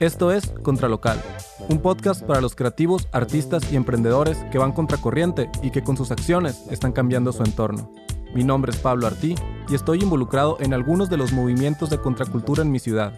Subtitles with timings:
[0.00, 1.22] Esto es Contralocal,
[1.68, 6.10] un podcast para los creativos, artistas y emprendedores que van contracorriente y que con sus
[6.10, 7.92] acciones están cambiando su entorno.
[8.34, 9.36] Mi nombre es Pablo Artí
[9.68, 13.12] y estoy involucrado en algunos de los movimientos de contracultura en mi ciudad.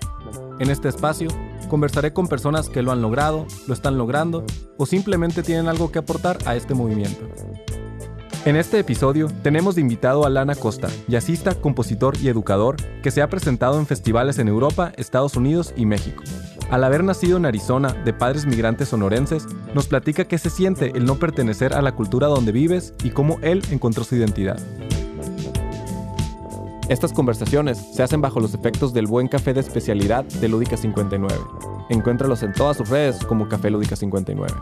[0.59, 1.29] En este espacio
[1.71, 4.45] conversaré con personas que lo han logrado, lo están logrando
[4.77, 7.27] o simplemente tienen algo que aportar a este movimiento.
[8.45, 13.23] En este episodio tenemos de invitado a Lana Costa, jazzista, compositor y educador que se
[13.23, 16.23] ha presentado en festivales en Europa, Estados Unidos y México.
[16.71, 21.05] Al haber nacido en Arizona de padres migrantes sonorenses, nos platica qué se siente el
[21.05, 24.59] no pertenecer a la cultura donde vives y cómo él encontró su identidad.
[26.89, 31.35] Estas conversaciones se hacen bajo los efectos del buen café de especialidad de Lúdica 59.
[31.89, 34.53] Encuéntralos en todas sus redes como Café Lúdica 59.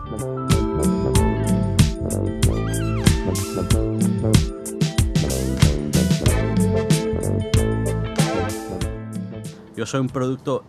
[9.75, 10.63] Yo soy un producto,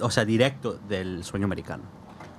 [0.00, 1.82] o sea, directo del sueño americano.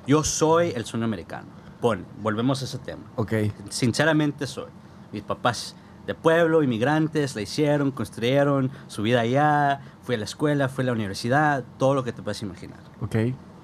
[0.07, 1.47] Yo soy el sueño americano.
[1.81, 3.03] Pon, volvemos a ese tema.
[3.15, 3.33] Ok.
[3.69, 4.67] Sinceramente soy.
[5.11, 9.81] Mis papás de pueblo, inmigrantes, la hicieron, construyeron su vida allá.
[10.01, 12.79] Fui a la escuela, fui a la universidad, todo lo que te puedes imaginar.
[13.01, 13.15] Ok,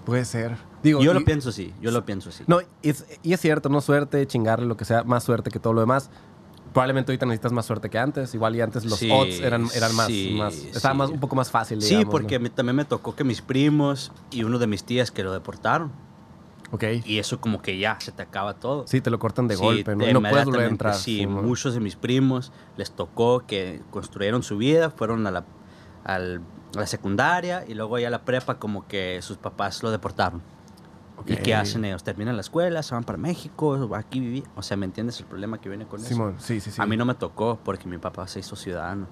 [0.05, 0.55] puede ser.
[0.83, 2.43] Digo, yo y- lo pienso así, yo lo pienso así.
[2.47, 5.73] No, es, y es cierto, no suerte, chingarle, lo que sea, más suerte que todo
[5.73, 6.11] lo demás.
[6.75, 8.35] Probablemente ahorita necesitas más suerte que antes.
[8.35, 10.97] Igual y antes los Sí, odds eran, eran más, sí, más estaba sí.
[10.99, 11.81] más, un poco más fácil.
[11.81, 12.43] sí, digamos, porque ¿no?
[12.43, 15.91] me- también me tocó que mis primos y uno de mis tías que lo deportaron.
[16.71, 16.83] Ok.
[17.05, 18.85] Y eso como que ya, se te acaba todo.
[18.87, 20.07] Sí, te lo cortan de Sí, golpe, ¿no?
[20.07, 20.93] Y no puedes volver a entrar.
[20.95, 21.41] Sí, ¿no?
[21.43, 25.45] muchos de mis primos les tocó que construyeron su vida, fueron a la,
[26.03, 26.41] al-
[26.75, 30.41] a la secundaria y luego ya a la prepa como que sus papás lo deportaron.
[31.25, 31.41] ¿Y Ok.
[31.43, 32.03] qué hacen ellos?
[32.03, 34.43] Terminan la escuela, se van para México, aquí vivir.
[34.55, 36.09] O sea, ¿me entiendes el problema que viene con eso?
[36.09, 36.81] Simón, sí, sí, sí.
[36.81, 39.07] A mí no me tocó porque mi papá se hizo ciudadano.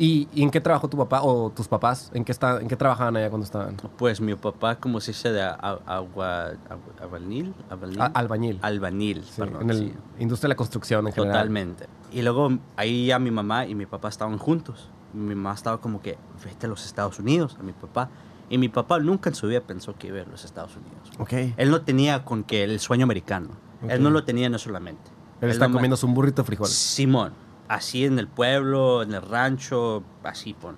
[0.00, 2.12] ¿Y, y en qué trabajó tu papá o tus papás?
[2.14, 3.76] ¿En qué, está, en qué trabajaban allá cuando estaban?
[3.96, 6.52] Pues mi papá, como se dice, de agua, agua-
[7.00, 8.58] albañil, albañil, albañil.
[8.62, 9.94] albañil, Sí, perdón, en el sí.
[10.20, 11.34] industria de la construcción en general.
[11.34, 11.86] Totalmente.
[12.12, 14.88] Y luego ahí ya mi mamá y mi papá estaban juntos.
[15.12, 18.08] Mi mamá estaba como que, vete a los Estados Unidos, a mi papá.
[18.50, 21.10] Y mi papá nunca en su vida pensó que iba a los Estados Unidos.
[21.18, 21.54] Ok.
[21.56, 23.50] Él no tenía con que el sueño americano.
[23.82, 23.90] Ok.
[23.90, 25.10] Él no lo tenía no solamente.
[25.40, 26.66] Él está no me- comiéndose un burrito frijol.
[26.68, 27.32] Simón.
[27.68, 30.76] Así en el pueblo, en el rancho, así pon.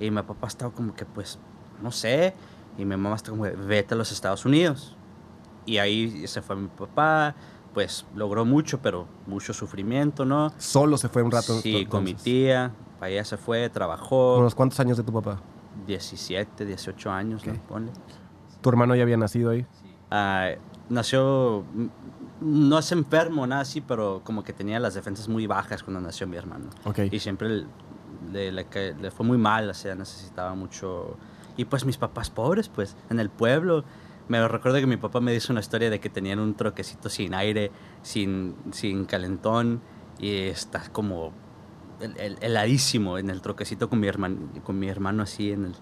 [0.00, 1.38] Y mi papá estaba como que, pues,
[1.82, 2.34] no sé.
[2.78, 4.96] Y mi mamá estaba como, que, vete a los Estados Unidos.
[5.66, 7.34] Y ahí se fue mi papá.
[7.74, 10.52] Pues logró mucho, pero mucho sufrimiento, ¿no?
[10.58, 11.60] Solo se fue un rato.
[11.60, 12.24] Sí, con mi entonces.
[12.24, 12.72] tía.
[12.98, 14.38] Para allá se fue, trabajó.
[14.38, 15.40] ¿Unos cuántos años de tu papá?
[15.86, 17.52] 17, 18 años, ¿no?
[17.52, 17.58] Ok.
[17.68, 17.92] Ponle.
[18.60, 19.66] ¿Tu hermano ya había nacido ahí?
[20.10, 20.50] Ah,
[20.88, 21.86] nació, mm,
[22.68, 26.26] no es enfermo, nada así, pero como que tenía las defensas muy bajas cuando nació
[26.26, 26.66] mi hermano.
[26.84, 27.00] Ok.
[27.10, 27.64] Y siempre
[28.32, 31.16] le, le ca- le fue muy mal, o sea, necesitaba mucho...
[31.56, 33.84] Y pues mis papás pobres, pues, en el pueblo.
[34.28, 37.34] Me recuerdo que mi papá me dice una historia de que tenían un troquecito sin
[37.34, 37.70] aire,
[38.02, 39.80] sin, sin calentón,
[40.18, 41.32] y está como
[42.00, 45.74] heladísimo en el troquecito con mi, hermano, con mi hermano así en el...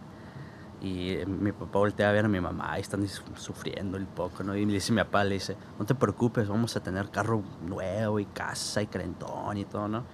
[0.81, 4.45] Y eh, mi papá voltea a ver a mi mamá y están sufriendo un poco,
[4.45, 4.55] ¿no?
[4.55, 8.21] Y le dice mi papá, le dice, no te preocupes, vamos a tener carro nuevo
[8.21, 10.05] y casa y calentón y todo, ¿no?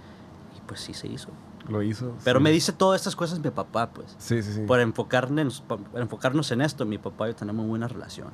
[0.56, 1.28] Y pues sí se hizo.
[1.68, 2.14] Lo hizo.
[2.24, 2.42] Pero sí.
[2.42, 4.14] me dice todas estas cosas mi papá, pues.
[4.18, 4.60] Sí, sí, sí.
[4.62, 8.28] Por enfocarnos, por enfocarnos en esto, mi papá y yo tenemos buena relación.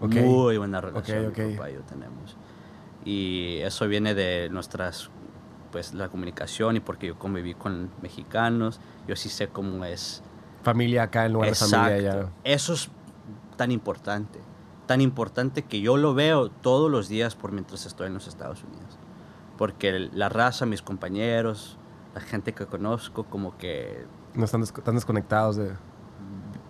[0.00, 0.14] Ok.
[0.14, 1.26] Muy buena relación.
[1.26, 1.38] ok.
[1.38, 2.36] Mi papá y yo tenemos.
[3.04, 5.10] Y eso viene de nuestras,
[5.70, 8.80] pues, la comunicación y porque yo conviví con mexicanos.
[9.06, 10.22] Yo sí sé cómo es.
[10.62, 12.10] Familia acá en lugar de familia allá.
[12.14, 12.30] Exacto.
[12.44, 12.90] Eso es
[13.56, 14.40] tan importante.
[14.86, 18.64] Tan importante que yo lo veo todos los días por mientras estoy en los Estados
[18.64, 18.98] Unidos.
[19.56, 21.76] Porque la raza, mis compañeros,
[22.14, 24.04] la gente que conozco, como que
[24.34, 25.72] No están, des- están desconectados de...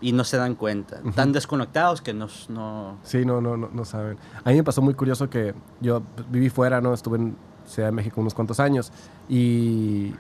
[0.00, 1.00] y no se dan cuenta.
[1.00, 1.12] Ujú.
[1.12, 2.98] Tan desconectados que nos, no...
[3.02, 4.18] Sí, no, no, no, no saben.
[4.44, 6.92] A mí me pasó muy curioso que yo viví fuera, ¿no?
[6.94, 7.36] Estuve en
[7.68, 8.90] Ciudad de México unos cuantos años
[9.28, 10.12] y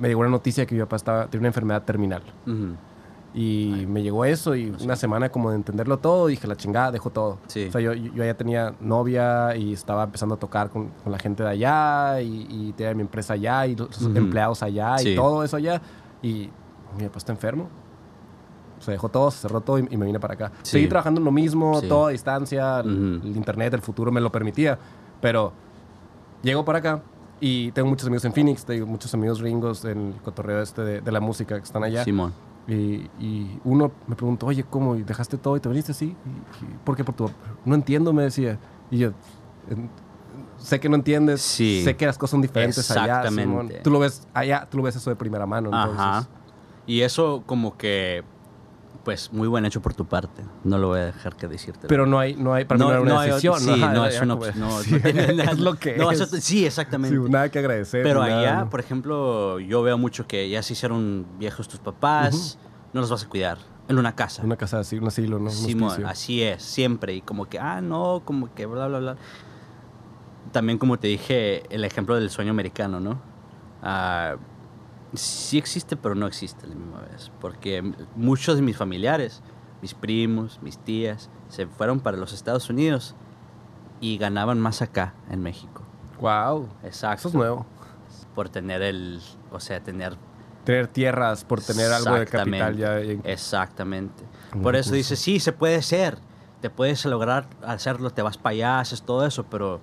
[0.00, 2.22] me llegó una noticia que mi papá estaba, tenía una enfermedad terminal.
[2.46, 2.74] Ujú.
[3.34, 7.10] Y me llegó eso y una semana como de entenderlo todo, dije, la chingada, dejo
[7.10, 7.38] todo.
[7.46, 7.66] Sí.
[7.68, 11.18] O sea, yo, yo ya tenía novia y estaba empezando a tocar con, con la
[11.18, 14.16] gente de allá y, y tenía mi empresa allá y los Ujú.
[14.16, 15.10] empleados allá Sí.
[15.10, 15.80] y todo eso allá.
[16.22, 16.48] Y
[16.96, 17.68] mi papá está enfermo.
[18.80, 20.52] Se dejó todo, se cerró todo y, y me vine para acá.
[20.62, 20.72] Sí.
[20.72, 21.88] Seguí trabajando en lo mismo, Sí.
[21.88, 23.26] todo a distancia, el, Ujú.
[23.28, 24.78] el internet, el futuro me lo permitía.
[25.20, 25.52] Pero
[26.42, 27.02] llego para acá
[27.40, 31.00] y tengo muchos amigos en Phoenix, tengo muchos amigos gringos en el cotorreo este de,
[31.00, 32.04] de la música que están allá.
[32.04, 32.32] Simón.
[32.66, 34.94] Y, y uno me preguntó, oye, ¿cómo?
[34.96, 36.06] ¿Y ¿Dejaste todo y te viniste así?
[36.60, 37.04] Y- y, ¿Por qué?
[37.04, 37.30] Por tu...
[37.64, 38.58] No entiendo, me decía.
[38.90, 39.12] Y yo,
[39.70, 39.88] "En-
[40.58, 41.80] sé que no entiendes, Sí.
[41.84, 43.20] sé que las cosas son diferentes allá.
[43.20, 43.42] Exactamente.
[43.42, 43.70] Simón.
[43.82, 45.68] Tú lo ves allá, tú lo ves eso de primera mano.
[45.68, 46.28] Entonces, Ajá.
[46.86, 48.22] Y eso como que,
[49.08, 50.42] pues muy buen hecho por tu parte.
[50.64, 51.88] No lo voy a dejar que decirte.
[51.88, 53.58] Pero no hay, no hay, para mí no, una hay- decisión.
[53.58, 54.80] sí, Ajá, no es una no, sí, no
[55.44, 56.20] es lo que no, es.
[56.20, 57.16] eso- sí, exactamente.
[57.16, 58.02] Sí, nada que agradecer.
[58.02, 58.68] Pero nada, allá, ¿no?
[58.68, 62.58] por ejemplo, yo veo mucho que ya se hicieron viejos tus papás,
[62.92, 63.56] no los vas a cuidar
[63.88, 64.42] en una casa.
[64.44, 65.48] Una casa así, un asilo, ¿no?
[65.48, 66.06] Simón, hospicio.
[66.06, 67.14] así es, siempre.
[67.14, 69.16] Y como que, ah, no, como que bla, bla, bla.
[70.52, 73.18] También como te dije, el ejemplo del sueño americano, ¿no?
[73.82, 74.36] Ah,
[75.14, 77.30] sí existe, pero no existe a la misma vez.
[77.40, 79.42] Porque muchos de mis familiares,
[79.82, 83.14] mis primos, mis tías, se fueron para los Estados Unidos
[84.00, 85.82] y ganaban más acá, en México.
[86.20, 86.68] Wow.
[86.84, 87.20] Exacto.
[87.20, 87.66] Eso es nuevo.
[88.34, 89.20] Por tener el,
[89.50, 90.16] o sea, tener
[90.64, 93.00] Tener tierras por tener algo de capital ya.
[93.00, 94.22] en- Exactamente.
[94.62, 96.18] Por eso dice, sí, se puede hacer.
[96.60, 99.80] Te puedes lograr hacerlo, te vas para allá, haces todo eso, pero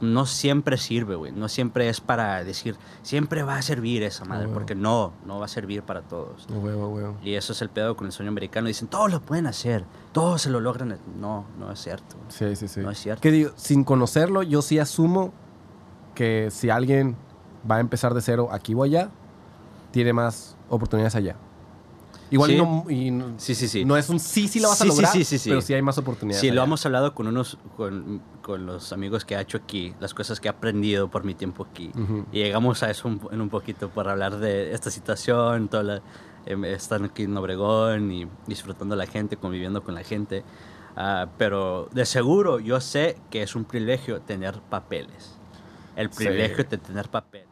[0.00, 1.32] no siempre sirve, güey.
[1.32, 4.54] No siempre es para decir, siempre va a servir esa madre, huevo.
[4.54, 6.46] porque no, no va a servir para todos.
[6.50, 7.16] A huevo.
[7.22, 8.68] Y eso es el pedo con el sueño americano.
[8.68, 10.98] Dicen, todos lo pueden hacer, todos se lo logran.
[11.18, 12.16] No, no es cierto.
[12.28, 12.80] Sí, sí, sí.
[12.80, 13.20] No es cierto.
[13.22, 15.32] Que digo, sin conocerlo, yo sí asumo
[16.14, 17.16] que si alguien
[17.70, 19.10] va a empezar de cero aquí o allá,
[19.90, 21.36] tiene más oportunidades allá.
[22.30, 22.56] Igual Sí.
[22.56, 23.84] no, y no- Sí, sí, sí.
[23.84, 25.48] no es un sí, sí la vas a Sí, sí, lograr, sí, sí, sí.
[25.50, 26.40] pero sí hay más oportunidades.
[26.40, 26.64] Sí, lo allá.
[26.66, 30.48] hemos hablado con unos, con, con los amigos que ha hecho aquí, las cosas que
[30.48, 31.90] he aprendido por mi tiempo aquí.
[31.94, 32.26] Ujú.
[32.32, 36.02] Y llegamos a eso un- en un poquito para hablar de esta situación, toda la,
[36.46, 40.42] em, estar aquí en Obregón y disfrutando la gente, conviviendo con la gente.
[40.96, 45.38] Ah, pero de seguro yo sé que es un privilegio tener papeles.
[45.94, 47.44] El privilegio de tener papel.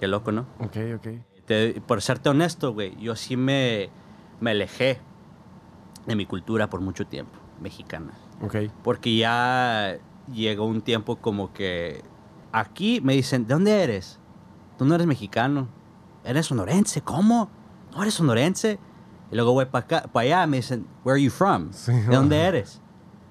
[0.00, 0.46] Qué loco, ¿no?
[0.60, 1.08] Ok, ok.
[1.46, 3.88] Te- por serte honesto, güey, yo sí me,
[4.40, 4.98] me alejé
[6.06, 8.12] de mi cultura por mucho tiempo, mexicana.
[8.42, 8.56] Ok.
[8.82, 9.98] Porque ya
[10.32, 12.02] llegó un tiempo como que
[12.52, 14.18] aquí me dicen, ¿de dónde eres?
[14.78, 15.68] Tú no eres mexicano.
[16.24, 17.00] Eres sonorense.
[17.02, 17.48] ¿Cómo?
[17.94, 18.78] ¿No eres sonorense?
[19.30, 21.72] Y luego voy para allá, me dicen, ¿Where are you from?
[21.72, 21.92] Sí.
[21.92, 22.80] ¿De dónde eres?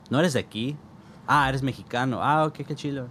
[0.09, 0.77] ¿No eres de aquí?
[1.27, 2.19] Ah, eres mexicano.
[2.21, 3.07] Ah, ok, qué chilo.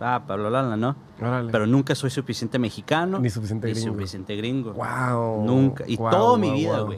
[0.00, 0.94] Ah, Pablo Lala, ¿no?
[1.20, 1.50] Órale.
[1.50, 3.18] Pero nunca soy suficiente mexicano.
[3.18, 3.92] Ni suficiente ni gringo.
[3.94, 4.72] suficiente gringo.
[4.74, 5.44] Wow.
[5.44, 5.84] Nunca.
[5.86, 6.94] Y Wow, toda mi vida, wow.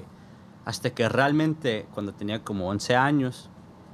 [0.65, 3.49] Hasta que realmente, cuando tenía como 11 años,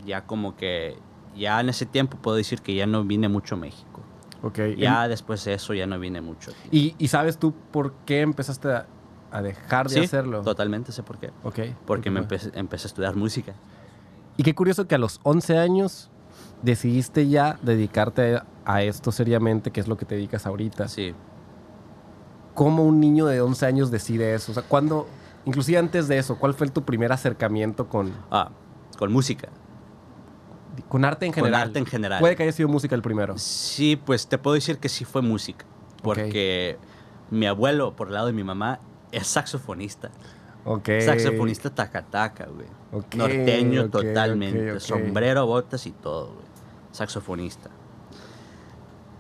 [0.05, 0.99] ya como que,
[1.37, 4.01] ya en ese tiempo puedo decir que ya no vine mucho a México.
[4.43, 4.59] Ok.
[4.77, 6.53] Ya después de eso ya no vine mucho.
[6.71, 8.87] ¿Y, y sabes tú por qué empezaste a,
[9.31, 10.43] a dejar de Sí, hacerlo?
[10.43, 11.31] totalmente sé por qué.
[11.43, 11.61] Ok.
[11.87, 13.55] Porque me empecé, empecé a estudiar música.
[14.37, 16.11] Y qué curioso que a los 11 años
[16.63, 20.89] decidiste ya dedicarte a, a esto seriamente, que es lo que te dedicas ahorita.
[20.89, 21.15] Sí.
[22.55, 24.53] ¿Cómo un niño de 11 años decide eso?
[24.53, 25.07] O sea, ¿cuándo,
[25.47, 28.51] inclusive antes de eso, cuál fue tu primer acercamiento con, Ah,
[28.99, 29.49] con música.
[30.89, 31.69] con arte en Con general?
[31.69, 32.21] arte en general.
[32.21, 33.39] Puede que haya sido música el primero.
[33.39, 35.65] Sí, pues te puedo decir que sí fue música.
[36.03, 36.77] Porque
[37.31, 38.79] mi abuelo, por el lado de mi mamá,
[39.11, 40.11] es saxofonista.
[40.67, 40.89] Ok.
[41.05, 42.67] Saxofonista tacataca, güey.
[42.93, 44.79] Ok, Norteño totalmente.
[44.81, 46.47] Sombrero, botas y todo, güey.
[46.93, 47.71] Saxofonista.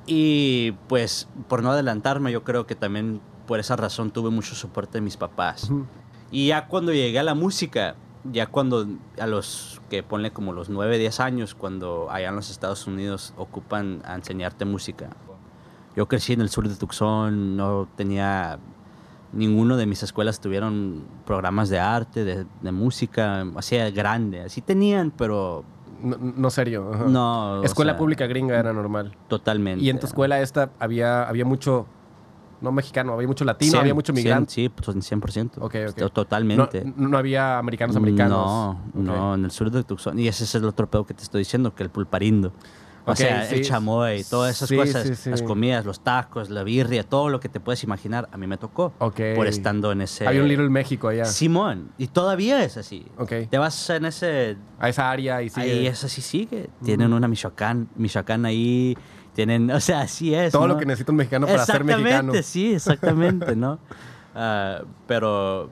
[0.07, 4.99] Y pues, por no adelantarme, yo creo que también por esa razón tuve mucho soporte
[4.99, 5.65] de mis papás.
[5.65, 5.87] Ujú.
[6.31, 7.95] Y ya cuando llegué a la música,
[8.33, 8.87] ya cuando
[9.21, 13.33] a los que ponle como los 9, 10 años, cuando allá en los Estados Unidos
[13.37, 15.11] ocupan a enseñarte música.
[15.95, 18.59] Yo crecí en el sur de Tucson, no tenía
[19.33, 24.41] ninguno de mis escuelas tuvieron programas de arte, de, de música, así grande.
[24.43, 25.65] Así tenían, pero
[26.03, 26.91] No, no serio.
[26.93, 27.05] ajá.
[27.05, 27.63] no.
[27.65, 29.17] Escuela sea, pública gringa era normal.
[29.29, 29.85] Totalmente.
[29.85, 31.87] Y en tu escuela esta había, había mucho,
[32.61, 34.53] no mexicano, había mucho latino, había mucho migrante.
[34.53, 35.59] Sí, pues 100%.
[35.59, 35.97] Ok, ok.
[35.97, 36.85] To- Totalmente.
[36.97, 38.77] No, no había americanos americanos.
[38.95, 40.19] No, no, en el sur de Tucson.
[40.19, 42.53] Y ese es el otro pedo que te estoy diciendo, que el pulparindo.
[43.09, 43.55] O sea, sí.
[43.55, 45.31] el chamoy, todas esas Sí, cosas, sí, sí.
[45.31, 48.57] las comidas, los tacos, la birria, todo lo que te puedes imaginar, a mí me
[48.57, 48.91] tocó.
[48.99, 50.27] Por estando en ese...
[50.27, 51.25] Había un Little México allá.
[51.25, 53.07] Simón, y todavía es así.
[53.17, 53.33] Ok.
[53.49, 54.57] Te vas en ese...
[54.81, 55.71] A esa área y sigue.
[55.71, 56.69] Ahí es así sigue.
[56.85, 58.99] Tienen una Michoacán, Michoacán ahí,
[59.37, 60.51] tienen, o sea, así es.
[60.53, 60.75] Todo ¿no?
[60.75, 62.33] lo que necesita un mexicano para ser Exactamente, mexicano.
[62.43, 63.79] sí, exactamente, ¿no?
[64.39, 65.71] Ah, pero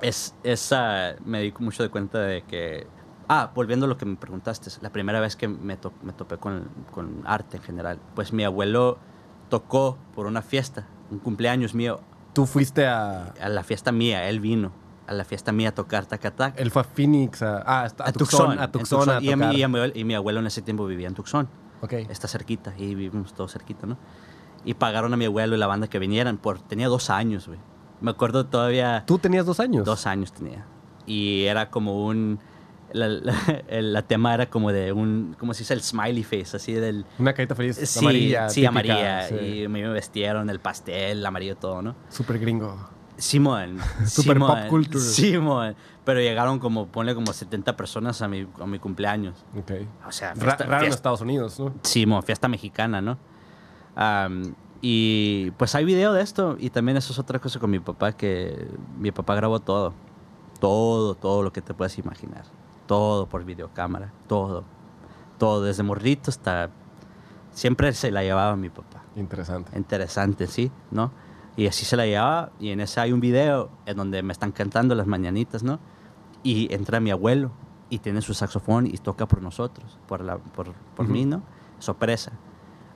[0.00, 2.86] es, esa me di mucho de cuenta de que...
[3.28, 6.38] Ah, volviendo a lo que me preguntaste, la primera vez que me, to- me topé
[6.38, 8.98] con, con arte en general, pues mi abuelo
[9.48, 12.00] tocó por una fiesta, un cumpleaños mío,
[12.32, 13.26] Tú fuiste a.
[13.40, 14.72] a la fiesta mía, él vino
[15.06, 16.58] a la fiesta mía a tocar tacatac.
[16.58, 19.42] Él fue a Phoenix, a, ah, a, A Tucson, a Tucson, a y, a mi,
[19.42, 19.54] tocar.
[19.56, 21.48] y a mi y mi abuelo en ese tiempo vivía en Tucson.
[21.82, 21.92] Ok.
[22.08, 23.98] Está cerquita, y vivimos todos cerquita, ¿no?
[24.64, 26.38] Y pagaron a mi abuelo y la banda que vinieran.
[26.38, 27.58] Por, tenía dos años, güey.
[28.00, 29.04] Me acuerdo todavía...
[29.06, 29.84] ¿Tú tenías dos años?
[29.84, 30.64] Dos años tenía.
[31.06, 32.38] Y era como un...
[32.92, 35.34] La, la- tema era como de un...
[35.38, 35.74] ¿Cómo se dice?
[35.74, 37.04] El smiley face, así del...
[37.18, 38.48] Una carita feliz Sí, amarilla.
[38.48, 39.28] sí, típica, amarilla.
[39.28, 39.34] sí.
[39.62, 41.96] Y me vestieron el pastel, amarillo, todo, ¿no?
[42.08, 42.76] Súper gringo.
[43.16, 43.78] Simón.
[44.06, 45.00] Super Simón, pop culture.
[45.00, 45.76] Simón.
[46.04, 49.44] Pero llegaron como, ponle como 70 personas a mi, a mi cumpleaños.
[49.56, 49.72] Ok.
[50.06, 51.72] O sea, fiesta, raro en Estados Unidos, ¿no?
[51.82, 53.18] Simón, fiesta mexicana, ¿no?
[53.94, 56.56] Am, y pues hay video de esto.
[56.58, 58.68] Y también eso es otra cosa con mi papá, que
[58.98, 59.94] mi papá grabó todo.
[60.60, 62.44] Todo, todo lo que te puedas imaginar.
[62.86, 64.12] Todo por videocámara.
[64.26, 64.64] Todo.
[65.38, 66.70] Todo, desde morrito hasta...
[67.52, 69.76] Siempre se la llevaba mi papá Interesante.
[69.76, 70.72] interesante, ¿sí?
[70.90, 71.12] ¿No?
[71.56, 72.50] Y así se la llevaba.
[72.58, 75.78] Y en ese hay un video en donde me están cantando las mañanitas, ¿no?
[76.42, 77.50] Y entra mi abuelo
[77.88, 81.12] y tiene su saxofón y toca por nosotros, por, la, por, por Ujú.
[81.12, 81.42] mí, ¿no?
[81.78, 82.32] Sorpresa.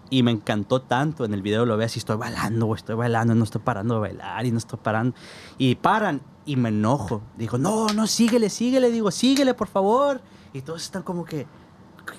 [0.08, 3.44] Y me encantó tanto en el video, lo ves y estoy bailando, estoy bailando, no
[3.44, 5.16] estoy parando de bailar y no estoy parando.
[5.58, 7.22] Y paran y me enojo.
[7.36, 8.90] Digo, no, no, síguele, síguele.
[8.90, 10.20] Digo, síguele, por favor.
[10.52, 11.46] Y todos están como que,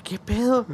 [0.04, 0.66] ¿qué, pedo?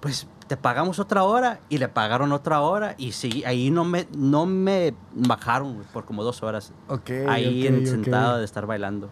[0.00, 4.06] Pues te pagamos otra hora y le pagaron otra hora y seguí, ahí no me,
[4.16, 6.72] no me bajaron por como dos horas.
[6.88, 7.10] Ok.
[7.28, 7.86] ahí ok, en- ok.
[7.86, 9.10] sentado de estar bailando.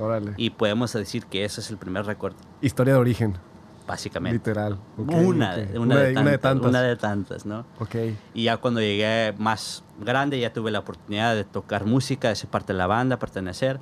[0.00, 0.34] Órale.
[0.36, 3.34] Y podemos decir que ese es el primer recuerdo, Historia de origen,
[3.86, 4.38] básicamente.
[4.38, 4.78] literal.
[4.96, 6.68] Una, de- una, de una de tantas, tantas.
[6.70, 7.66] Una de tantas, ¿no?
[7.78, 7.94] Ok.
[8.34, 12.48] Y ya cuando llegué más grande, ya tuve la oportunidad de tocar música, de ser
[12.50, 13.78] parte de la banda, pertenecer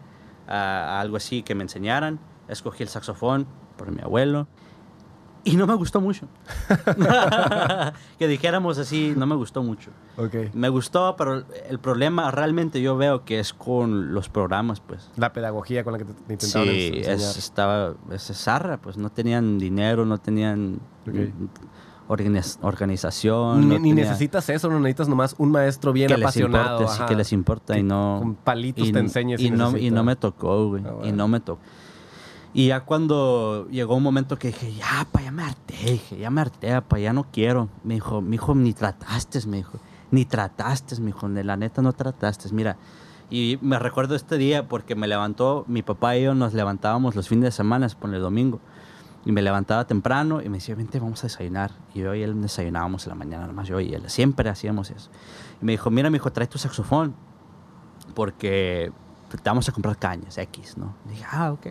[0.49, 2.19] a, a algo así que me enseñaran.
[2.49, 3.47] Escogí el saxofón
[3.77, 4.49] por mi abuelo.
[5.51, 6.27] Y no me gustó mucho.
[8.19, 9.91] que dijéramos así, no me gustó mucho.
[10.17, 10.35] Ok.
[10.55, 15.11] Me gustó, pero el problema realmente yo veo que es con los programas, pues.
[15.17, 17.11] La pedagogía con la que te, te intentaron Sí, enseñar.
[17.17, 21.15] es, estaba, es zarra, pues no tenían dinero, no tenían Ok.
[22.09, 23.61] organiz- organización.
[23.61, 26.81] Ni, no ni necesitas eso, no necesitas nomás un maestro bien que les apasionado.
[26.81, 28.19] importe, sí, que les importa y que no...
[28.21, 29.41] Con palitos y, te enseñes.
[29.41, 30.83] y si no, y no me tocó, güey.
[30.85, 31.17] Ah, Y bueno.
[31.17, 31.61] no me tocó.
[32.55, 36.31] Y ya cuando llegó un momento que dije, ya, pa, ya me harté, dije, ya
[36.31, 37.69] me harté, pa, ya no quiero.
[37.85, 39.79] Me dijo, mi hijo, ni trataste, me dijo.
[40.11, 42.49] Ni trataste, mi hijo, la neta no trataste.
[42.53, 42.77] Mira,
[43.31, 47.29] y me recuerdo este día porque me levantó, mi papá y yo nos levantábamos los
[47.29, 48.61] fines de semana, por el domingo.
[49.27, 51.73] Y me levantaba temprano y me decía, vente, vamos a desayunar.
[51.93, 54.09] Y yo y él desayunábamos en la mañana, nomás yo y él.
[54.09, 55.11] Siempre hacíamos eso.
[55.61, 57.15] Y me dijo, mira, mi hijo, trae tu saxofón.
[58.15, 58.91] Porque
[59.31, 60.95] te vamos a comprar cañas, X, ¿no?
[61.07, 61.67] Y dije, ah, ok.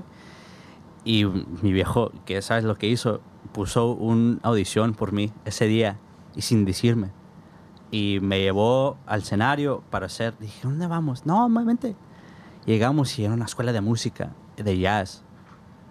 [1.08, 3.22] Y mi viejo, que sabes lo que hizo,
[3.54, 5.98] puso una audición por mí ese día
[6.36, 7.12] y sin decirme.
[7.92, 10.38] Y me llevó al escenario para hacer.
[10.38, 11.26] Dije, ¿dónde vamos?
[11.26, 11.96] No, vente.
[12.66, 15.24] Llegamos y era una escuela de música, de jazz.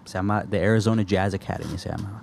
[0.05, 2.21] Se llama The Arizona Jazz Academy, se llama.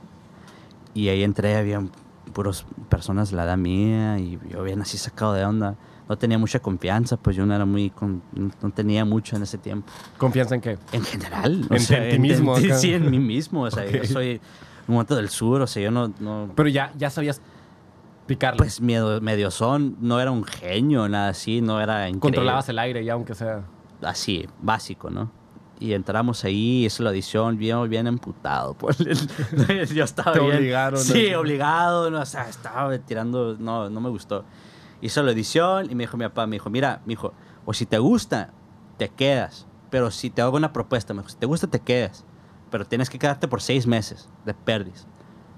[0.95, 1.85] Y ahí entré, había
[2.33, 5.75] puras personas la edad mía y yo bien así sacado de onda.
[6.09, 9.57] No tenía mucha confianza, pues yo no era muy, con- no tenía mucho en ese
[9.59, 9.91] tiempo.
[10.19, 10.79] ¿Confianza en qué?
[10.93, 11.67] En general.
[11.71, 13.63] En- sea, en ti mismo en- sí, en mí mismo.
[13.63, 14.41] O sea, yo soy
[14.87, 16.13] un momento del sur, o sea, yo no...
[16.21, 17.41] no Pero ya, ya sabías
[18.27, 18.59] picarle.
[18.59, 22.21] pues medio, medio son, no era un genio, nada así, no era increíble.
[22.21, 23.63] Controlabas el aire ya, aunque sea.
[24.03, 25.31] Así, básico, ¿no?
[25.81, 28.75] Y entramos ahí, hice la audición, bien, bien emputado.
[28.79, 30.57] Por el- yo estaba Te bien...
[30.57, 31.41] obligaron, Sí, ¿no?
[31.41, 33.57] obligado, no, o sea, estaba tirando...
[33.59, 34.45] No, no me gustó.
[35.05, 37.35] Hice la audición y me dijo mi papá, me dijo, mira, me dijo,
[37.67, 38.55] o si te gusta,
[38.97, 39.67] te quedas.
[39.91, 42.25] Pero si te hago una propuesta, me dijo, si te gusta, te quedas.
[42.71, 44.97] Pero tienes que quedarte por seis meses de pérdida.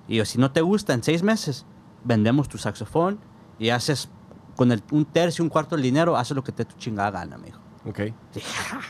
[0.09, 1.65] Y yo, si no te gusta, en seis meses,
[2.03, 3.21] vendemos tu saxofón
[3.61, 4.09] y haces
[4.57, 7.39] con el, un tercio, un cuarto del dinero, haces lo que te tu chingada gana,
[7.39, 7.61] me dijo.
[7.87, 8.01] Ok.
[8.73, 8.81] "Ah,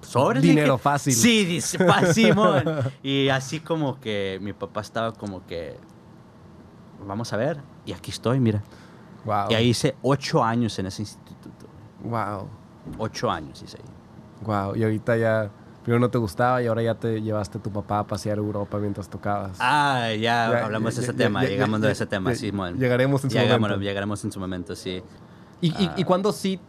[0.00, 0.82] sobres, Dinero dije.
[0.82, 1.12] fácil.
[1.14, 1.78] Sí, dice,
[2.12, 2.64] Simón.
[3.04, 5.76] y así como que mi papá estaba como que,
[7.06, 8.64] vamos a ver, y aquí estoy, mira.
[9.24, 9.50] Wow.
[9.50, 11.66] Y ahí hice ocho años en ese instituto.
[12.04, 12.48] Wow.
[12.98, 14.44] Ocho años hice ahí.
[14.46, 14.76] Wow.
[14.76, 15.50] Y ahorita ya.
[15.82, 18.78] Primero no te gustaba y ahora ya te llevaste a tu papá a pasear Europa
[18.78, 19.56] mientras tocabas.
[19.58, 22.78] Ah, ya, Ya, hablamos ya, de ese ya, tema, llegamos de ese tema, ya, Simón.
[22.78, 23.82] llegaremos en su Llegamos- momento.
[23.82, 25.02] Llegaremos en su momento, sí.
[25.60, 25.94] ¿Y, y, Ah.
[25.96, 26.60] y cuándo sí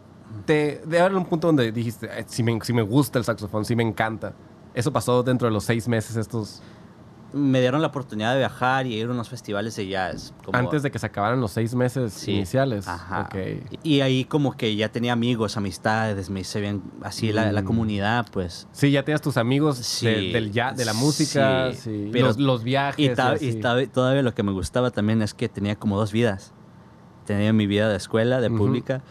[0.44, 0.82] te...
[0.84, 3.76] Debe haber un punto donde dijiste, "Eh, sí me, sí me gusta el saxofón, sí
[3.76, 4.32] me encanta.
[4.74, 6.60] Eso pasó dentro de los seis meses estos...
[7.34, 10.32] Me dieron la oportunidad de viajar y ir a unos festivales de jazz.
[10.44, 12.30] como- Antes de que se acabaran los seis meses Sí.
[12.32, 12.86] iniciales.
[12.86, 13.28] Ajá.
[13.82, 17.64] Y ahí como que ya tenía amigos, amistades, me hice bien así la, la Mm.
[17.64, 18.68] comunidad, pues.
[18.72, 20.06] Sí, ya tienes tus amigos Sí.
[20.06, 21.78] de, del ya, de la música, Sí.
[21.80, 23.04] sí, Pero- los, los viajes.
[23.04, 23.48] Y, ta- así.
[23.48, 26.52] y ta- todavía lo que me gustaba también es que tenía como dos vidas.
[27.26, 28.58] Tenía mi vida de escuela, de Ujú.
[28.58, 29.02] pública,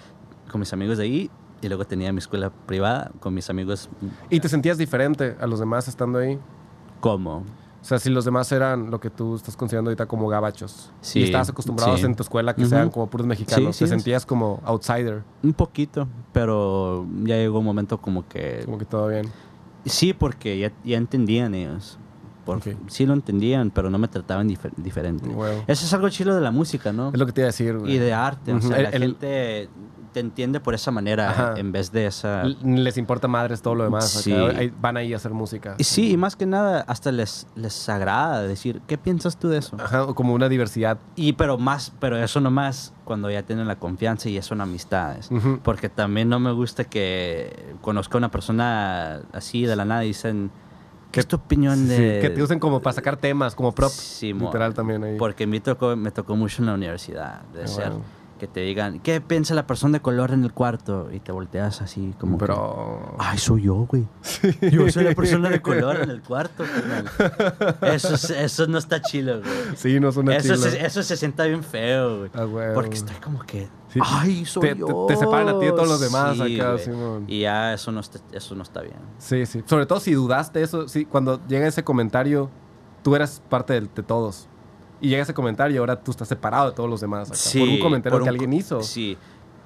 [0.50, 3.90] con mis amigos de ahí, y luego tenía mi escuela privada con mis amigos
[4.30, 6.40] ¿Y te sentías diferente a los demás estando ahí?
[7.02, 7.44] como...
[7.84, 10.90] O sea, si los demás eran lo que tú estás considerando ahorita como gabachos.
[11.02, 12.06] Sí, y estabas acostumbrados sí.
[12.06, 13.76] en tu escuela que sean como puros mexicanos.
[13.76, 15.22] Sí, te sentías como outsider.
[15.44, 18.62] Un poquito, pero ya llegó un momento como que...
[18.64, 19.28] Como que todo bien.
[19.86, 22.00] Sí, porque ya, ya entendían ellos.
[22.46, 22.68] Por- Ok.
[22.88, 25.30] Sí lo entendían, pero no me trataban difer- diferente.
[25.68, 27.10] Eso es algo chido de la música, ¿no?
[27.10, 27.96] Es lo que te iba a decir, güey.
[27.96, 28.54] Y de arte.
[28.54, 29.70] O sea, El- la el- gente
[30.14, 31.54] te entiende por esa manera Ajá.
[31.58, 32.44] en vez de esa...
[32.64, 34.10] Les importa madres todo lo demás.
[34.10, 34.32] Sí.
[34.32, 35.76] Ahí- Van ahí a hacer música.
[35.78, 39.58] Y sí, y más que nada, hasta les, les agrada decir, ¿qué piensas tú de
[39.58, 39.76] eso?
[39.80, 40.98] Ajá, o como una diversidad.
[41.16, 45.30] Y pero más, pero eso nomás cuando ya tienen la confianza y ya son amistades.
[45.32, 45.60] Ujú.
[45.64, 50.10] Porque también no me gusta que conozca a una persona así de la nada y
[50.10, 50.52] dicen,
[51.12, 52.20] ¿qué es tu opinión Sí, de...?
[52.22, 53.90] que te usen como para sacar temas, como prop.
[53.92, 55.18] Sí, literal también ahí.
[55.18, 57.92] Porque me tocó, me tocó mucho en la universidad, de Ah, ser.
[58.40, 61.10] Que te digan, ¿qué piensa la persona de color en el cuarto?
[61.12, 63.16] Y te volteas así como que, Pero.
[63.20, 64.06] Ay, soy yo, güey.
[64.72, 66.64] Yo soy la persona de color en el cuarto.
[67.82, 69.54] Eso, es- eso no está chido, güey.
[69.76, 70.70] Sí, no es una Eso chila.
[70.72, 72.32] se, eso se sienta bien feo, güey.
[72.34, 72.74] Ah, güey.
[72.74, 75.06] Porque estoy como que, Sí, ay, soy te- yo.
[75.08, 76.78] te separan a ti de todos los demás Sí, acá.
[76.80, 77.26] Simón.
[77.28, 78.96] Y ya eso no, está, eso no está bien.
[79.20, 79.64] Sí, sí.
[79.66, 82.50] Sobre todo si dudaste eso, sí, cuando llega ese comentario,
[83.04, 84.48] tú eras parte de, todos.
[85.04, 87.30] Y llega ese comentario y ahora tú estás separado de todos los demás.
[87.30, 88.82] acá, por un comentario por que un alguien hizo.
[88.82, 89.18] Sí.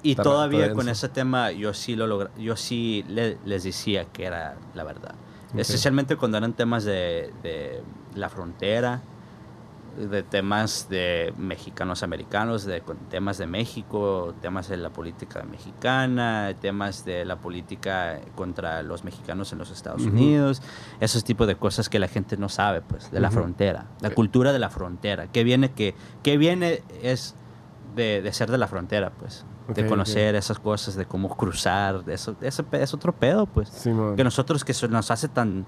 [0.03, 3.63] Y Está- todavía está con ese tema yo sí lo logra, yo sí le- les
[3.63, 5.13] decía que era la verdad.
[5.55, 7.81] Especialmente cuando eran temas de, de
[8.15, 9.01] la frontera,
[9.97, 17.03] de temas de mexicanos americanos, de temas de México, temas de la política mexicana, temas
[17.03, 20.03] de la política contra los mexicanos en los Estados.
[20.03, 20.61] Unidos,
[20.99, 24.53] esos tipos de cosas que la gente no sabe, pues, de la frontera, la cultura
[24.53, 27.35] de la frontera, que viene que, que viene es
[27.95, 32.13] de, de ser de la frontera, pues, de conocer esas cosas, de cómo cruzar, de
[32.13, 34.15] eso, ese es otro pedo, pues, Simón.
[34.15, 35.65] que nosotros que nos hace tan,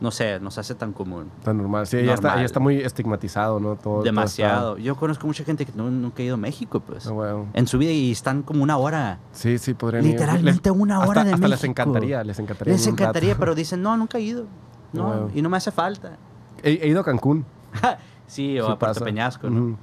[0.00, 1.30] no sé, nos hace tan común.
[1.42, 1.86] Tan normal.
[1.86, 2.38] Sí, ya está, Normal.
[2.40, 3.76] ya está muy estigmatizado, ¿no?
[3.76, 4.76] Todo, todo Demasiado.
[4.78, 7.06] Yo conozco mucha gente que no- nunca ha ido a México, pues.
[7.06, 7.46] Ah, bueno.
[7.54, 9.18] En su vida y están como una hora.
[9.32, 10.12] Sí, sí, podrían ir.
[10.12, 12.74] Literalmente una hora hasta, de hasta les encantaría, les encantaría.
[12.74, 14.44] Les encantaría, pero dicen, no, nunca he ido.
[14.92, 15.30] No, Wow.
[15.34, 16.16] y no me hace falta.
[16.62, 17.44] He, he ido a Cancún.
[18.26, 19.04] sí, o Sí a Puerto pasa.
[19.04, 19.78] Peñasco, ¿no?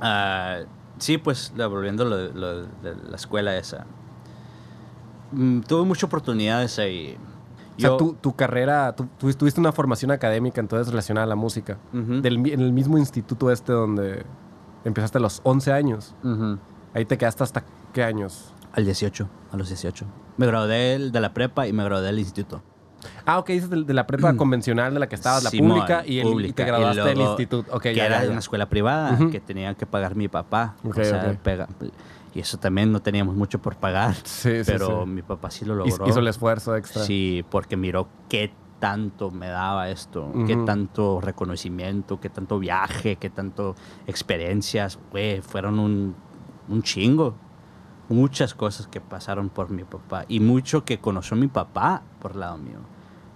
[0.00, 0.60] Ah,
[0.98, 3.84] sí, pues volviendo a lo, lo de la escuela esa.
[5.32, 7.16] Mm, tuve muchas oportunidades ahí.
[7.76, 11.28] O sea, Yo- tu, tu carrera, tú, tú tuviste una formación académica entonces relacionada a
[11.28, 11.78] la música.
[11.92, 14.24] Del en el mismo instituto este donde
[14.84, 16.14] empezaste a los 11 años.
[16.94, 18.52] Ahí te quedaste hasta qué años.
[18.74, 20.04] Al 18, a los 18.
[20.36, 22.62] Me gradué de la prepa y me gradué del instituto.
[23.26, 26.20] Ah, ok, dices de, de la prepa convencional de la que estabas, la pública, y,
[26.20, 27.76] el, y pública, te y graduaste del instituto.
[27.76, 30.76] Ok, que ya, era de una escuela privada que tenía que pagar mi papá.
[30.84, 31.68] O sea, pega-
[32.34, 34.14] y eso también no teníamos mucho por pagar.
[34.24, 35.10] Sí, sí, pero sí.
[35.10, 36.08] mi papá sí lo logró.
[36.08, 37.02] Hizo el esfuerzo extra.
[37.02, 43.30] Sí, porque miró qué tanto me daba esto, qué tanto reconocimiento, qué tanto viaje, qué
[43.30, 43.76] tanto
[44.08, 46.16] experiencias, güey, fueron un,
[46.68, 47.36] un chingo.
[48.08, 52.58] Muchas cosas que pasaron por mi papá y mucho que conoció mi papá por lado
[52.58, 52.80] mío,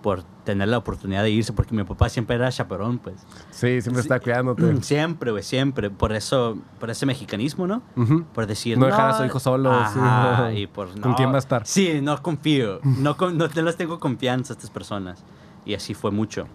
[0.03, 3.17] por tener la oportunidad de irse, porque mi papá siempre era chaperón, pues.
[3.51, 4.07] Sí, siempre Sí.
[4.09, 4.63] está cuidándote.
[4.83, 5.91] Siempre, güey, siempre.
[5.91, 7.83] Por eso, por ese mexicanismo, ¿no?
[7.97, 8.25] Ujú.
[8.33, 10.53] Por decir, No dejar a su hijo solo, sí, Ajá, no.
[10.53, 11.67] y por, ¿Con no, quién va a estar?
[11.67, 12.81] Sí, no confío.
[12.83, 15.23] No, con- no, no les tengo confianza a estas personas.
[15.67, 16.47] Y así fue mucho.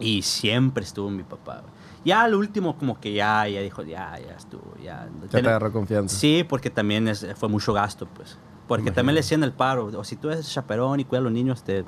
[0.00, 1.60] Y siempre estuvo mi papá.
[1.62, 1.72] güey.
[2.04, 4.74] Ya al último, como que ya, ya dijo, ya, ya estuvo.
[4.82, 6.14] Ya, Ya te agarró confianza.
[6.18, 8.36] Sí, porque también es- fue mucho gasto, pues.
[8.66, 8.94] Porque Imagino.
[8.96, 9.86] también le decían el paro.
[9.96, 11.84] O si tú eres chaperón y cuidas a los niños, te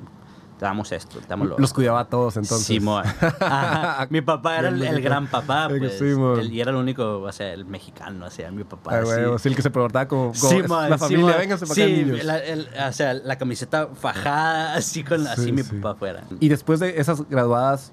[0.59, 2.65] damos esto, damos lo Los cuidaba a todos entonces.
[2.65, 3.03] Simón.
[3.39, 4.07] Ajá.
[4.09, 6.01] Mi papá era el, el gran papá, pues.
[6.01, 8.91] Él- y era el único, o sea, el mexicano, o sea, mi papá.
[8.97, 9.21] Ah, sí.
[9.23, 11.35] güey, sí, el que se portaba como, como Simón, la familia, Simón.
[11.39, 12.23] vénganse para sí, acá, niños.
[12.23, 16.23] la- el- o sea, la camiseta fajada, así con Sí, así mi papá fuera.
[16.39, 17.91] Y después de esas graduadas,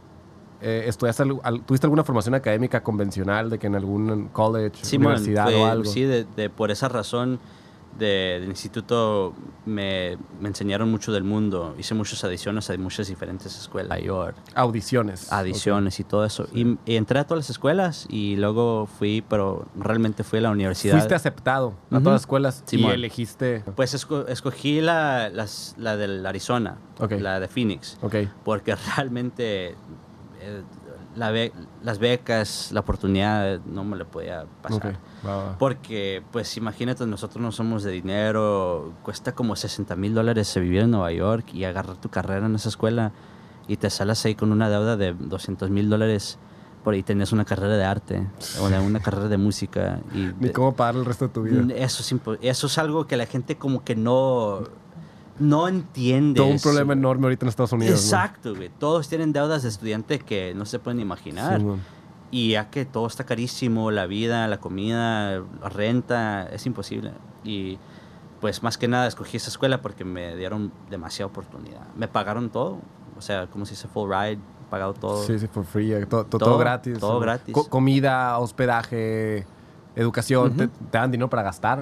[0.63, 5.57] eh, ¿estudiaste al- ¿tuviste alguna formación académica convencional de que en algún college, universidad fue-
[5.57, 5.85] o algo?
[5.91, 7.39] Sí, de, de- por esa razón
[7.99, 9.35] de- del instituto
[9.67, 11.75] me, me enseñaron mucho del mundo.
[11.79, 14.01] Hice muchas adiciones a muchas diferentes escuelas.
[14.03, 14.37] York.
[14.55, 15.33] Audiciones.
[15.33, 16.47] Adiciones y todo eso.
[16.53, 20.51] Y, y entré a todas las escuelas y luego fui, pero realmente fui a la
[20.51, 20.95] universidad.
[20.97, 22.05] Fuiste aceptado a Ujú.
[22.05, 23.63] todas las escuelas y elegiste...
[23.77, 26.79] Pues esco- escogí la, las- la del Arizona,
[27.21, 27.99] la de Phoenix,
[28.45, 29.71] porque realmente
[30.41, 30.63] eh,
[31.17, 31.53] la be-
[31.83, 34.99] las becas, la oportunidad no me la podía pasar.
[35.59, 40.91] Porque, pues imagínate, nosotros no somos de dinero, cuesta como 60 mil dólares vivir en
[40.91, 43.13] Nueva York y agarrar tu carrera en esa escuela
[43.67, 46.39] y te salas ahí con una deuda de 200 mil dólares
[46.85, 48.27] por ahí tenés una carrera de arte
[48.61, 50.01] o de una carrera de música.
[50.15, 51.75] Y Ni cómo pagar el resto de tu vida.
[51.75, 54.61] eso es, eso es algo que la gente como que no,
[55.39, 56.37] no entiende.
[56.37, 57.95] Todo un problema enorme ahorita en Estados Unidos.
[57.95, 58.05] ¿no?
[58.05, 58.71] Exacto, güey.
[58.79, 61.59] Todos tienen deudas de estudiante que no se pueden imaginar.
[61.59, 61.81] Simón.
[62.35, 67.13] Y ya que todo está carísimo, la vida, la comida, la renta, es imposible.
[67.45, 67.79] Y
[68.41, 71.83] pues más que nada escogí esa escuela porque me dieron demasiada oportunidad.
[71.97, 72.79] Me pagaron todo.
[73.17, 75.23] O sea, como se dice full ride, pagado todo.
[75.23, 75.91] Sí, sí, for free.
[76.07, 76.99] Todo, todo, Todo, gratis.
[76.99, 77.55] todo gratis.
[77.55, 79.47] Co- comida, hospedaje,
[79.95, 80.57] educación.
[80.57, 81.81] Te, te dan dinero para gastar.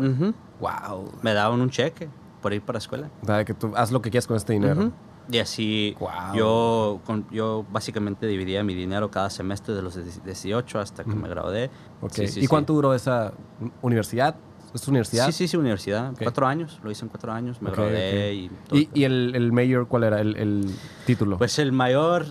[0.60, 1.12] Wow.
[1.22, 2.10] Me daban un cheque
[2.42, 3.08] por ir para la escuela.
[3.22, 4.92] O sea, que tú haz lo que quieras con este dinero.
[5.30, 5.96] Y así
[6.34, 11.28] yo, con- yo básicamente dividía mi dinero cada semestre de los 18 hasta que me
[11.28, 11.70] gradué.
[12.00, 12.12] Ok.
[12.12, 12.48] Sí, sí, ¿Y sí.
[12.48, 13.32] cuánto duró esa
[13.82, 14.34] universidad?
[14.74, 15.26] ¿Es universidad?
[15.26, 16.14] Sí, sí, sí, universidad.
[16.22, 18.78] Cuatro años, lo hice en cuatro años, me gradué y todo.
[18.78, 20.18] ¿Y, y el, el mayor cuál era?
[20.20, 21.36] El, el título.
[21.36, 22.24] Pues el mayor,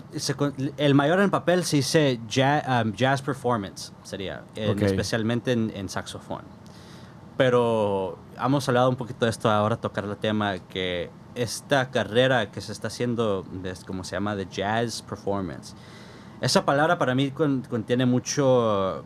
[0.76, 2.64] el mayor en papel se dice jazz,
[2.96, 6.42] jazz performance, sería, en- especialmente en, en saxofón.
[7.36, 12.60] Pero hemos hablado un poquito de esto ahora, tocar el tema que esta carrera que
[12.60, 15.74] se está haciendo, es como se llama, de jazz performance,
[16.40, 19.04] esa palabra para mí con- contiene mucho,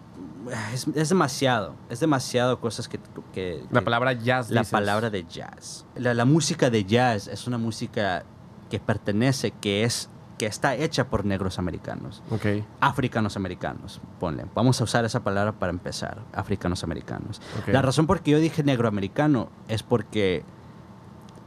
[0.73, 2.99] es, es demasiado, es demasiado cosas que...
[3.33, 4.51] que- la que- palabra jazz.
[4.51, 4.73] la dices.
[4.73, 5.85] palabra de jazz.
[5.97, 8.25] La, la música de jazz es una música
[8.71, 10.09] que pertenece, que es
[10.39, 12.45] que está hecha por negros americanos, Ok.
[12.81, 14.45] africanos americanos, ponle.
[14.55, 17.41] Vamos a usar esa palabra para empezar, africanos americanos.
[17.62, 17.69] Ok.
[17.69, 20.45] La razón por que yo dije negro americano es porque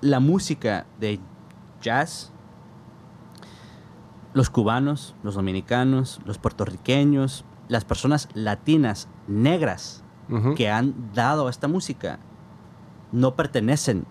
[0.01, 1.19] la música de
[1.81, 2.31] jazz,
[4.33, 10.03] los cubanos, los dominicanos, los puertorriqueños, las personas latinas negras
[10.55, 12.19] que han dado esta música
[13.11, 14.05] no pertenecen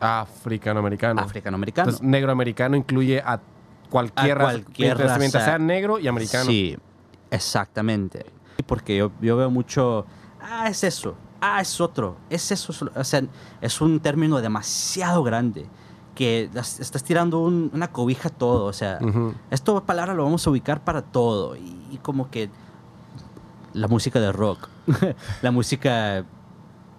[0.00, 1.20] Africano-americano.
[1.20, 1.90] a africano-americano.
[1.90, 3.40] Entonces, negro-americano incluye a
[3.90, 5.40] cualquier, A raza- cualquier mientras raza.
[5.44, 6.46] sea negro y americano.
[6.46, 6.78] Sí,
[7.30, 8.24] exactamente.
[8.66, 10.06] Porque yo, yo veo mucho,
[10.40, 12.72] ah, es eso, ah, es otro, es eso.
[12.72, 12.92] solo".
[12.96, 13.22] O sea,
[13.60, 15.66] es un término demasiado grande
[16.14, 18.64] que estás tirando un- una cobija a todo.
[18.66, 18.98] O sea,
[19.50, 21.56] esto palabra lo vamos a ubicar para todo.
[21.56, 22.50] Y, y como que
[23.72, 24.68] la música de rock,
[25.42, 26.24] la música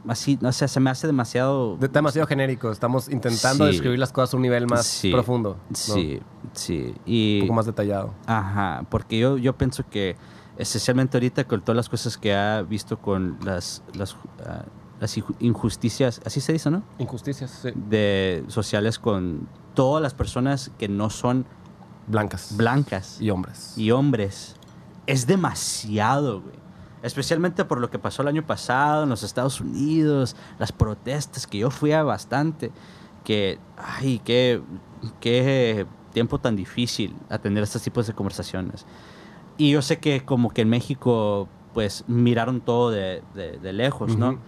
[0.07, 1.75] así, no sé, se me hace demasiado...
[1.77, 2.71] De- demasiado genérico.
[2.71, 3.71] Estamos intentando Sí.
[3.73, 5.11] describir las cosas a un nivel más Sí.
[5.11, 5.57] profundo.
[5.69, 5.75] ¿no?
[5.75, 6.19] Sí,
[6.53, 6.93] sí.
[6.95, 8.13] Un Y, poco más detallado.
[8.25, 10.15] Ajá, porque yo, yo pienso que
[10.57, 14.63] esencialmente ahorita con todas las cosas que ha visto con las, las, ah,
[14.99, 16.83] las inju- injusticias, así se dice, ¿no?
[16.99, 17.69] Injusticias, sí.
[17.75, 21.45] De sociales con todas las personas que no son
[22.07, 22.55] Blancas.
[22.57, 23.73] blancas Y hombres.
[23.77, 24.55] y hombres,
[25.07, 26.55] es demasiado, güey.
[27.03, 31.57] Especialmente por lo que pasó el año pasado en los Estados Unidos, las protestas, que
[31.59, 32.71] yo fui a bastante,
[33.23, 34.61] que, ay, qué,
[35.19, 38.85] qué tiempo tan difícil atender estos tipos de conversaciones.
[39.57, 44.15] Y yo sé que como que en México, pues, miraron todo de, de- de lejos,
[44.17, 44.39] ¿no?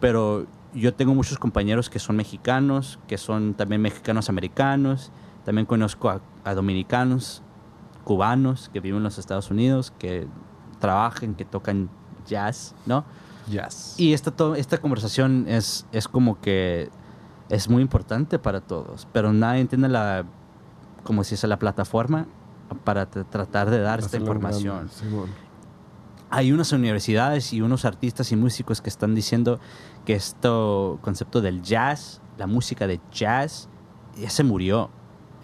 [0.00, 5.10] Pero yo tengo muchos compañeros que son mexicanos, que son también mexicanos americanos,
[5.44, 7.42] también conozco a, a dominicanos,
[8.04, 10.26] cubanos que viven en los Estados Unidos, que
[10.80, 11.88] trabajan, que tocan
[12.26, 13.04] jazz, ¿no?
[13.48, 13.94] Yes.
[13.98, 16.90] Y esta, esta conversación es, es como que
[17.48, 20.24] es muy importante para todos, pero nadie entiende la,
[21.04, 22.26] como si dice, la plataforma
[22.84, 24.90] para tr- tratar de dar esta grande, información.
[26.30, 29.60] Hay unas universidades y unos artistas y músicos que están diciendo
[30.04, 30.48] que este
[31.00, 33.68] concepto del jazz, la música de jazz,
[34.18, 34.90] ya se murió.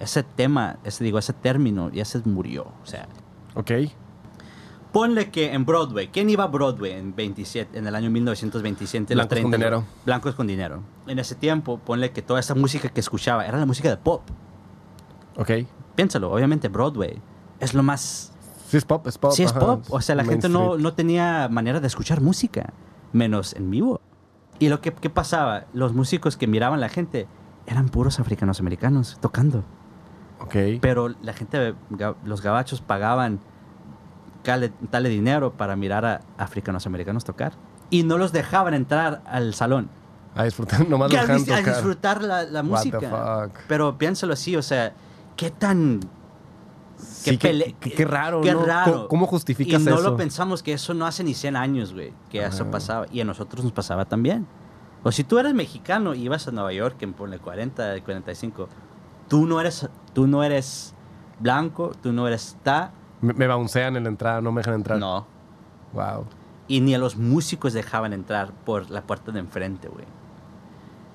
[0.01, 2.65] Ese tema, ese, digo, ese término ya se murió.
[2.83, 3.07] O sea,
[3.55, 3.71] Ok.
[4.93, 9.15] Ponle que en Broadway, ¿quién iba a Broadway en 27, en el año 1927?
[9.15, 9.57] los Blancos con 30?
[9.57, 9.85] dinero.
[10.05, 10.83] Blancos con dinero.
[11.07, 14.21] En ese tiempo, ponle que toda esa música que escuchaba era la música de pop.
[15.37, 15.51] Ok.
[15.95, 17.21] Piénsalo, obviamente Broadway
[17.61, 18.33] es lo más...
[18.69, 19.33] Sí es pop, es pop.
[19.33, 19.61] sí es ajá.
[19.61, 19.85] pop.
[19.91, 22.73] O sea, la gente no, no tenía manera de escuchar música,
[23.13, 24.01] menos en vivo.
[24.59, 27.27] Y lo que ¿qué pasaba, los músicos que miraban la gente
[27.67, 29.65] eran puros africanos americanos tocando.
[30.41, 30.57] Ok.
[30.81, 31.75] Pero la gente,
[32.25, 33.41] los gabachos pagaban
[34.43, 37.53] tal dinero para mirar a africanos americanos tocar.
[37.91, 39.91] Y no los dejaban entrar al salón.
[40.35, 43.49] A disfrutar, nomás a, a disfrutar la, la What the música.
[43.49, 43.59] fuck.
[43.69, 44.95] Pero piénsalo así, o sea,
[45.37, 46.01] qué tan...
[46.97, 48.65] Sí, qué, pele- qué- qué raro, qué ¿no?
[48.65, 48.93] raro.
[48.93, 50.03] ¿Cómo, cómo Y justificas no eso?
[50.11, 52.71] lo pensamos que eso no hace ni 100 años, güey, que eso Ah.
[52.71, 53.07] pasaba.
[53.11, 54.47] Y a nosotros nos pasaba también.
[55.03, 58.69] O si tú eres mexicano y ibas a Nueva York en ponle 40, 45,
[59.29, 60.95] tú no eres, tú no eres
[61.41, 64.99] blanco, tú no eres ta, Me, me bouncean en la entrada, no me dejan entrar.
[64.99, 65.27] no.
[65.93, 66.27] Wow.
[66.69, 70.07] Y ni a los músicos dejaban entrar por la puerta de enfrente, güey.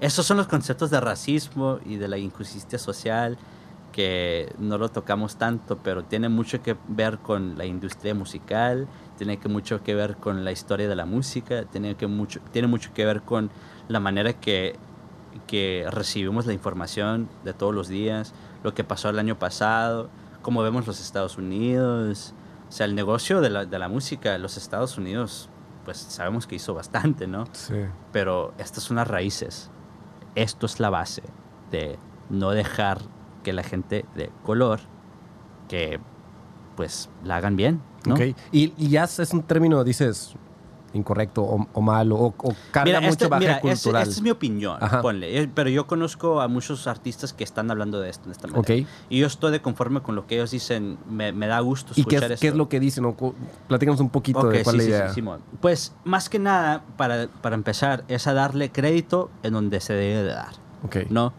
[0.02, 3.38] Esos son los conceptos de racismo y de la injusticia social
[3.92, 9.40] que no lo tocamos tanto, pero tiene mucho que ver con la industria musical, tiene
[9.40, 12.94] que mucho que ver con la historia de la música, tiene, que mucho, tiene mucho
[12.94, 13.50] que ver con
[13.88, 14.76] la manera que,
[15.48, 20.10] que recibimos la información de todos los días, lo que pasó el año pasado,
[20.42, 22.34] cómo vemos los Estados Unidos.
[22.70, 25.50] O sea, el negocio de la, de la música, los Estados Unidos,
[25.86, 27.46] pues sabemos que hizo bastante, ¿no?
[27.54, 27.76] Sí.
[28.12, 29.72] Pero estas son las raíces.
[30.36, 31.24] Esto es la base
[31.72, 31.98] de
[32.30, 33.00] no dejar
[33.44, 34.80] que la gente de color,
[35.68, 36.00] que
[36.76, 38.16] pues la hagan bien, ¿no?
[38.52, 40.36] Y, y jazz es un término, dices,
[40.94, 44.04] incorrecto o, o malo o, o carga mucho este, mira, cultural.
[44.04, 45.02] esta es mi opinión, Ajá.
[45.02, 45.42] ponle.
[45.42, 48.62] Eh, Pero yo conozco a muchos artistas que están hablando de esto de esta manera.
[48.62, 48.88] Ok.
[49.10, 50.98] Y yo estoy de conforme con lo que ellos dicen.
[51.10, 52.58] Me, me da gusto ¿Y qué escuchar es, qué es esto.
[52.58, 53.16] lo que dicen?
[53.68, 55.14] Platícanos un poquito Ok, de cuál sí, es sí, la sí, idea.
[55.14, 55.42] Simón.
[55.62, 60.24] Pues más que nada, para, para empezar, es a darle crédito en donde se debe
[60.24, 60.54] de dar.
[60.84, 60.98] Ok.
[61.10, 61.34] ¿No?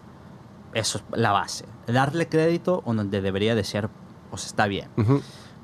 [0.78, 1.64] Eso es la base.
[1.86, 3.88] Darle crédito donde debería de ser,
[4.30, 4.88] pues está bien.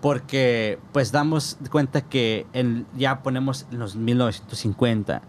[0.01, 5.23] Porque pues damos cuenta que en- ya ponemos en los 1950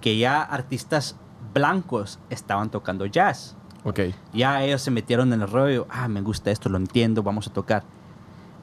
[0.00, 1.16] que ya artistas
[1.52, 3.56] blancos estaban tocando jazz.
[3.84, 4.00] Ok.
[4.32, 7.52] Ya ellos se metieron en el rollo, ah, me gusta esto, lo entiendo, vamos a
[7.52, 7.82] tocar.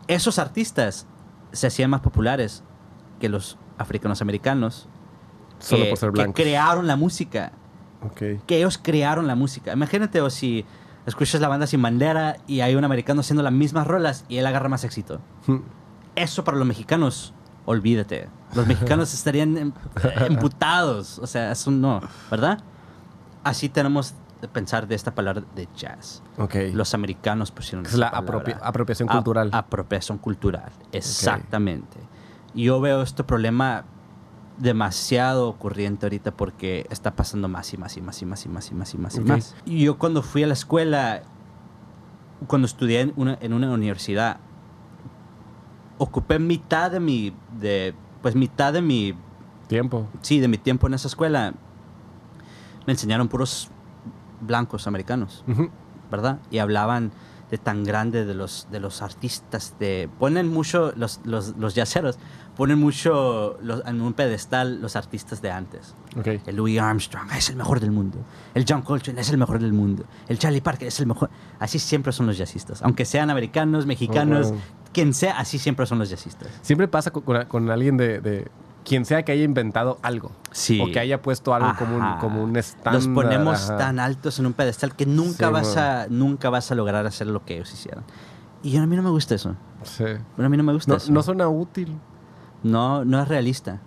[0.08, 1.06] Esos artistas
[1.52, 2.64] se hacían más populares
[3.20, 4.88] que los africanos americanos
[5.60, 6.36] Solo que, por ser que blancos.
[6.36, 7.52] crearon la música,
[8.04, 8.44] Ok.
[8.46, 9.74] que ellos crearon la música.
[9.74, 10.66] Imagínate o si
[11.06, 14.46] escuchas la banda Sin Bandera y hay un americano haciendo las mismas rolas y él
[14.46, 15.20] agarra más éxito.
[15.48, 15.58] Hmm.
[16.16, 17.34] Eso para los mexicanos,
[17.66, 18.28] olvídate.
[18.56, 19.72] Los mexicanos estarían em-
[20.28, 21.20] emputados.
[21.20, 22.60] O sea, eso no, ¿verdad?
[23.44, 26.22] Así tenemos que pensar de esta palabra de jazz.
[26.38, 26.56] Ok.
[26.74, 29.50] Los americanos pusieron es esa la apropiación Ap- cultural.
[29.54, 31.98] apropiación cultural, exactamente.
[32.54, 33.86] Y Yo veo este problema
[34.58, 38.72] demasiado ocurriente ahorita porque está pasando más y más y más y más y más
[38.72, 39.26] y más y más y Ok.
[39.28, 39.56] más.
[39.66, 41.22] Y yo cuando fui a la escuela,
[42.48, 44.38] cuando estudié en una, en una universidad,
[45.98, 49.14] ocupé mitad de mi, de, pues mitad de mi
[49.68, 50.08] Tiempo.
[50.22, 51.54] sí, de mi tiempo en esa escuela,
[52.86, 53.70] me enseñaron puros
[54.42, 55.70] blancos americanos, Ujú.
[56.10, 56.40] ¿verdad?
[56.52, 57.12] Y hablaban
[57.52, 62.18] de tan grande de los, de los artistas, de, ponen mucho, los, los, los yaceros,
[62.58, 65.94] ponen mucho los- en un pedestal los artistas de antes.
[66.18, 66.28] Ok.
[66.48, 68.18] El Louis Armstrong es el mejor del mundo.
[68.56, 70.04] El John Coltrane es el mejor del mundo.
[70.28, 71.30] El Charlie Parker es el mejor.
[71.60, 72.82] Así siempre son los jazzistas.
[72.82, 74.60] Aunque sean americanos, mexicanos, Oh, wow.
[74.92, 76.50] quien sea, así siempre son los jazzistas.
[76.64, 78.48] Siempre pasa con, con- alguien de, de-
[78.84, 80.32] Quien sea que haya inventado algo.
[80.52, 80.80] Sí.
[80.82, 82.94] O que haya puesto algo como un, como un estándar.
[82.94, 83.78] Los ponemos ajá.
[83.78, 87.28] tan altos en un pedestal que nunca Sí, vas a nunca vas a lograr hacer
[87.28, 88.06] lo que ellos hicieron.
[88.64, 89.56] Y a mí no me gusta eso.
[89.84, 90.06] Sí.
[90.38, 91.12] A mí no me gusta No, eso.
[91.12, 91.98] no suena útil.
[92.68, 93.82] No, no es realista.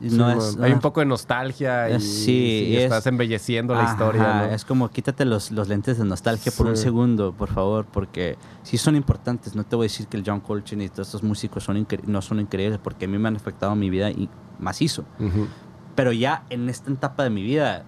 [0.00, 3.92] No es, Hay un poco de nostalgia y, sí, y es- estás embelleciendo la ajá,
[3.92, 4.22] historia.
[4.34, 4.44] ¿no?
[4.46, 8.78] Es como quítate los, los lentes de nostalgia por un segundo, por favor, porque sí
[8.78, 9.54] son importantes.
[9.54, 12.20] No te voy a decir que el John Coltrane y todos estos músicos son no
[12.20, 15.04] son increíbles porque a mí me han afectado mi vida y macizo.
[15.20, 15.46] Ujú.
[15.94, 17.84] Pero ya en esta etapa de mi vida,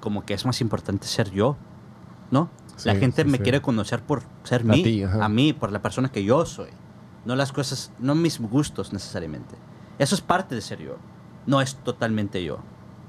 [0.00, 1.56] como que es más importante ser yo,
[2.30, 2.48] ¿no?
[2.84, 6.24] la gente me quiere conocer por ser A mí, a mí, por la persona que
[6.24, 6.70] yo soy.
[7.26, 9.56] No las cosas, no mis gustos necesariamente.
[10.00, 10.96] Eso es parte de ser yo.
[11.46, 12.58] No es totalmente yo.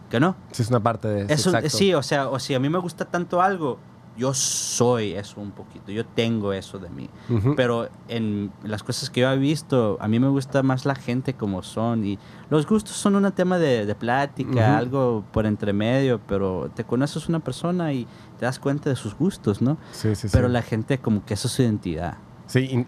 [0.10, 0.36] ¿Que no?
[0.52, 1.50] Sí, es una parte de eso.
[1.50, 1.70] Exacto.
[1.70, 3.80] sí, o sea, o si a mí me gusta tanto algo,
[4.18, 7.10] yo soy eso un poquito, yo tengo eso de mí.
[7.56, 11.34] Pero en las cosas que yo he visto, a mí me gusta más la gente
[11.34, 12.04] como son.
[12.06, 16.84] Y los gustos son un tema de, de plática, algo por entre medio, pero te
[16.84, 18.06] conoces una persona y
[18.38, 19.78] te das cuenta de sus gustos, ¿no?
[19.94, 20.54] Sí, sí, Pero sí.
[20.54, 22.18] la gente como que eso es su identidad.
[22.52, 22.86] Sí,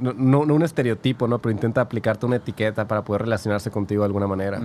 [0.00, 1.38] no, no- no un estereotipo, ¿no?
[1.38, 4.60] Pero intenta aplicarte una etiqueta para poder relacionarse contigo de alguna manera.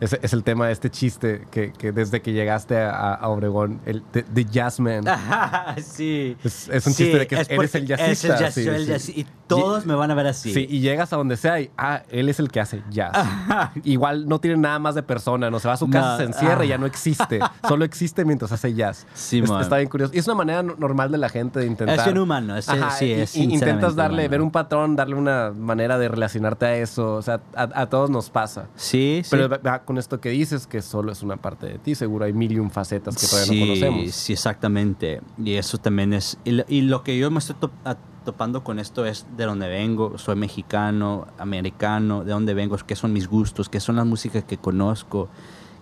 [0.00, 3.80] Ese es el tema de este chiste que, que desde que llegaste a, a Obregón,
[3.86, 4.02] el
[4.50, 5.04] Jazz Man.
[5.82, 6.36] sí.
[6.42, 8.34] Es, es un Sí, chiste de que es eres el es jazzista.
[8.34, 8.86] el jazz- sí, el sí.
[8.90, 10.52] jazz- Y todos me van a ver así.
[10.52, 13.12] Sí, y llegas a donde sea y, ah, él es el que hace jazz.
[13.84, 16.24] Igual no tiene nada más de persona, no se va a su casa, No, se
[16.24, 16.70] encierra y ah.
[16.70, 17.40] ya no existe.
[17.68, 19.06] Solo existe mientras hace jazz.
[19.14, 19.62] Sí, Es- man.
[19.62, 20.12] está bien curioso.
[20.14, 21.98] Y es una manera no- normal de la gente de intentar.
[21.98, 24.30] Es bien humano, es- Ajá, sí, y- es y intentas darle, humano.
[24.30, 27.14] ver un patrón, darle una manera de relacionarte a eso.
[27.14, 28.68] O sea, a, a todos nos pasa.
[28.76, 29.30] Sí, sí.
[29.30, 29.48] Pero
[29.84, 32.58] con esto que dices, que solo es una parte de ti, seguro hay mil y
[32.58, 34.14] un facetas que todavía no conocemos.
[34.14, 35.20] Sí, exactamente.
[35.42, 36.38] Y eso también es...
[36.44, 39.44] Y lo, y lo que yo me estoy to- a- topando con esto es de
[39.44, 40.18] dónde vengo.
[40.18, 44.58] Soy mexicano, americano, de dónde vengo, qué son mis gustos, qué son las músicas que
[44.58, 45.28] conozco,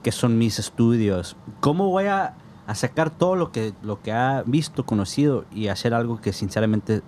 [0.02, 1.36] qué son mis estudios.
[1.60, 2.34] ¿Cómo voy a,
[2.68, 7.02] a sacar todo lo que, lo que ha visto, conocido y hacer algo que sinceramente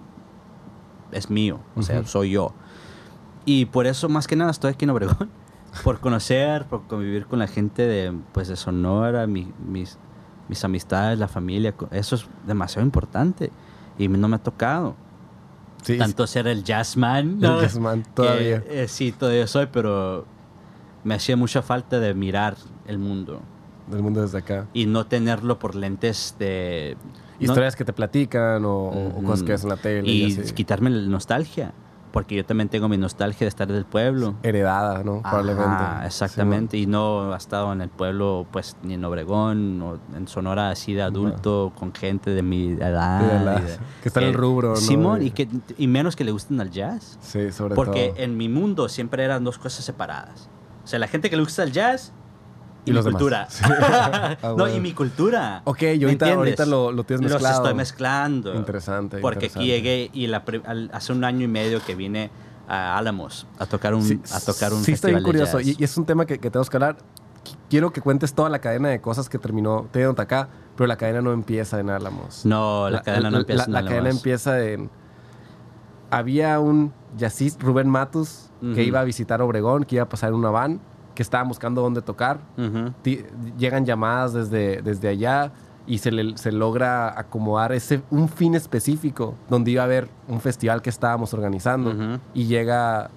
[1.12, 1.61] es mío?
[1.77, 2.53] O sea, soy yo.
[3.44, 5.31] Y por eso, más que nada, estoy aquí en Obregón.
[5.85, 9.99] Por conocer, por convivir con la gente de, pues, de Sonora, mi- mis,
[10.49, 11.75] mis amistades, la familia.
[11.90, 13.53] Eso es demasiado importante.
[13.99, 14.97] Y no me ha tocado.
[15.83, 17.29] Sí, Tanto ser el jazzman.
[17.33, 17.61] el ¿no?
[17.61, 18.64] jazz man Que, todavía.
[18.66, 20.25] eh, sí, todavía soy, pero
[21.05, 23.40] me hacía mucha falta de mirar el mundo.
[23.88, 24.66] del mundo desde acá.
[24.73, 26.97] Y no tenerlo por lentes de...
[27.46, 29.22] no- Historias que te platican o, o Ujú.
[29.24, 30.09] cosas que ves en la tele.
[30.11, 30.53] Y Y, así.
[30.55, 31.72] quitarme la nostalgia.
[32.11, 34.35] Porque yo también tengo mi nostalgia de estar del pueblo.
[34.42, 35.20] Heredada, ¿no?
[35.20, 35.70] Probablemente.
[35.70, 36.79] Ajá, exactamente.
[36.79, 40.94] y no ha estado en el pueblo, pues, ni en Obregón o en Sonora así
[40.94, 43.20] de adulto, con gente de mi edad.
[43.20, 44.77] Sí, de y de- que está en el rubro, ¿no?
[44.77, 47.18] Simón, Y- que, y menos que le gusten al jazz.
[47.20, 48.24] Sí, sobre Porque todo.
[48.24, 50.48] en mi mundo siempre eran dos cosas separadas.
[50.85, 52.14] O sea, la gente que le gusta el jazz
[52.88, 53.20] y, Y mi los demás.
[53.20, 53.46] cultura.
[53.51, 53.64] Sí.
[54.42, 55.62] Ah, no, y mi cultura.
[55.64, 57.62] Ok, y ¿Me ahorita, lo, lo tienes Los mezclado.
[57.62, 58.55] estoy mezclando.
[58.55, 59.18] Interesante.
[59.18, 59.59] Porque interesante.
[59.64, 62.31] aquí llegué y la al- hace un año y medio que vine
[62.68, 65.59] a Álamos a tocar un, Sí, a tocar un sí, estoy bien curioso.
[65.61, 65.68] jazz.
[65.68, 66.96] Y, y es un tema que, que tenemos que hablar.
[67.44, 70.96] Qu- Quiero que cuentes toda la cadena de cosas que terminó teniendo acá, pero la
[70.96, 72.44] cadena no empieza en Álamos.
[72.44, 73.90] No, la, cadena no empieza La, en la Álamos.
[73.96, 74.90] cadena empieza en.
[76.11, 80.37] Había un jazzista, Rubén Matus, que iba a visitar Obregón, que iba a pasar en
[80.37, 80.81] una van,
[81.19, 82.39] que estaba buscando dónde tocar.
[83.59, 85.51] Llegan llamadas desde, desde allá
[85.85, 90.41] y se, le, se logra acomodar ese, un fin específico donde iba a haber un
[90.41, 92.21] festival que estábamos organizando.
[92.35, 93.11] Y llega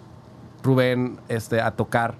[0.64, 2.16] Rubén este, a tocar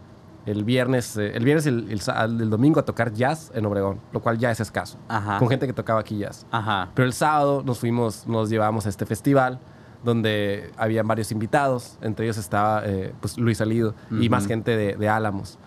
[0.46, 4.38] el viernes, eh, el viernes el, el domingo a tocar jazz en Obregón, lo cual
[4.38, 5.40] ya es escaso, Ajá.
[5.40, 6.46] con gente que tocaba aquí jazz.
[6.52, 6.90] Ajá.
[6.94, 9.60] Pero el sábado nos fuimos, nos llevamos a este festival
[10.04, 14.96] donde habían varios invitados, entre ellos estaba eh, pues, Luis Salido y más gente de,
[14.96, 15.58] de Álamos.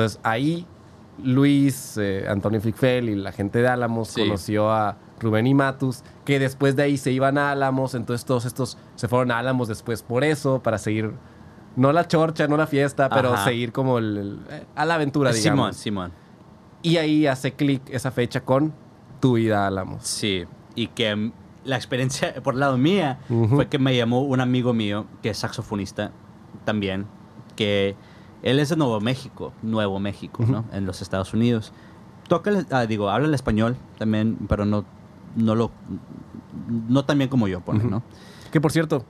[0.00, 0.66] Entonces ahí
[1.22, 4.22] Luis, eh, Antonio Flickfeld y la gente de Álamos Sí.
[4.22, 8.46] conoció a Rubén y Matus, que después de ahí se iban a Álamos, entonces todos
[8.46, 11.12] estos se fueron a Álamos después por eso, para seguir,
[11.76, 15.32] no la chorcha, no la fiesta, pero seguir como el, el- eh, a la aventura,
[15.34, 15.76] Simón, digamos.
[15.76, 16.12] Simón.
[16.82, 18.72] Y ahí hace clic esa fecha con
[19.20, 20.02] tu ida a Álamos.
[20.06, 20.44] Sí.
[20.74, 21.32] Y que mm,
[21.64, 23.18] la experiencia por lado mía
[23.50, 26.12] fue que me llamó un amigo mío que es saxofonista
[26.64, 27.04] también,
[27.56, 27.94] que
[28.42, 30.64] él es de Nuevo México, Nuevo México, ¿no?
[30.72, 31.72] En los Estados Unidos.
[32.28, 34.84] Toca, el- ah, digo, habla el español también, pero no,
[35.36, 35.70] no lo,
[36.88, 37.90] no tan bien como yo, pone, Ujú.
[37.90, 38.02] ¿no?
[38.52, 39.04] Que por cierto,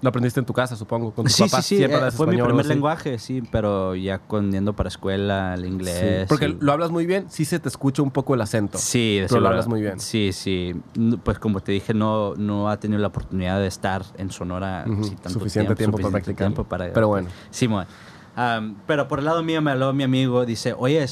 [0.00, 1.64] lo aprendiste en tu casa, supongo, con tus Sí, papás.
[1.66, 4.88] sí, sí, eh, fue mi español o primer lenguaje, sí, pero ya con yendo para
[4.88, 6.26] escuela, el Sí, inglés.
[6.28, 8.78] Porque y- lo hablas muy bien, sí se te escucha un poco el acento.
[8.78, 10.00] Sí, de Pero lo hablas muy bien.
[10.00, 10.74] Sí, sí.
[11.22, 15.30] Pues como te dije, no, no ha tenido la oportunidad de estar en Sonora tanto
[15.30, 16.36] Suficiente tiempo, para suficiente practicar.
[16.48, 17.28] tiempo para- Pero bueno.
[17.50, 17.86] Simón.
[18.34, 21.04] Am, pero por el lado mío me habló mi amigo, dice, oye,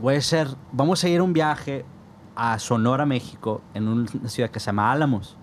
[0.00, 1.84] voy a hacer, vamos a ir a un viaje
[2.36, 5.36] a Sonora, México, en una ciudad que se llama Álamos.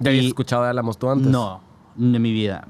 [0.00, 1.28] ¿Ya habías escuchado de Álamos tú antes?
[1.28, 1.60] No,
[1.98, 2.66] en mi vida.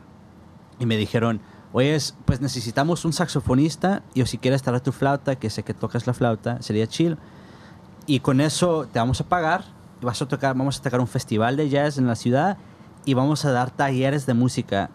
[0.79, 1.40] Y me dijeron,
[1.72, 5.75] oye, pues necesitamos un saxofonista y o si quieres traer tu flauta, que sé que
[5.75, 7.16] tocas la flauta, sería chill.
[8.07, 9.64] Y con eso te vamos a pagar,
[10.01, 12.59] y vas a tocar, vamos a tocar un festival de jazz en la ciudad
[13.05, 14.90] y vamos a dar talleres de música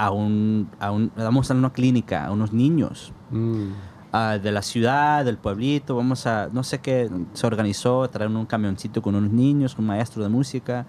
[0.00, 3.72] a un, a un vamos a una clínica a unos niños Mm.
[4.12, 8.44] ah, de la ciudad, del pueblito, vamos a, no sé qué, se organizó, traer un
[8.46, 10.86] camioncito con unos niños, un maestro de música,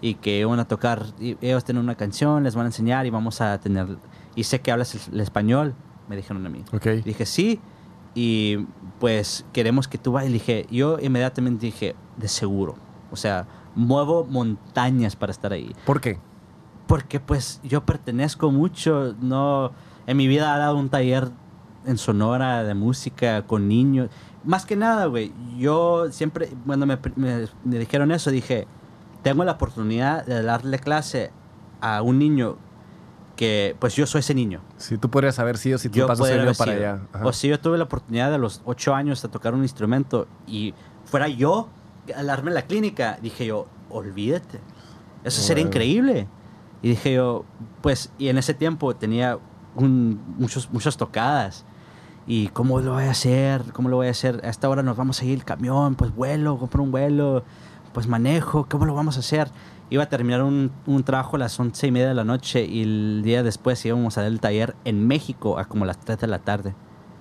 [0.00, 3.10] y que iban a tocar, y ellos tienen una canción, les van a enseñar y
[3.10, 3.98] vamos a tener,
[4.34, 5.74] y sé que hablas el, el español,
[6.08, 6.64] me dijeron a mí.
[6.72, 6.86] Ok.
[7.04, 7.60] Dije, sí,
[8.14, 8.56] y
[8.98, 10.30] pues queremos que tú vayas.
[10.30, 12.76] Y dije, yo inmediatamente dije, de seguro,
[13.10, 16.18] o sea, muevo montañas para estar ahí ¿Por qué?
[16.86, 19.72] Porque pues yo pertenezco mucho, no,
[20.06, 21.28] en mi vida he dado un taller
[21.86, 24.08] en Sonora de música con niños,
[24.44, 28.66] más que nada, güey, yo siempre, cuando me, me- me dijeron eso, dije,
[29.22, 31.30] tengo la oportunidad de darle clase
[31.80, 32.56] a un niño
[33.36, 34.60] que, pues yo soy ese niño.
[34.76, 36.84] Si tú podrías saber si o si tu paso podría se haber para sido.
[36.90, 37.02] allá.
[37.12, 37.26] Ajá.
[37.26, 40.74] O si yo tuve la oportunidad de los ocho años de tocar un instrumento y
[41.04, 41.68] fuera yo
[42.16, 44.60] al darme en la clínica, dije yo, olvídate.
[45.24, 45.68] Eso sería Bueno.
[45.76, 46.28] increíble.
[46.82, 47.44] Y dije yo,
[47.80, 49.38] pues, y en ese tiempo tenía
[49.76, 51.64] un- muchos, muchas tocadas.
[52.26, 53.62] ¿Y cómo lo voy a hacer?
[53.72, 54.40] ¿Cómo lo voy a hacer?
[54.44, 57.42] A esta hora nos vamos a ir el camión, pues vuelo, compro un vuelo,
[57.92, 59.48] pues manejo, ¿cómo lo vamos a hacer?
[59.90, 62.82] Iba a terminar un, un trabajo a las once y media de la noche y
[62.82, 66.26] el día después íbamos a dar el taller en México a como las 3 de
[66.28, 66.74] la tarde,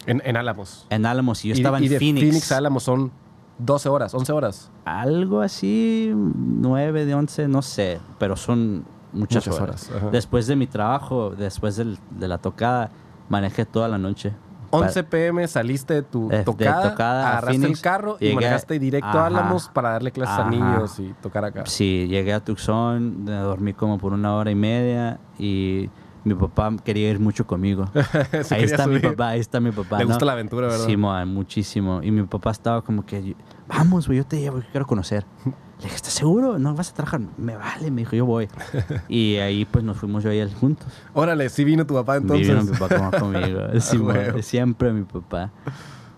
[0.06, 0.86] En, en Álamos.
[0.90, 2.26] en Álamos, y yo Y- estaba y en de Phoenix.
[2.28, 3.12] Phoenix a Álamos son
[3.58, 4.72] 12 horas, 11 horas.
[4.86, 9.90] Algo así, 9 de 11, no sé, pero son muchas, Muchas horas.
[9.92, 10.12] horas.
[10.12, 12.90] Después de mi trabajo, después del- de la tocada,
[13.30, 14.34] manejé toda la noche.
[14.74, 18.34] 11 pm saliste de tu De- de tocada, tocada a agarraste Phoenix, el carro y
[18.34, 19.24] manejaste directo Ajá.
[19.24, 20.50] a Álamos para darle clases a Ajá.
[20.50, 21.66] niños y tocar acá.
[21.66, 25.90] Sí, llegué a Tucson, eh, dormí como por una hora y media y
[26.24, 27.90] mi papá quería ir mucho conmigo.
[28.52, 29.10] Ahí está mi subir.
[29.10, 29.98] papá, ahí está mi papá.
[29.98, 30.10] Le ¿no?
[30.12, 30.86] gusta la aventura, ¿verdad?
[30.86, 32.02] Sí, mo, muchísimo.
[32.02, 33.36] Y mi papá estaba como que,
[33.68, 35.26] vamos, güey, yo te llevo, yo quiero conocer.
[35.82, 36.60] Le dije, ¿estás seguro?
[36.60, 37.22] ¿No vas a trabajar?
[37.38, 38.48] Me vale, me dijo, yo voy.
[39.10, 40.88] y ahí pues nos fuimos yo y él juntos.
[41.16, 42.48] Órale, sí vino tu papá entonces.
[42.48, 43.62] Vivieron mi papá como conmigo.
[43.80, 43.98] Sí,
[44.44, 45.50] siempre mi papá.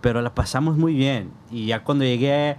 [0.02, 1.32] Pero la pasamos muy bien.
[1.50, 2.58] Y ya cuando llegué,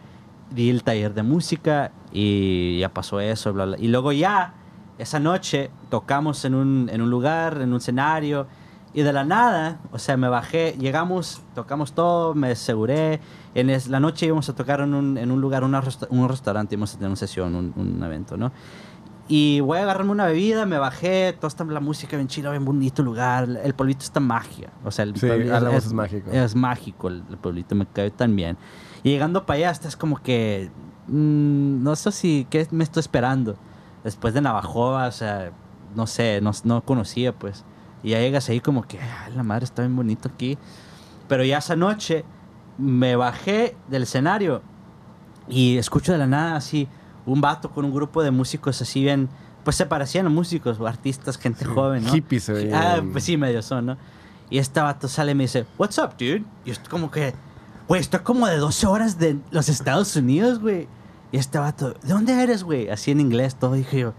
[0.51, 3.77] di el taller de música y ya pasó eso, bla, bla.
[3.79, 4.55] Y luego ya,
[4.97, 8.47] esa noche, tocamos en un, en un lugar, en un escenario.
[8.95, 13.21] Y de la nada, o sea, me bajé, llegamos, tocamos todo, me aseguré.
[13.55, 16.29] En es- la noche íbamos a tocar en un, en un lugar, una resta- un
[16.29, 18.53] restaurante, íbamos a tener una sesión, un, un evento, ¿no?
[19.27, 22.65] Y voy a agarrarme una bebida, me bajé, toda esta la música bien chila, bien
[22.65, 23.49] bonito lugar.
[23.65, 24.69] El pueblito está magia.
[24.85, 26.31] O sea, el Sí, pueblito Álamos es mágico.
[26.31, 28.59] Es mágico el, el pueblito, me cae tan bien.
[29.03, 30.71] Y llegando para allá, estás como que.
[31.09, 32.47] mm, no sé si.
[32.51, 33.57] ¿Qué me estoy esperando?
[34.05, 35.51] Después de Navajoa, o sea,
[35.97, 37.65] no sé, no, no conocía, pues.
[38.05, 40.57] Y ya llegas ahí como que, ay, la madre está bien bonito aquí.
[41.27, 42.25] Pero ya esa noche
[42.79, 44.63] me bajé del escenario
[45.49, 46.89] y escucho de la nada así
[47.27, 49.29] un vato con un grupo de músicos así bien,
[49.65, 52.13] pues se parecían a músicos o artistas, gente joven, ¿no?
[52.13, 52.75] Hippies veían.
[52.75, 53.97] Ah, pues sí, medio son, ¿no?
[54.51, 56.45] Y este vato sale y me dice, What's up, dude?
[56.65, 57.35] Y yo como que,
[57.89, 60.87] güey, estoy como de 12 horas de los Estados Unidos, güey.
[61.33, 62.91] Y este vato, ¿de dónde eres, güey?
[62.91, 63.73] Así en inglés, todo.
[63.73, 64.15] dije yo,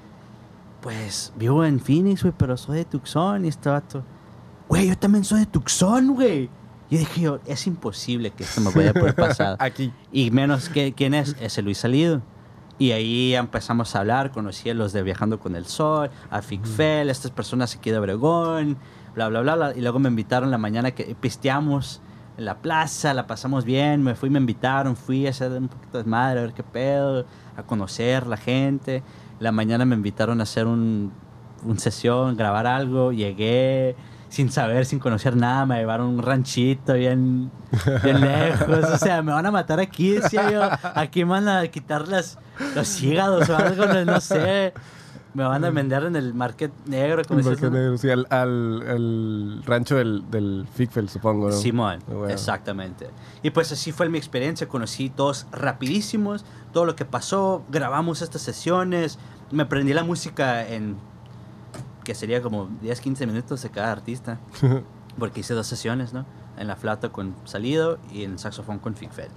[0.86, 3.44] pues vivo en Phoenix, güey, pero soy de Tucson.
[3.44, 4.04] Y este vato,
[4.70, 6.48] güey, yo también soy de Tucson, güey.
[6.92, 9.58] Y dije yo, es imposible que esto me vaya por pasar.
[9.58, 9.92] Aquí.
[10.12, 12.22] Y menos que quién es, ese Luis Salido.
[12.78, 17.10] Y ahí empezamos a hablar, conocí a los de Viajando con el Sol, a Figfel,
[17.10, 18.78] estas personas aquí de Obregón,
[19.16, 19.74] bla, bla, bla, bla.
[19.76, 22.00] Y luego me invitaron la mañana que pisteamos
[22.38, 25.98] en la plaza, la pasamos bien, me fui, me invitaron, fui a hacer un poquito
[25.98, 27.26] de madre, a ver qué pedo,
[27.58, 29.02] a conocer la gente.
[29.40, 31.12] La mañana me invitaron a hacer un,
[31.78, 33.96] sesión, grabar algo, llegué
[34.30, 37.52] sin saber, sin conocer nada, me llevaron un ranchito bien,
[38.04, 40.62] lejos, o sea, me van a matar aquí, decía yo,
[40.96, 42.38] aquí me van a quitar las,
[42.76, 44.74] los hígados o algo, no sé,
[45.36, 47.70] me van a vender en el market negro, como El ¿no?
[47.70, 51.56] Negro, sí, al, al- al rancho del, del Figfel, supongo, ¿no?
[51.56, 52.30] Simón, Ah, bueno.
[52.34, 53.10] exactamente.
[53.44, 58.42] Y pues así fue mi experiencia, conocí todos rapidísimos, todo lo que pasó, grabamos estas
[58.42, 59.20] sesiones,
[59.52, 60.96] me aprendí la música en,
[62.04, 64.40] que sería como 10, 15 minutos de cada artista,
[65.20, 66.26] porque hice dos sesiones, ¿no?
[66.58, 69.28] En la flauta con Salido y en el saxofón con Figfed.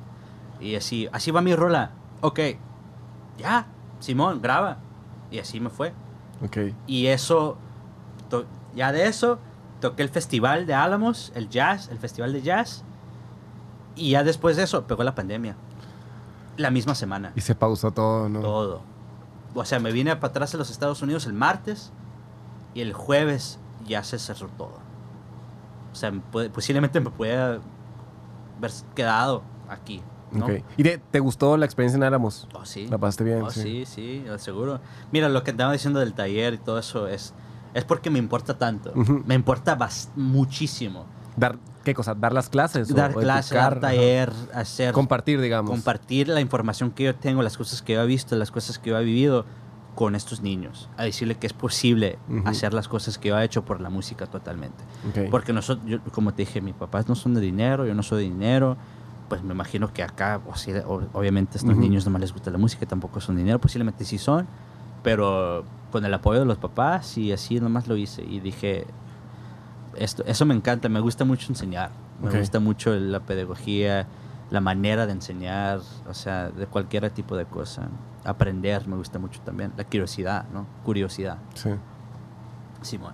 [0.60, 1.90] Y así, así va mi rola.
[2.20, 2.38] Ok,
[3.38, 3.66] ya,
[4.00, 4.78] Simón, graba.
[5.30, 5.92] Y así me fue.
[6.44, 6.58] Ok.
[6.86, 7.56] Y eso,
[8.30, 9.38] to- ya de eso,
[9.80, 12.84] toqué el festival de Álamos, el jazz, el festival de jazz.
[13.96, 15.56] Y ya después de eso, pegó la pandemia.
[16.56, 17.32] La misma semana.
[17.36, 18.40] Y se pausó todo, ¿no?
[18.40, 18.82] Todo.
[19.54, 21.92] O sea, me vine para atrás de los Estados Unidos el martes
[22.74, 24.78] y el jueves ya se cerró todo.
[25.92, 26.12] O sea,
[26.52, 27.58] posiblemente me pueda
[28.58, 30.02] haber quedado aquí.
[30.32, 30.46] ¿No?
[30.46, 30.52] Ok.
[30.76, 32.46] ¿Y te, te gustó la experiencia en Álamos?
[32.54, 32.86] Oh, sí.
[32.88, 33.84] La pasaste bien, Oh, sí.
[33.84, 34.80] sí, sí, seguro.
[35.12, 37.34] Mira, lo que estaba diciendo del taller y todo eso es,
[37.74, 38.92] es porque me importa tanto.
[38.94, 39.22] Ujú.
[39.26, 39.76] Me importa
[40.16, 41.06] muchísimo.
[41.36, 42.14] Dar, ¿Qué cosa?
[42.14, 42.92] ¿Dar las clases?
[42.94, 43.74] Dar o clase, educar?
[43.74, 44.92] dar taller, hacer...
[44.92, 45.70] Compartir, digamos.
[45.70, 48.90] compartir la información que yo tengo, las cosas que yo he visto, las cosas que
[48.90, 49.44] yo he vivido
[49.94, 50.88] con estos niños.
[50.96, 52.46] A decirle que es posible Ujú.
[52.48, 54.84] hacer las cosas que yo he hecho por la música totalmente.
[55.08, 55.30] Ok.
[55.30, 58.24] Porque nosotros, yo, como te dije, mis papás no son de dinero, yo no soy
[58.24, 58.76] de dinero.
[59.28, 62.50] Pues me imagino que acá, o sea, obviamente, a estos niños no más les gusta
[62.50, 64.46] la música, tampoco son dinero, posiblemente sí son,
[65.02, 68.22] pero con el apoyo de los papás y así nomás lo hice.
[68.22, 68.86] Y dije,
[69.96, 71.90] esto, eso me encanta, me gusta mucho enseñar,
[72.22, 74.06] me gusta mucho la pedagogía,
[74.50, 77.88] la manera de enseñar, o sea, de cualquier tipo de cosa.
[78.24, 80.66] Aprender me gusta mucho también, la curiosidad, ¿no?
[80.84, 81.38] Curiosidad.
[81.54, 81.70] Sí.
[82.82, 83.12] Simón.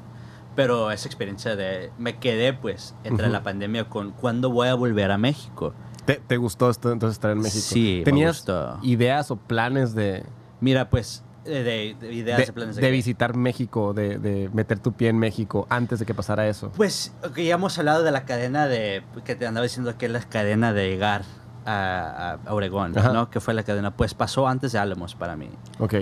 [0.54, 1.90] Pero esa experiencia de...
[1.98, 5.74] Me quedé, pues, entre la pandemia con cuándo voy a volver a México.
[6.04, 7.64] ¿Te, te gustó esto, entonces estar en México?
[7.66, 8.78] Sí, me ¿Tenías gustó.
[8.82, 10.24] ideas o planes de,
[10.60, 12.90] Mira, pues, eh, de, de ideas, de, de planes de qué?
[12.90, 16.70] visitar México, de, de meter tu pie en México antes de que pasara eso?
[16.76, 19.02] Pues, ok, ya hemos hablado de la cadena de...
[19.24, 21.22] Que te andaba diciendo que es la cadena de llegar
[21.66, 23.12] a, a Oregón, Ajá.
[23.12, 23.30] ¿no?
[23.30, 23.90] Que fue la cadena.
[23.96, 25.48] Pues pasó antes de Álamos para mí.
[25.78, 25.94] Ok.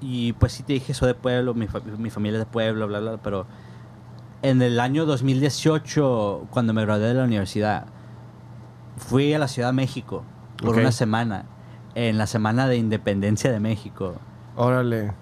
[0.00, 2.88] Y pues sí te dije eso de pueblo, mi, fa- mi familia es de pueblo,
[2.88, 3.46] bla, bla, pero
[4.42, 7.86] en el año 2018, cuando me gradué de la universidad,
[9.06, 10.24] fui a la Ciudad de México
[10.58, 11.44] por una semana,
[11.94, 14.14] en la semana de independencia de México.
[14.56, 15.12] Órale.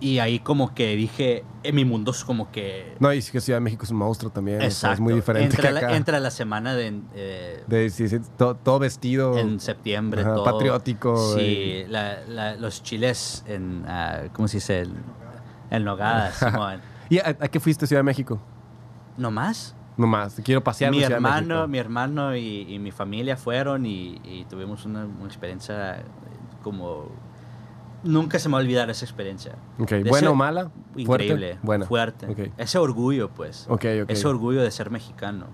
[0.00, 2.96] Y ahí como que dije, en mi mundo es como que...
[2.98, 4.56] No, y sí que Ciudad de México es un monstruo también.
[4.56, 4.94] o sea, exacto.
[4.94, 5.96] es muy diferente Entra que la, acá.
[5.96, 7.00] entra la semana de...
[7.14, 9.38] eh, De, sí, sí, todo, todo vestido.
[9.38, 10.44] en septiembre, Ajá, todo.
[10.44, 13.84] patriótico, Sí, la- la- los chiles en...
[13.86, 14.80] ah, ¿Cómo se dice?
[14.80, 14.92] El,
[15.70, 16.32] en nogada.
[17.08, 18.40] ¿Y a, a qué fuiste a Ciudad de México?
[19.16, 19.76] ¿No más?
[19.96, 24.86] Nomás, quiero pasear mi hermano, mi hermano y, y mi familia fueron y, y tuvimos
[24.86, 26.04] una, una experiencia eh,
[26.62, 27.10] como
[28.02, 29.54] nunca se me va a olvidar esa experiencia.
[29.78, 30.70] Ok, De ¿buena o mala?
[30.94, 31.02] ¿Fuerte?
[31.02, 31.86] Increíble, Buena.
[31.86, 32.26] fuerte.
[32.26, 32.52] Ok.
[32.58, 33.66] Ese orgullo, pues.
[33.68, 34.10] Ok, ok.
[34.10, 35.46] Ese orgullo de ser mexicano.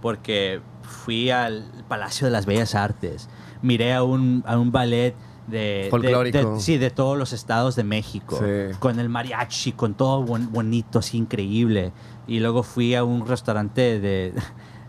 [0.00, 3.28] Porque fui al Palacio de las Bellas Artes,
[3.62, 5.14] miré a un, a un ballet
[5.48, 6.54] de, de- Folclórico.
[6.54, 8.76] de- sí, de todos los estados de México, Sí.
[8.78, 11.92] con el mariachi, con todo bon- bonito, así increíble.
[12.26, 14.34] Y luego fui a un restaurante de,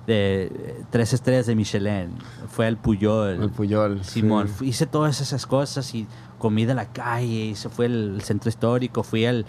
[0.07, 2.09] de tres estrellas de Michelin,
[2.49, 3.41] fue al Puyol.
[3.43, 4.03] El Puyol.
[4.03, 4.65] Simón, sí.
[4.67, 6.07] hice todas esas cosas y
[6.37, 9.45] comí de la calle, y se fue al centro histórico, fui al,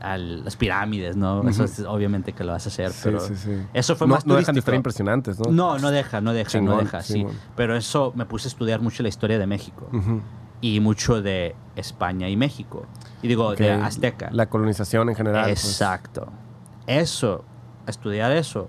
[0.00, 1.48] a las pirámides, ¿no?
[1.48, 3.50] Eso es, obviamente que lo vas a hacer, Sí, pero sí, sí.
[3.72, 4.60] eso fue no, más no dejan de turístico.
[4.60, 5.50] estar impresionantes, ¿no?
[5.50, 7.26] No, no deja, no deja, no Chingón, deja, sí.
[7.56, 10.20] Pero eso me puse a estudiar mucho la historia de México Ujú.
[10.60, 12.86] Y mucho de España y México.
[13.22, 13.70] Y digo, de.
[13.72, 14.28] Azteca.
[14.32, 15.44] La colonización en general.
[15.44, 15.64] pues.
[15.64, 16.28] Exacto.
[16.86, 17.44] Eso,
[17.86, 18.68] estudiar eso,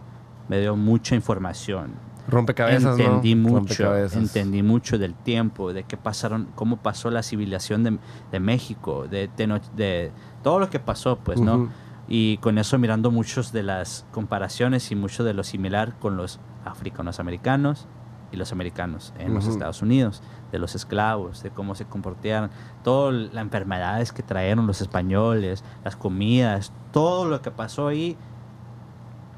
[0.49, 1.91] me dio mucha información.
[2.27, 3.43] Rompecabezas, entendí ¿no?
[3.43, 4.17] mucho, Rompecabezas.
[4.17, 7.99] entendí mucho del tiempo, de qué pasaron, cómo pasó la civilización de,
[8.31, 10.11] de México, de, Teno- de
[10.43, 11.69] todo lo que pasó, pues, ¿no?
[12.09, 16.39] Y con eso mirando muchos de las comparaciones y mucho de lo similar con los
[16.65, 17.87] africanos americanos
[18.31, 19.47] y los americanos en los.
[19.47, 20.21] Estados Unidos,
[20.51, 22.49] de los esclavos, de cómo se comportaban,
[22.83, 28.17] todas las enfermedades que trajeron los españoles, las comidas, todo lo que pasó ahí,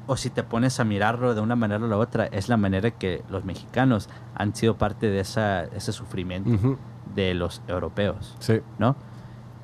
[0.06, 2.90] o si te pones a mirarlo de una manera o la otra, es la manera
[2.90, 6.78] que los mexicanos han sido parte de esa, ese sufrimiento Ujú.
[7.14, 8.34] de los europeos.
[8.40, 8.60] Sí.
[8.78, 8.96] ¿no?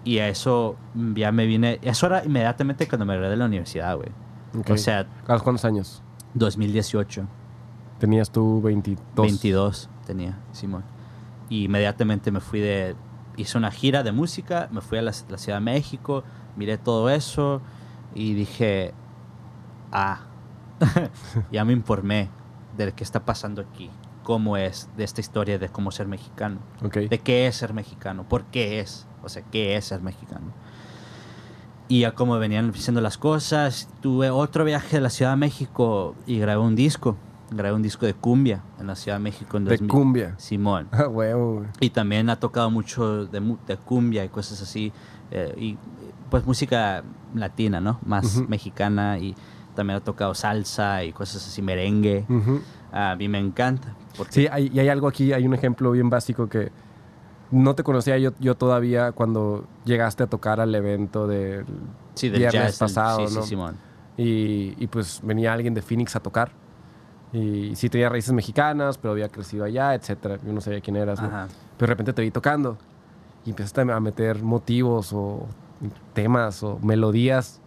[0.05, 0.77] Y a eso
[1.15, 4.11] ya me vine, eso era inmediatamente cuando me gradué de la universidad, güey.
[4.57, 4.71] Ok.
[4.71, 6.03] O sea, ¿A los cuántos años?
[6.35, 7.27] 2018,
[7.99, 9.01] Tenías tú 22.
[9.17, 10.85] 22 tenía, Simón.
[11.49, 12.97] Y inmediatamente me fui de,
[13.37, 16.25] hice una gira de música, me fui a la, la Ciudad de México,
[16.57, 17.61] miré todo eso
[18.15, 18.95] y dije,
[19.93, 20.21] ah,
[21.53, 22.29] ya me informé
[22.77, 23.91] de qué está pasando aquí,
[24.23, 26.59] cómo es, de esta historia de cómo ser mexicano.
[26.83, 26.97] Ok.
[26.97, 30.53] de qué es ser mexicano, por qué es, o sea, qué es ser mexicano.
[31.89, 36.17] Y ya como venían diciendo las cosas, tuve otro viaje a la Ciudad de México
[36.27, 37.17] y grabé un disco,
[37.51, 39.89] grabé un disco de cumbia en la Ciudad de México en De 2000.
[39.91, 40.35] cumbia.
[40.39, 40.89] Simón.
[40.93, 41.65] Ah, huevo.
[41.81, 44.93] Y también ha tocado mucho de, cumbia y cosas así,
[45.31, 45.79] eh, y
[46.31, 47.03] pues música
[47.35, 47.99] latina, ¿no?
[48.05, 49.35] Más mexicana y
[49.75, 52.25] también ha tocado salsa y cosas así, merengue.
[52.93, 53.95] A mí me encanta.
[54.17, 56.73] Porque Sí, hay, y hay algo aquí, hay un ejemplo bien básico que
[57.51, 61.65] no te conocía yo, yo todavía cuando llegaste a tocar al evento del
[62.15, 63.43] sí, del viernes jazz, pasado, sí, ¿no?
[63.43, 63.77] sí, Simón.
[64.17, 66.51] Y, y pues venía alguien de Phoenix a tocar.
[67.33, 70.39] Y sí tenía raíces mexicanas, pero había crecido allá, etcétera.
[70.45, 71.29] Yo no sabía quién eras, ¿no?
[71.29, 71.49] Pero
[71.79, 72.79] de repente te vi tocando
[73.45, 75.47] y empezaste a meter motivos o
[76.15, 77.61] temas o melodías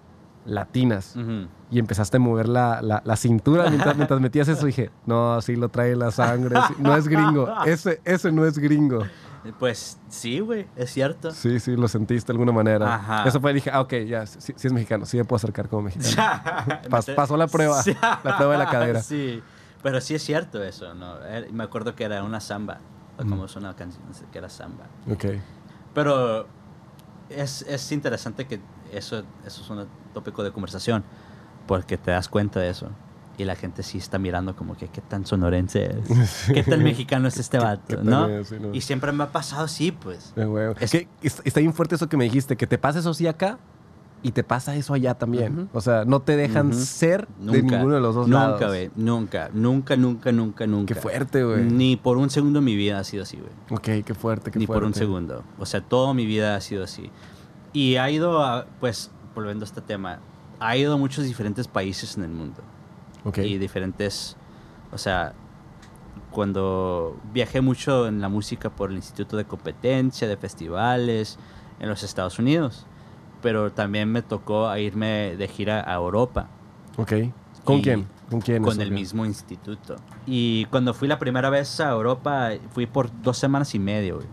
[0.46, 1.16] latinas.
[1.16, 1.48] Ujú.
[1.72, 4.66] Y empezaste a mover la, la, la cintura mientras, mientras metías eso.
[4.66, 6.60] dije, no, sí lo trae la sangre.
[6.80, 7.48] no es gringo.
[7.66, 9.04] Ese, ese no es gringo.
[9.58, 11.32] Pues sí, güey, es cierto.
[11.32, 12.96] Sí, sí, lo sentiste de alguna manera.
[12.96, 13.24] Ajá.
[13.28, 15.06] Eso fue, dije, ah, ok, ya, sí, sí es mexicano.
[15.06, 16.42] Sí me puedo acercar como mexicano.
[16.90, 17.82] Pas- pasó la prueba,
[18.24, 19.02] la prueba de la cadera.
[19.02, 19.42] Sí,
[19.82, 21.20] pero sí es cierto eso, ¿no?
[21.24, 22.80] Era- Me acuerdo que era una samba,
[23.18, 23.30] o Mm.
[23.30, 24.86] como es una canción que era samba.
[25.12, 25.26] Ok.
[25.94, 26.48] Pero
[27.30, 28.60] es, es interesante que
[28.92, 31.04] eso, eso es un tópico de conversación,
[31.68, 32.90] porque te das cuenta de eso.
[33.40, 37.28] Y la gente sí está mirando como que qué tan sonorense es, qué tan mexicano
[37.30, 38.28] es este vato, ¿no?
[38.44, 38.74] Sí, no.
[38.76, 40.34] Y siempre me ha pasado así, pues.
[40.80, 43.28] Es- Que es- está bien fuerte eso que me dijiste, que te pasa eso sí
[43.28, 43.58] acá
[44.22, 45.70] y te pasa eso allá también.
[45.72, 48.56] O sea, no te dejan ser de ninguno de los dos lados.
[48.60, 48.92] Nunca, güey.
[48.98, 50.94] Nunca, nunca, nunca, nunca, nunca.
[50.94, 51.64] Qué fuerte, güey.
[51.64, 53.52] Ni por un segundo en mi vida ha sido así, güey.
[53.72, 54.82] Ok, qué fuerte, qué Ni fuerte.
[54.82, 55.44] por un segundo.
[55.58, 57.10] O sea, toda mi vida ha sido así.
[57.72, 60.20] Y ha ido, a, pues, volviendo a este tema,
[60.60, 62.62] ha ido a muchos diferentes países en el mundo.
[63.38, 64.38] Y diferentes,
[64.92, 65.34] o sea,
[66.32, 71.38] cuando viajé mucho en la música por el Instituto de Competencia, de festivales,
[71.80, 72.86] en los Estados Unidos.
[73.42, 76.50] Pero también me tocó irme de gira a Europa
[77.00, 77.14] Ok.
[77.64, 78.08] ¿Con quién?
[78.30, 78.62] ¿Con quién?
[78.62, 79.96] con el mismo instituto.
[80.28, 84.28] Y cuando fui la primera vez a Europa, fui por dos semanas y medio, güey.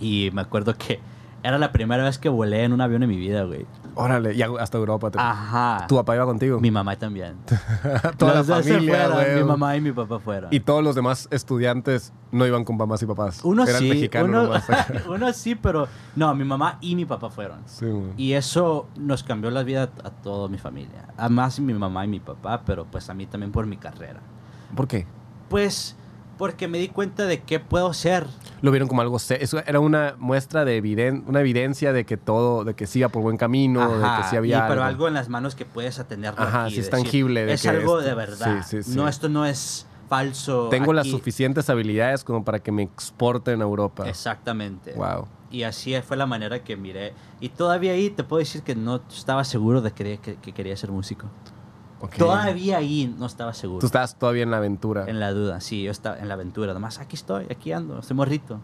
[0.00, 1.00] Y me acuerdo que
[1.42, 3.66] era la primera vez que volé en un avión en mi vida, güey.
[3.94, 5.10] Órale, y hasta Europa.
[5.10, 5.18] Te...
[5.18, 5.86] Ajá.
[5.86, 6.60] ¿Tu papá iba contigo?
[6.60, 7.36] Mi mamá también.
[8.18, 9.34] Toda Los la familia, fueron.
[9.36, 10.52] Mi mamá y mi papá fueron.
[10.52, 13.40] Y todos los demás estudiantes no iban con mamás y papás.
[13.44, 14.62] uno Eran sí, mexicanos
[15.08, 17.60] uno, sí, pero no, mi mamá y mi papá fueron.
[17.66, 17.86] sí.
[18.16, 21.08] Y eso nos cambió la vida a toda mi familia.
[21.16, 24.20] A más mi mamá y mi papá, pero pues a mí también por mi carrera.
[24.74, 25.06] ¿Por qué?
[25.48, 25.96] Pues
[26.38, 28.26] porque me di cuenta de qué puedo ser.
[28.62, 29.16] Lo vieron como algo...
[29.16, 31.24] Eso era una muestra de eviden...
[31.26, 32.64] una evidencia de que todo...
[32.64, 34.84] De que sí iba por buen camino, de Ajá, que sí había y- pero algo.
[34.84, 37.62] algo en las manos que puedes atenerlo Ajá, aquí, sí es decir, tangible de es
[37.62, 38.62] que algo esto- de verdad.
[38.64, 38.96] sí, sí, sí.
[38.96, 40.68] No, esto no es falso.
[40.70, 41.10] Tengo las aquí.
[41.10, 44.08] suficientes habilidades como para que me exporten a Europa.
[44.08, 44.92] Exactamente.
[44.94, 45.26] Wow.
[45.50, 47.12] Y así fue la manera que miré.
[47.40, 50.76] Y todavía ahí te puedo decir que no estaba seguro de que, que- que quería
[50.76, 51.28] ser músico.
[52.08, 53.80] Todavía ahí no estaba seguro.
[53.80, 55.04] Tú estabas todavía en la aventura.
[55.06, 56.72] En la duda, sí, yo estaba en la aventura.
[56.72, 58.60] Además, aquí estoy, aquí ando, estoy morrito.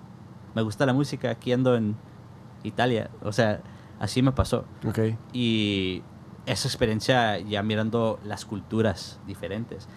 [0.54, 1.96] Me gusta la música, aquí ando en
[2.62, 3.10] Italia.
[3.22, 3.60] O sea,
[3.98, 4.64] así me pasó.
[4.86, 4.98] Ok.
[5.32, 6.02] Y
[6.46, 9.88] esa experiencia ya mirando las culturas diferentes.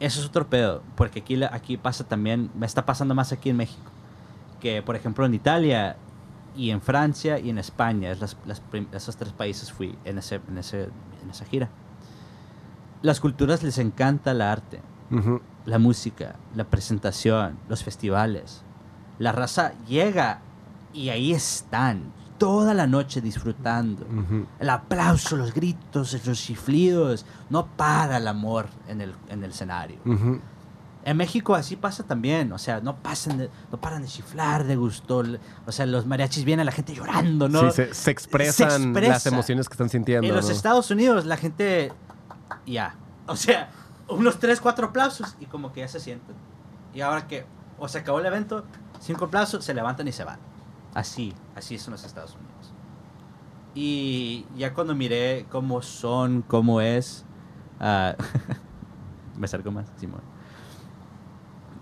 [0.00, 3.56] eso es otro pedo, porque aquí, aquí pasa también, me está pasando más aquí en
[3.56, 3.90] México,
[4.60, 5.96] que por ejemplo en Italia
[6.56, 8.62] y en Francia y en España, es las, las
[8.92, 10.88] esos tres países fui en, ese, en, ese,
[11.22, 11.68] en esa gira.
[13.02, 14.80] Las culturas les encanta el arte,
[15.64, 18.62] la música, la presentación, los festivales.
[19.18, 20.40] La raza llega
[20.92, 24.04] y ahí están toda la noche disfrutando.
[24.06, 24.46] Ujú.
[24.60, 27.26] El aplauso, los gritos, los chiflidos.
[27.50, 29.98] No para el amor en el, en el escenario.
[31.04, 32.52] En México así pasa también.
[32.52, 35.22] O sea, no, pasan de- no paran de chiflar de gusto.
[35.66, 37.70] O sea, los mariachis vienen la gente llorando, ¿no?
[37.70, 39.12] Sí, se, se expresan Se expresa.
[39.14, 40.26] las emociones que están sintiendo.
[40.28, 40.50] en los.
[40.50, 41.92] Estados Unidos la gente
[42.66, 42.94] ya.
[43.26, 43.70] O sea,
[44.08, 46.34] unos tres, cuatro aplausos y como que ya se sienten.
[46.94, 47.44] Y ahora que
[47.78, 48.64] o se acabó el evento,
[49.00, 50.38] cinco aplausos, se levantan y se van.
[50.94, 52.72] Así, así son los Estados Unidos.
[53.74, 57.24] Y ya cuando miré cómo son, cómo es,
[57.78, 58.14] ah,
[59.38, 60.22] me acerco más, Simón.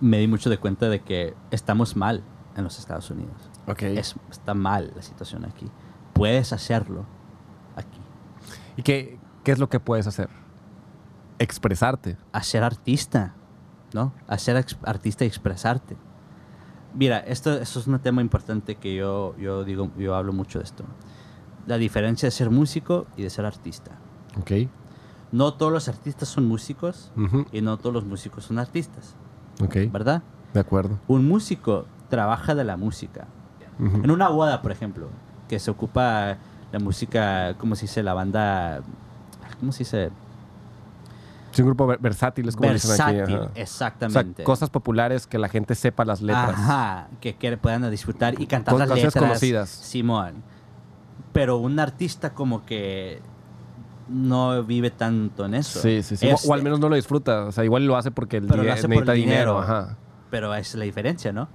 [0.00, 2.22] Me di mucho de cuenta de que estamos mal
[2.56, 3.50] en los Estados Unidos.
[3.66, 3.82] Ok.
[3.82, 5.70] Es- está mal la situación aquí.
[6.12, 7.06] Puedes hacerlo
[7.76, 8.00] aquí.
[8.76, 10.28] ¿Y qué, qué es lo que puedes hacer?
[11.38, 12.16] Expresarte.
[12.32, 13.34] a ser artista,
[13.92, 14.12] ¿no?
[14.26, 15.96] A ser artista y expresarte.
[16.94, 20.64] Mira, esto, esto es un tema importante que yo, yo digo, yo hablo mucho de
[20.64, 20.84] esto.
[21.66, 23.92] La diferencia de ser músico y de ser artista.
[24.40, 24.52] Ok.
[25.32, 27.12] No todos los artistas son músicos
[27.52, 29.14] y no todos los músicos son artistas,
[29.62, 29.76] Ok.
[29.92, 30.22] ¿verdad?
[30.54, 30.98] De acuerdo.
[31.08, 33.26] Un músico trabaja de la música.
[33.78, 35.08] En una boda, por ejemplo,
[35.48, 36.38] que se ocupa
[36.72, 38.02] la música, ¿cómo se dice?
[38.02, 38.80] La banda,
[39.60, 40.10] ¿cómo se dice?
[41.56, 43.32] Es un grupo ver- versátil, es como dicen Versátil, aquí.
[43.34, 43.42] ajá.
[43.44, 44.44] O sea, exactamente.
[44.44, 46.50] cosas populares que la gente sepa las letras.
[46.50, 49.14] Ajá, que, que puedan disfrutar y cantar Con las letras.
[49.14, 49.68] conocidas.
[49.70, 50.42] Simón.
[51.32, 53.20] Pero un artista como que
[54.08, 55.80] no vive tanto en eso.
[55.80, 56.28] Sí, sí, sí.
[56.30, 57.44] O, o al menos no lo disfruta.
[57.44, 59.52] O sea, igual lo hace porque el Pero lo hace por necesita el dinero.
[59.54, 59.58] dinero.
[59.60, 59.96] Ajá.
[60.30, 61.48] Pero es la diferencia, ¿no?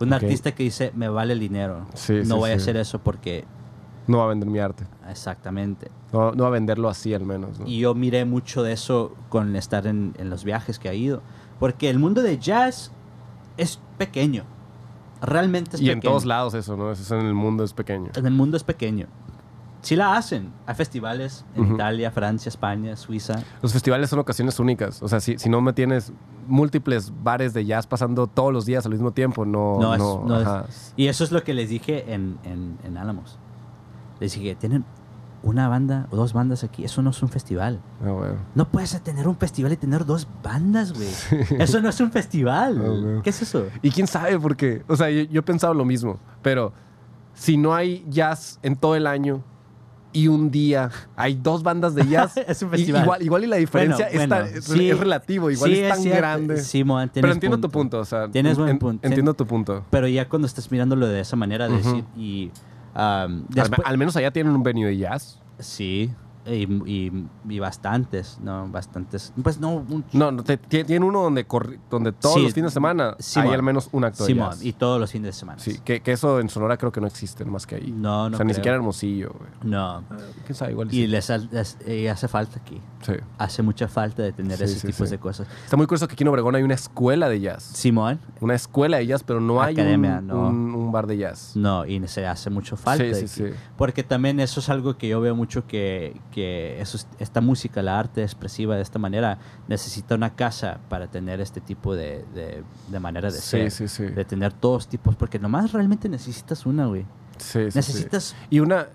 [0.00, 1.86] Un artista que dice, me vale el dinero.
[1.94, 3.44] Sí, no sí, voy a hacer eso porque...
[4.06, 4.84] No va a vender mi arte.
[5.08, 5.90] Exactamente.
[6.12, 7.58] No, no va a venderlo así al menos.
[7.60, 7.66] ¿no?
[7.66, 11.22] Y yo miré mucho de eso con estar en, en los viajes que ha ido.
[11.58, 12.92] Porque el mundo de jazz
[13.56, 14.44] es pequeño.
[15.22, 15.94] Realmente es Y pequeño.
[15.94, 16.90] en todos lados eso, ¿no?
[16.90, 18.10] Eso es en el mundo es pequeño.
[18.14, 19.06] En el mundo es pequeño.
[19.80, 20.50] Sí la hacen.
[20.66, 21.74] Hay festivales en.
[21.74, 23.34] Italia, Francia, España, Suiza.
[23.62, 25.02] Los festivales son ocasiones únicas.
[25.02, 26.12] O sea, si, si no me tienes
[26.46, 29.78] múltiples bares de jazz pasando todos los días al mismo tiempo, no...
[29.80, 30.92] No, es- no, es-.
[30.96, 33.38] Y eso es lo que les dije en, en, en Álamos.
[34.20, 34.84] Les dije, tienen
[35.42, 36.84] una banda o dos bandas aquí.
[36.84, 37.80] Eso no es un festival.
[38.02, 38.34] Ah, bueno.
[38.54, 41.08] No puedes tener un festival y tener dos bandas, güey.
[41.60, 42.80] Eso no es un festival.
[43.18, 43.20] Ah.
[43.22, 43.66] ¿Qué es eso?
[43.82, 44.82] Y quién sabe por qué.
[44.88, 46.18] O sea, yo, yo he pensado lo mismo.
[46.40, 46.72] Pero
[47.34, 49.42] si no hay jazz en todo el año
[50.12, 53.02] y un día hay dos bandas de jazz, Es un y- festival.
[53.02, 54.88] igual, igual y la diferencia Bueno, está- es, sí.
[54.88, 55.50] es relativo.
[55.50, 56.18] Igual Sí, es tan cierto.
[56.20, 56.56] grande.
[56.58, 57.98] Simón, pero entiendo tu punto.
[57.98, 59.06] O sea, Tienes buen en- punto.
[59.06, 59.84] Entiendo tu punto.
[59.90, 62.50] Pero ya cuando estás mirándolo de esa manera, de decir, y...
[62.94, 65.38] um, Al, al menos allá tienen un venue de jazz.
[65.58, 66.10] Sí,
[66.46, 68.68] y, y- y bastantes, ¿no?
[68.68, 69.32] Bastantes.
[69.42, 72.52] Pues no, un- No, no, te- tie- tienen uno donde, corri- donde todos Sí, los
[72.54, 73.48] fines de semana Simón.
[73.48, 74.64] hay al menos un acto de Simón, jazz.
[74.64, 75.58] y todos los fines de semana.
[75.58, 77.92] Sí, que, que eso en Sonora creo que no existe más que ahí.
[77.96, 79.50] No, no O sea, ni siquiera Hermosillo, güey.
[79.62, 80.02] No.
[80.44, 80.72] ¿Quién sabe?
[80.72, 81.06] Igual Y sí.
[81.06, 81.78] les, les-
[82.10, 82.80] hace falta aquí.
[83.02, 83.12] Sí.
[83.38, 85.14] Hace mucha falta de tener Sí, esos sí, tipos sí.
[85.16, 85.46] de cosas.
[85.64, 87.62] Está muy curioso que aquí en Obregón hay una escuela de jazz.
[87.62, 90.48] Simón, Una escuela de jazz, pero no hay Academia, un, no.
[90.48, 91.52] un- un bar de jazz.
[91.56, 93.04] no, y se hace mucho falta.
[93.04, 93.52] Sí, sí, aquí.
[93.52, 93.58] sí.
[93.76, 97.80] Porque también eso es algo que yo veo mucho que, que eso es- esta música,
[97.82, 102.64] la arte expresiva de esta manera, necesita una casa para tener este tipo de, de,
[102.88, 103.70] de manera de Sí, ser.
[103.70, 104.04] sí, sí.
[104.06, 107.06] De tener todos tipos, porque nomás realmente necesitas una, güey.
[107.38, 107.60] Sí.
[107.74, 108.34] Necesitas...
[108.50, 108.88] Y una...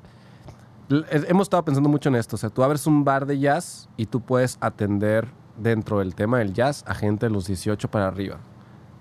[1.12, 2.36] Hemos estado pensando mucho en esto.
[2.36, 5.28] O sea, tú abres un bar de jazz y tú puedes atender
[5.58, 8.40] dentro del tema del jazz a gente de los 18 para arriba.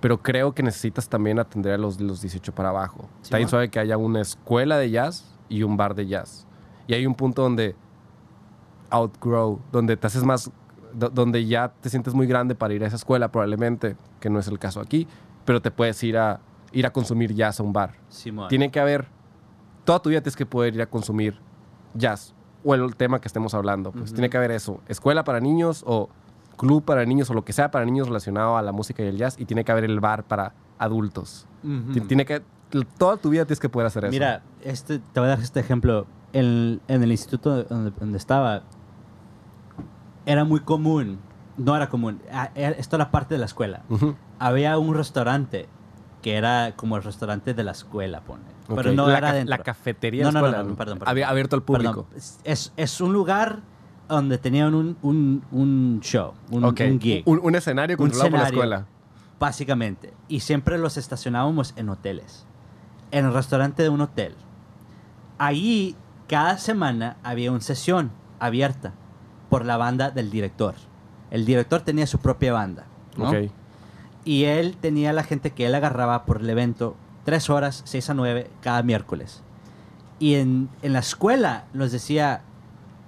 [0.01, 3.09] Pero creo que necesitas también atender a los de los 18 para abajo.
[3.22, 6.47] Está bien suave que haya una escuela de jazz y un bar de jazz.
[6.86, 7.74] Y hay un punto donde
[8.91, 10.51] outgrow, donde te haces más,
[10.95, 14.39] do- donde ya te sientes muy grande para ir a esa escuela probablemente, que no
[14.39, 15.07] es el caso aquí,
[15.45, 16.41] pero te puedes ir a,
[16.72, 17.95] ir a consumir jazz a un bar.
[18.09, 18.49] Simón.
[18.49, 19.07] Tiene que haber,
[19.84, 21.39] toda tu vida tienes que poder ir a consumir
[21.95, 22.34] jazz
[22.64, 23.93] o el tema que estemos hablando.
[23.93, 24.14] Pues Ujú.
[24.14, 26.09] tiene que haber eso, escuela para niños o
[26.57, 29.16] club para niños o lo que sea para niños relacionado a la música y el
[29.16, 31.47] jazz y tiene que haber el bar para adultos.
[31.62, 31.93] Ujú.
[31.93, 32.43] Ti- Tiene que,
[32.99, 34.11] toda tu vida tienes que poder hacer eso.
[34.11, 36.07] Mira, este, te voy a dar este ejemplo.
[36.34, 38.62] En, en el instituto donde, donde estaba,
[40.26, 41.18] era muy común,
[41.56, 43.82] no era común, ah, esto era parte de la escuela.
[43.88, 44.14] Ujú.
[44.38, 45.68] Había un restaurante
[46.22, 48.42] que era como el restaurante de la escuela, pone.
[48.68, 48.96] Pero Ok.
[48.96, 49.56] no la, era dentro.
[49.56, 51.10] la cafetería No, de la no, escuela, no, perdón, perdón.
[51.10, 52.06] Había abierto al público.
[52.44, 53.60] Es, es un lugar
[54.08, 56.80] donde tenían un, un, un show, un, Ok.
[56.90, 58.74] un gig, Un, un escenario Un controlado por la escenario.
[58.74, 58.86] escuela.
[59.38, 60.12] básicamente.
[60.28, 62.44] Y siempre los estacionábamos en hoteles,
[63.10, 64.34] en el restaurante de un hotel.
[65.38, 65.94] Ahí,
[66.28, 68.10] cada semana había una sesión
[68.40, 68.92] abierta
[69.49, 70.74] por la banda del director.
[71.30, 72.86] El director tenía su propia banda,
[73.16, 73.30] ¿no?
[74.24, 78.14] Y él tenía la gente que él agarraba por el evento tres horas, seis a
[78.14, 79.42] nueve, cada miércoles.
[80.18, 82.42] Y en, en la escuela nos decía,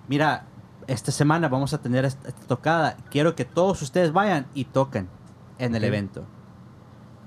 [0.09, 0.45] mira,
[0.87, 5.09] esta semana vamos a tener esta, esta tocada, quiero que todos ustedes vayan y toquen
[5.59, 6.25] en el evento.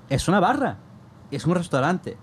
[0.08, 0.78] Es una barra,
[1.30, 2.16] es un restaurante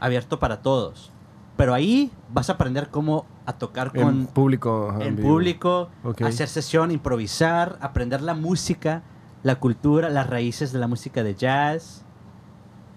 [0.00, 1.10] abierto para todos.
[1.56, 4.88] Pero ahí vas a aprender cómo a tocar En con público.
[4.90, 5.28] ajá, en vivo.
[5.28, 5.88] público,
[6.24, 9.02] hacer sesión, improvisar, aprender la música,
[9.42, 12.04] la cultura, las raíces de la música de jazz.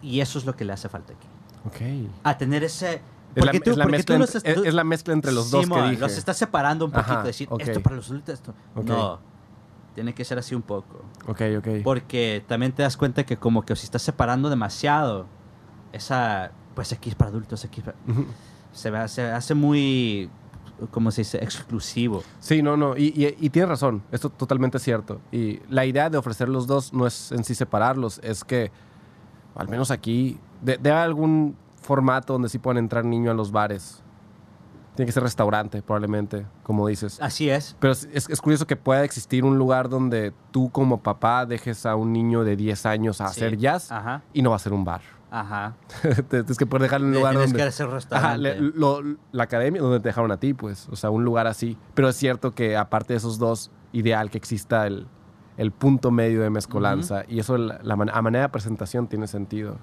[0.01, 1.28] Y eso es lo que le hace falta aquí.
[1.66, 2.10] Ok.
[2.24, 3.01] A tener ese...
[3.36, 4.16] Es la, porque tú- es la porque mezcla
[4.66, 6.01] es- la mezcla entre los dos Simón, que dije.
[6.01, 8.53] Los estás separando un poquito, Ajá, decir, esto para los adultos, esto...
[8.84, 9.20] No,
[9.93, 11.03] tiene que ser así un poco.
[11.28, 11.68] Ok, ok.
[11.84, 15.28] Porque también te das cuenta que como que si estás separando demasiado,
[15.93, 16.51] esa...
[16.78, 19.08] Pues aquí es para adultos, aquí es para...
[19.08, 20.30] Se, hace muy...
[20.92, 21.44] ¿Cómo se dice?
[21.44, 22.22] Exclusivo.
[22.40, 22.96] Sí, no, no.
[22.96, 24.04] Y, y, y tienes razón.
[24.12, 25.20] Esto totalmente cierto.
[25.32, 28.20] Y la idea de ofrecer los dos no es en sí separarlos.
[28.24, 28.72] Es que,
[29.56, 34.04] al menos aquí, de, de algún formato donde sí puedan entrar niños a los bares.
[34.96, 37.18] Tiene que ser restaurante, probablemente, como dices.
[37.24, 37.76] Así es.
[37.80, 41.88] Pero es, es- es curioso que pueda existir un lugar donde tú como papá dejes
[41.88, 43.40] a un niño de 10 años a Sí.
[43.42, 45.02] hacer jazz Ajá, y no va a ser un bar.
[45.32, 45.76] Ajá.
[46.30, 47.64] Tienes que poder dejarlo en un lugar tienes donde...
[47.64, 48.38] que hacer Ajá, restaurante.
[48.40, 49.02] le- lo-
[49.32, 50.88] la academia donde te dejaron a ti, pues.
[50.90, 51.78] O sea, un lugar así.
[51.94, 55.08] Pero es cierto que aparte de esos dos, ideal que exista el,
[55.58, 57.24] el punto medio de mezcolanza.
[57.28, 59.78] Y eso, la, a manera de presentación, tiene sentido.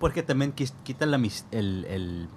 [0.00, 1.16] Porque también quita la
[1.50, 2.28] el, el-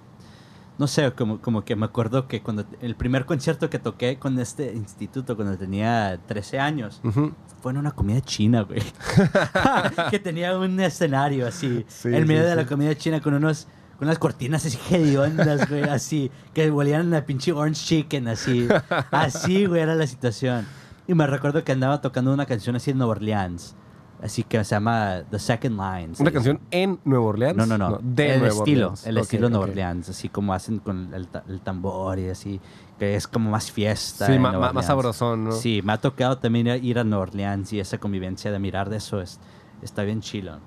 [0.78, 4.38] No sé, como, como que me acuerdo que cuando el primer concierto que toqué con
[4.38, 7.32] este instituto, cuando tenía 13 años, Ujú.
[7.62, 8.82] Fue en una comida china, güey.
[10.10, 13.68] que tenía un escenario así, Sí, en medio sí, de la comida china con unos
[13.98, 18.66] con unas cortinas así hediondas, güey, así, que volvían a pinche orange chicken, así.
[19.12, 20.66] Así, güey, era la situación.
[21.06, 23.76] Y me recuerdo que andaba tocando una canción así en Nueva Orleans,
[24.22, 26.14] así que se llama The Second Line.
[26.14, 27.56] se ¿Una canción en Nueva Orleans?
[27.56, 27.98] No, no, no.
[28.02, 29.06] de el Nueva estilo, Orleans.
[29.06, 29.64] el Ok, estilo Nueva.
[29.64, 32.60] Orleans, así como hacen con el, el tambor y así,
[32.98, 34.26] que es como más fiesta.
[34.26, 35.52] Sí, ma- Nueva ma- más sabrosón, ¿no?
[35.52, 38.96] Sí, me ha tocado también ir- a Nueva Orleans y esa convivencia de mirar de
[38.98, 39.40] eso es,
[39.82, 40.58] está bien chilo,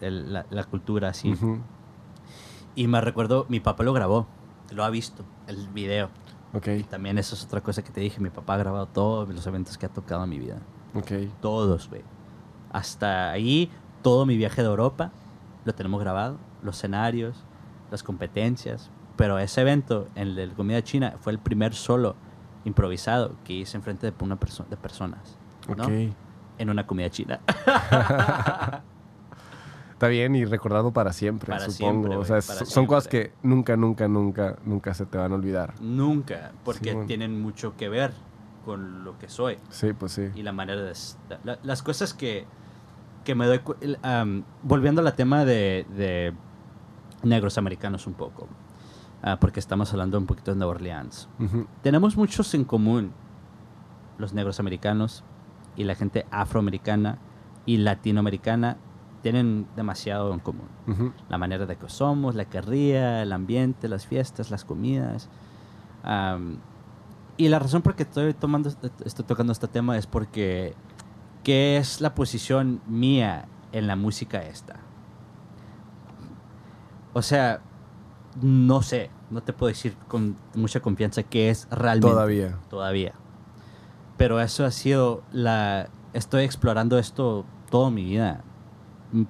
[0.00, 1.32] el- la, la cultura así.
[1.32, 1.58] Ujú.
[2.74, 4.26] Y me recuerdo, mi papá lo grabó,
[4.70, 6.10] lo ha visto, el video.
[6.54, 9.46] Ok, También eso es otra cosa que te dije, mi papá ha grabado todos los
[9.46, 10.56] eventos que ha tocado en mi vida.
[10.94, 11.12] ok.
[11.42, 12.02] Todos, güey.
[12.76, 13.70] Hasta ahí,
[14.02, 15.10] todo mi viaje de Europa
[15.64, 16.36] lo tenemos grabado.
[16.62, 17.42] Los escenarios,
[17.90, 18.90] las competencias.
[19.16, 22.16] Pero ese evento, en el de comida china, fue el primer solo
[22.66, 25.38] improvisado que hice enfrente de, una perso- de personas.
[26.58, 27.40] En una comida china.
[29.92, 32.08] Está bien y recordado para siempre, Para supongo.
[32.08, 35.72] siempre, o sea, son cosas que nunca, nunca, nunca, nunca se te van a olvidar.
[35.80, 38.12] Nunca, porque tienen mucho que ver
[38.66, 39.56] con lo que soy.
[39.70, 40.28] Sí, pues sí.
[40.34, 40.92] y la manera de...
[41.44, 42.44] la- las cosas que,
[43.26, 43.60] que me doy...
[44.02, 46.32] am, volviendo al tema de, de
[47.22, 48.48] negros americanos un poco,
[49.22, 51.28] ah, porque estamos hablando un poquito de Nueva Orleans.
[51.82, 53.12] Tenemos muchos en común,
[54.16, 55.24] los negros americanos
[55.76, 57.18] y la gente afroamericana
[57.66, 58.78] y latinoamericana
[59.22, 60.68] tienen demasiado en común.
[61.28, 65.28] La manera de que somos, la carrilla, el ambiente, las fiestas, las comidas.
[67.36, 68.70] Y la razón por que estoy, tomando,
[69.04, 70.74] estoy tocando este tema es porque
[71.46, 74.80] ¿qué es la posición mía en la música esta?
[77.12, 77.60] O sea,
[78.42, 82.08] no sé, no te puedo decir con mucha confianza qué es realmente.
[82.08, 82.58] Todavía.
[82.68, 83.12] Todavía.
[84.16, 85.88] Pero eso ha sido la...
[86.14, 88.42] Estoy explorando esto toda mi vida.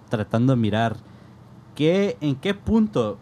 [0.09, 0.97] Tratando de mirar
[1.75, 3.19] qué, en qué punto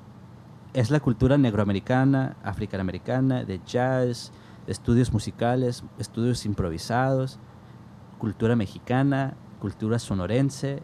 [0.72, 4.30] es la cultura negroamericana, africanamericana, de jazz,
[4.66, 7.40] de estudios musicales, estudios improvisados,
[8.25, 10.83] cultura mexicana, cultura sonorense,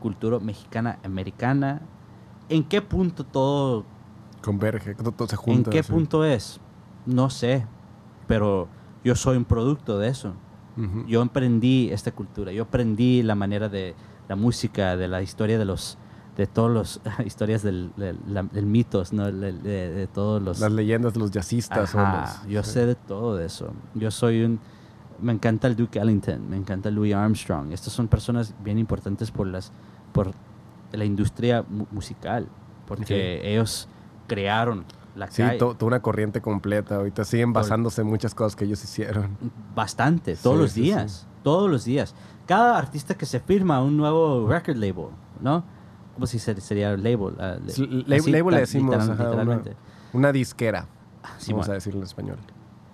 [0.00, 1.80] cultura mexicana-americana.
[2.50, 3.84] ¿En qué punto todo
[4.42, 5.70] Converge, todo, se junta.
[5.70, 5.90] ¿En qué sí.
[5.90, 6.60] punto es?
[7.06, 7.64] No sé,
[8.26, 8.68] pero
[9.02, 10.34] yo soy un producto de eso.
[11.08, 13.94] Yo emprendí esta cultura, yo aprendí la manera de
[14.28, 15.96] la música, de la historia de los,
[16.36, 19.24] de todos los historias del, del, la- del mitos, ¿no?
[19.32, 20.60] De, de- de todos los.
[20.60, 21.94] Las leyendas de los jazzistas.
[21.96, 22.70] Ajá, los- yo sí.
[22.72, 23.72] sé de todo eso.
[23.94, 24.60] Yo soy un,
[25.20, 27.72] me encanta el Duke Ellington, me encanta Louis Armstrong.
[27.72, 29.72] Estas son personas bien importantes por las,
[30.12, 30.32] por
[30.92, 32.46] la industria mu- musical,
[32.86, 33.88] porque ellos
[34.26, 34.84] crearon
[35.16, 35.58] la Sí, calle.
[35.58, 36.96] to- toda una corriente completa.
[36.96, 39.36] Ahorita siguen basándose en muchas cosas que ellos hicieron.
[39.74, 41.26] Bastante, todos Sí, los sí, días.
[41.42, 42.14] Todos los días.
[42.46, 45.08] Cada artista que se firma un nuevo record label,
[45.40, 45.64] ¿no?
[46.14, 46.60] ¿Cómo se dice?
[46.60, 47.34] sería label?
[47.38, 49.76] Ah, le- Sí, así, label le decimos, literal- ajá, una- literalmente.
[50.12, 50.86] Una disquera,
[51.38, 51.72] Sí, vamos bueno.
[51.72, 52.38] a decirlo en español.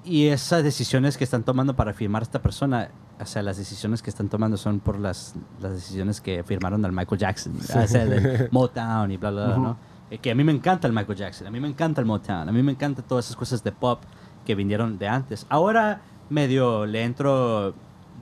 [0.05, 4.03] Y esas decisiones que están tomando para firmar a esta persona, o sea, las decisiones
[4.03, 7.87] que están tomando son por las, las decisiones que firmaron al Michael Jackson, o sea,
[8.05, 9.63] del Motown y bla, bla, bla, Ujú.
[9.65, 9.77] ¿no?
[10.11, 12.49] Eh, Que a mí me encanta el Michael Jackson, a mí me encanta el Motown,
[12.49, 14.03] a mí me encantan todas esas cosas de pop
[14.45, 15.47] que vinieron de antes.
[15.49, 17.75] Ahora medio le entro,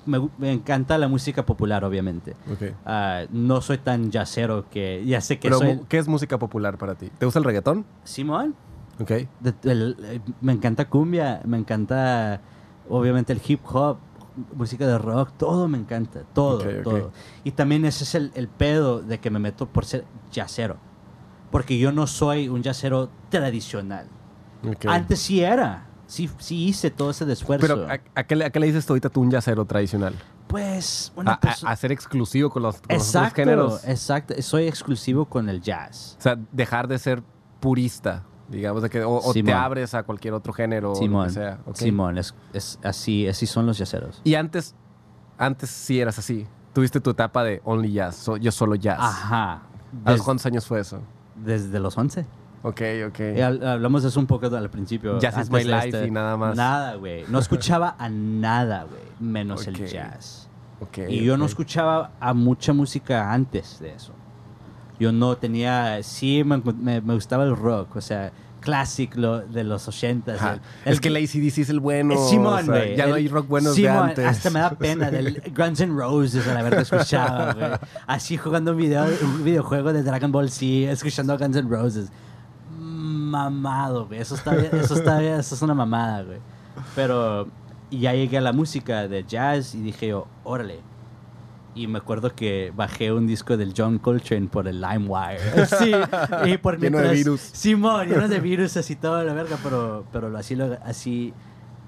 [0.07, 2.37] me, me encanta la música popular, obviamente.
[2.53, 2.75] Ok.
[2.87, 5.81] Ah, no soy tan jazzero que ya sé que Pero, soy...
[5.89, 7.11] ¿qué es música popular para ti?
[7.19, 7.85] ¿Te gusta el reggaetón?
[8.05, 8.55] Simón,
[9.03, 9.11] Ok.
[9.41, 12.41] de- el- eh, me encanta cumbia, me encanta
[12.89, 13.99] obviamente el hip hop,
[14.55, 17.13] música de rock, todo me encanta, todo, todo.
[17.45, 20.77] Y también ese es el, el pedo de que me meto por ser jazzero.
[21.51, 24.07] Porque yo no soy un jazzero tradicional.
[24.87, 27.67] Antes sí era, sí, sí hice todo ese esfuerzo.
[27.67, 30.15] Pero, ¿a, a qué le, a qué le dices tú ahorita tú un jazzero tradicional?
[30.47, 31.33] pues, A, una
[31.65, 33.85] a- ser exclusivo con los, con los otros Exacto, géneros.
[33.89, 34.35] exacto.
[34.43, 36.17] Soy exclusivo con el jazz.
[36.19, 37.23] O sea, dejar de ser
[37.59, 41.27] purista, digamos, de que, o, o te abres a cualquier otro género, o lo Simón,
[41.27, 41.59] que sea.
[41.75, 44.21] Simón, es, es así, así son los jazzeros.
[44.23, 44.75] Y antes,
[45.39, 46.47] antes sí eras así.
[46.73, 48.99] Tuviste tu etapa de only jazz, so- yo solo jazz.
[49.01, 49.53] Ajá.
[50.05, 51.01] ¿A los Des- cuántos años fue eso?
[51.35, 52.27] desde los 11.
[52.63, 53.19] Ok, ok.
[53.19, 55.19] Hab- hablamos de eso un poco al principio.
[55.19, 55.87] Jazz is my de este.
[55.87, 56.57] life y nada más.
[56.57, 57.25] Nada, güey.
[57.29, 59.03] No escuchaba a nada, güey.
[59.19, 60.49] Menos el jazz.
[60.81, 64.13] ok, y yo no escuchaba a mucha música antes de eso.
[65.03, 66.03] Yo no tenía...
[66.03, 67.97] Sí, me, me- me gustaba el rock.
[67.97, 68.31] O sea,
[68.61, 70.35] classic lo, de los 80s.
[70.37, 70.53] Ajá.
[70.55, 72.17] el- el- es que el ACDC es el bueno.
[72.29, 74.25] Simón, o sea, ya no El- hay rock Simón, de antes.
[74.27, 77.67] Hasta me da pena del Guns N' Roses a la verdad escuchaba, güey.
[78.07, 82.13] Así jugando un, video, un videojuego de Dragon Ball Z, escuchando Guns N' Roses.
[82.79, 84.21] Mamado, güey.
[84.21, 86.39] Eso está bien, eso está bien, eso es una mamada, güey.
[86.95, 87.49] Pero
[87.91, 90.81] ya llegué a la música de jazz y dije yo, órale.
[91.75, 95.39] Y me acuerdo que bajé un disco del John Coltrane por el LimeWire.
[95.79, 95.93] Sí,
[96.47, 97.41] y por Lleno de mientras- virus.
[97.41, 101.33] Simón, lleno de virus así toda la verga, pero, pero lo- así, lo, así.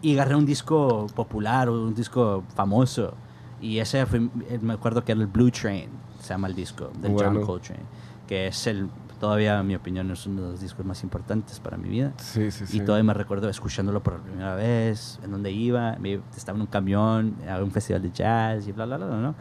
[0.01, 3.15] Y agarré un disco popular, un disco famoso.
[3.61, 5.89] Y ese fue, eh, me acuerdo que era el Blue Train,
[6.21, 7.33] se llama el disco, del Bueno.
[7.35, 7.83] John Coltrane.
[8.27, 8.89] Que es el,
[9.21, 12.13] todavía, en mi opinión, es uno de los discos más importantes para mi vida.
[12.19, 12.79] Sí, sí, sí.
[12.79, 15.97] Y todavía me recuerdo escuchándolo por la primera vez, en donde iba,
[16.37, 19.35] estaba en un camión, a un festival de jazz y bla, bla, bla, ¿no?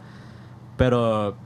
[0.76, 1.36] Pero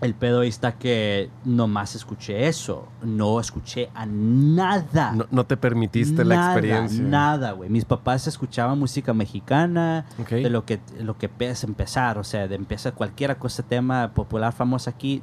[0.00, 5.12] el pedo ahí está que nomás escuché eso, no escuché a nada.
[5.12, 7.02] No, no te permitiste la experiencia.
[7.02, 7.70] Nada, güey.
[7.70, 10.04] Mis papás escuchaban música mexicana,
[10.42, 14.52] de lo que, lo que es empezar, o sea, de empezar cualquier cosa, tema popular,
[14.52, 15.22] famoso aquí,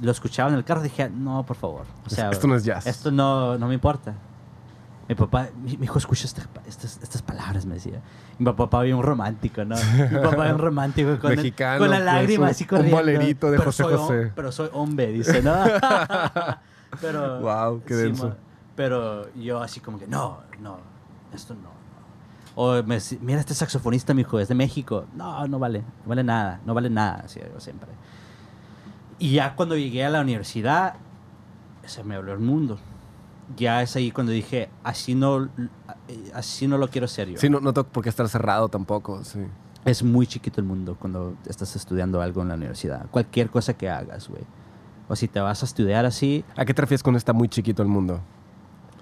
[0.00, 1.82] lo escuchaba en el carro, dije, no, por favor.
[2.06, 2.86] O sea, Esto no es jazz.
[2.86, 4.14] Esto no, no me importa.
[5.08, 8.00] Mi papá, mi, mi hijo escucha esta- estas, estas palabras, me decía.
[8.38, 9.74] Mi papá bien romántico, ¿no?
[10.10, 12.96] Mi papá bien romántico con, el- Mexicano, con la lágrima un- así un corriendo.
[12.96, 14.32] bolerito de Pero José hom- José.
[14.36, 15.54] pero soy hombre, dice, ¿no?
[17.00, 18.36] pero, Wow, qué denso.
[18.76, 20.78] pero yo así como que, no, no,
[21.34, 21.62] esto no.
[21.62, 21.78] no.
[22.54, 25.04] O me mira este saxofonista, mi hijo, es de México.
[25.14, 27.88] No, no vale, no vale nada, no vale nada, así digo siempre.
[29.20, 30.94] Y ya cuando llegué a la universidad,
[31.84, 32.78] se me abrió el mundo.
[33.56, 35.48] Ya es ahí cuando dije, así no,
[36.34, 37.38] así no lo quiero ser yo.
[37.38, 39.40] Sí, no, no tengo por qué estar cerrado tampoco, sí.
[39.84, 43.06] Es muy chiquito el mundo cuando estás estudiando algo en la universidad.
[43.10, 44.42] Cualquier cosa que hagas, güey.
[45.08, 47.82] O si te vas a estudiar así, ¿A qué te refieres con está muy chiquito
[47.82, 48.20] el mundo?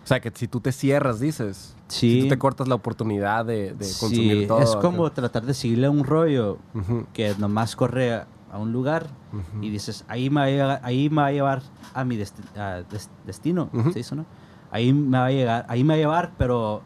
[0.05, 1.74] O sea, que si tú te cierras, dices.
[1.88, 2.12] Sí.
[2.12, 4.62] Si tú te cortas la oportunidad de, de sí, consumir todo.
[4.62, 8.22] es como tratar de seguirle un rollo Ujú, que nomás corre
[8.57, 9.07] a, un lugar
[9.61, 11.62] y dices, ahí me va a llegar, ahí me va a, llevar
[11.94, 13.70] a mi desti- a des- destino.
[13.92, 14.26] ¿se dice, no?
[14.70, 16.82] Ahí me va a llegar, ahí me va a llevar, pero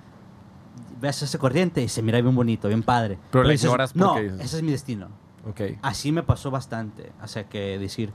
[1.00, 3.18] ves esa corriente y se mira bien bonito, bien padre.
[3.30, 5.08] Pero la dices, ignoras No, dices- ese es mi destino.
[5.82, 7.12] Así me pasó bastante.
[7.22, 8.12] O sea, que decir,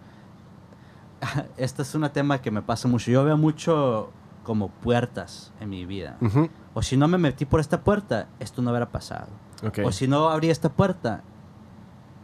[1.58, 3.10] este es un tema que me pasa mucho.
[3.12, 4.12] Yo veo mucho
[4.44, 6.18] como puertas en mi vida.
[6.74, 9.28] O si no me metí por esta puerta, esto no hubiera pasado.
[9.84, 11.24] O si no abrí esta puerta,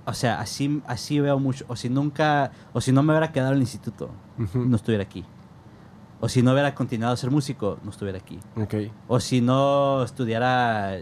[0.06, 1.66] o sea, así, así veo mucho.
[1.68, 4.10] O si nunca, o si no me hubiera quedado en el instituto,
[4.54, 5.26] no estuviera aquí.
[6.20, 8.40] O si no hubiera continuado a ser músico, no estuviera aquí.
[8.56, 8.76] Ok.
[9.08, 10.98] O si no estudiara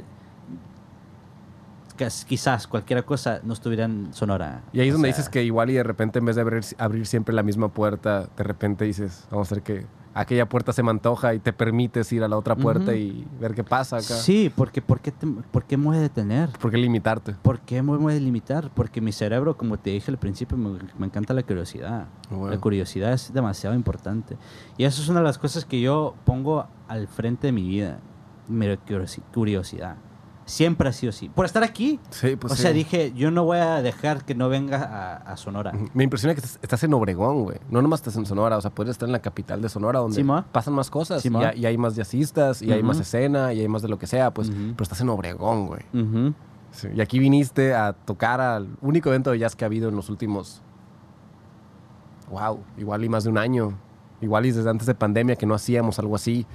[1.97, 4.61] quiz- quizás cualquier cosa, no estuviera en Sonora.
[4.71, 6.41] Y ahí es O donde sea, dices que igual y de repente en vez de
[6.41, 10.73] abrir, abrir siempre la misma puerta, de repente dices, vamos a hacer que aquella puerta
[10.73, 12.99] se me antoja y te permites ir a la otra puerta Ujú.
[12.99, 14.15] y ver qué pasa acá.
[14.15, 15.11] Sí, porque ¿por qué,
[15.51, 16.49] por qué me voy a detener?
[16.59, 17.33] ¿Por qué limitarte?
[17.41, 18.69] ¿Por qué me voy a limitar?
[18.73, 22.07] Porque mi cerebro, como te dije al principio, me, me encanta la curiosidad.
[22.29, 22.49] Bueno.
[22.49, 24.37] La curiosidad es demasiado importante.
[24.77, 27.99] Y eso es una de las cosas que yo pongo al frente de mi vida.
[28.47, 29.97] Mi curiosi- curiosidad.
[30.49, 31.29] Siempre ha sido así.
[31.29, 31.99] Por estar aquí.
[32.09, 32.63] Sí, pues o sí.
[32.63, 35.73] sea, dije, yo no voy a dejar que no venga a, a Sonora.
[35.93, 37.59] Me impresiona que estás, en Obregón, güey.
[37.69, 40.15] No nomás estás en Sonora, o sea, podrías estar en la capital de Sonora donde
[40.15, 41.21] Sí, pasan más cosas.
[41.21, 43.99] Sí, y, y hay más jazzistas, y hay más escena, y hay más de lo
[43.99, 44.49] que sea, pues.
[44.49, 45.81] Pero estás en Obregón, güey.
[46.71, 49.95] Sí, Y aquí viniste a tocar al único evento de jazz que ha habido en
[49.95, 50.61] los últimos.
[52.31, 53.77] Wow, igual y más de un año.
[54.21, 56.45] Igual y desde antes de pandemia que no hacíamos algo así.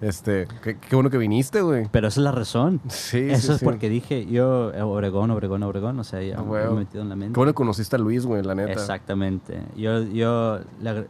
[0.00, 1.86] Este, qué, qué bueno que viniste, güey.
[1.92, 2.80] Pero esa es la razón.
[2.88, 3.64] Sí, Eso sí, es sí.
[3.64, 7.16] porque dije, yo, Obregón, Obregón, Obregón, o sea, ya Ah, me he metido en la
[7.16, 7.34] mente.
[7.34, 8.72] Qué bueno que conociste a Luis, güey, la neta.
[8.72, 9.62] Exactamente.
[9.76, 11.06] Yo, yo agra-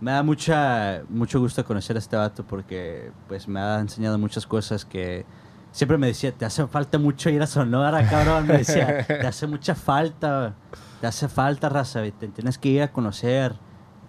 [0.00, 4.46] me da mucha, mucho gusto conocer a este vato porque pues me ha enseñado muchas
[4.46, 5.26] cosas que
[5.72, 8.46] siempre me decía, te hace falta mucho ir a Sonora, cabrón.
[8.46, 10.54] Me decía, te hace mucha falta,
[11.00, 13.54] te hace falta, raza, te tienes que ir a conocer.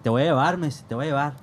[0.03, 1.34] Te voy a llevar, me dice, te voy a llevar.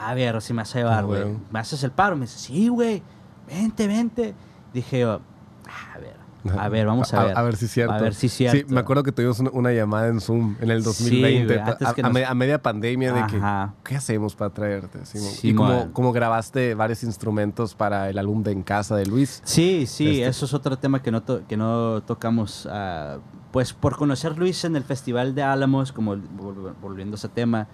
[0.00, 1.22] A ver, si me vas a llevar, Ah, güey.
[1.22, 1.40] huevo.
[1.50, 2.16] ¿Me haces el paro?
[2.16, 3.02] Me dice, sí, güey,
[3.46, 4.34] vente, vente.
[4.72, 5.20] Dije yo,
[5.68, 6.16] "Ah, a ver,
[6.58, 7.36] a ver, vamos a ver.
[7.36, 7.94] A, ver si es cierto.
[7.94, 8.56] A ver si es cierto.
[8.68, 11.70] Sí, me acuerdo que tuvimos una, una llamada en Zoom en el 2020, güey, pa-
[11.72, 13.40] antes a, a nos- a media pandemia, de que.
[13.84, 15.04] ¿qué hacemos para traerte?
[15.04, 15.30] Simón?
[15.30, 19.42] Sí, y como, como grabaste varios instrumentos para el álbum de En Casa de Luis.
[19.44, 22.68] Sí, sí, Este- eso es otro tema que no, to- que no tocamos.
[22.70, 23.18] ah,
[23.50, 27.66] pues por conocer Luis en el Festival de Álamos, como vol- volviendo a ese tema,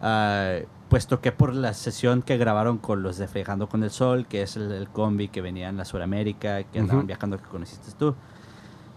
[0.00, 0.56] ah,
[0.88, 4.42] pues toqué por la sesión que grabaron con los de Fregando con el Sol, que
[4.42, 7.06] es el, el combi que venía en la Suramérica, que andaban Ujú.
[7.08, 8.14] viajando, que conociste tú.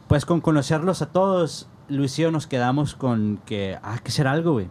[0.08, 4.28] Pues con conocerlos a todos, Luis y yo nos quedamos con que, ah, que hacer
[4.28, 4.68] algo, güey.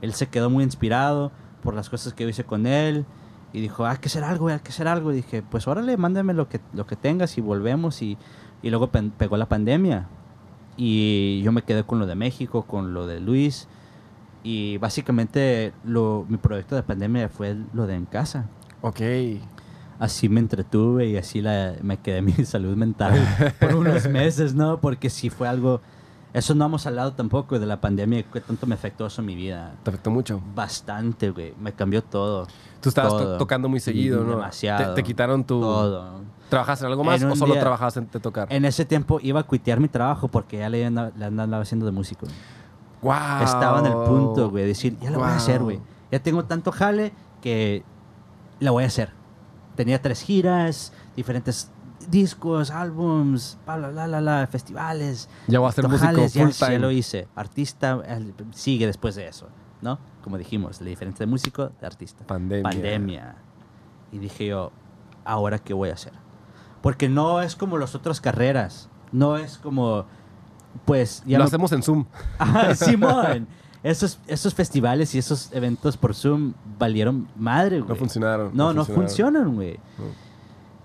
[0.00, 1.32] Él se quedó muy inspirado
[1.62, 3.04] por las cosas que yo hice con él.
[3.52, 5.10] Y dijo, hay que hacer algo, güey, que hacer algo.
[5.12, 8.02] Y dije, pues órale, mándame lo que, lo que tengas y volvemos.
[8.02, 8.18] Y,
[8.62, 10.06] y luego pegó la pandemia.
[10.76, 13.66] Y yo me quedé con lo de México, con lo de Luis.
[14.42, 18.46] Y básicamente lo, mi proyecto de pandemia fue lo de en casa.
[18.80, 19.00] Ok.
[19.98, 23.18] Así me entretuve y así la, me quedé mi salud mental
[23.60, 24.80] por unos meses, ¿no?
[24.80, 25.80] Porque sí fue algo...
[26.34, 29.34] Eso no hemos hablado tampoco de la pandemia, que tanto me afectó eso en mi
[29.34, 29.72] vida.
[29.82, 30.40] Te afectó mucho.
[30.54, 31.54] Bastante, güey.
[31.58, 32.46] Me cambió todo.
[32.82, 33.38] Tú estabas to- Todo.
[33.38, 34.32] tocando muy seguido, ¿no?
[34.36, 34.94] Demasiado.
[34.94, 35.58] Te, te quitaron tu...
[35.60, 36.20] Todo.
[36.50, 38.46] ¿Trabajas en algo más En o solo día- trabajabas en de tocar?
[38.52, 41.86] En ese tiempo iba a cuitear mi trabajo porque ya le, andaba- le andaba haciendo
[41.86, 42.26] de músico.
[43.02, 43.42] Wow.
[43.42, 45.80] Estaba en el punto, güey, de decir, ya lo voy a hacer, güey.
[46.10, 47.84] Ya tengo tanto jale que
[48.60, 49.12] la voy a hacer.
[49.76, 51.70] Tenía tres giras, diferentes
[52.08, 55.28] discos, álbums, bla, bla, bla, bla, festivales.
[55.46, 56.78] Ya voy a tanto músico ya, full ya time.
[56.78, 57.28] lo hice.
[57.34, 59.48] Artista eh, sigue después de eso,
[59.80, 59.98] ¿no?
[60.22, 62.26] Como dijimos, la diferencia de músico de artista.
[62.26, 62.70] Pandemia.
[62.70, 63.36] Pandemia.
[64.12, 64.72] Y dije yo,
[65.24, 66.12] ¿ahora qué voy a hacer?
[66.82, 68.88] Porque no es como las otras carreras.
[69.12, 70.06] No es como,
[70.84, 71.22] pues...
[71.26, 72.04] Lo no- hacemos en Zoom.
[72.38, 73.46] Ah, Simón.
[73.82, 77.88] Esos, esos festivales y esos eventos por Zoom valieron madre, güey.
[77.90, 78.50] No funcionaron.
[78.52, 79.74] No, no funcionan, güey.
[79.98, 80.28] No.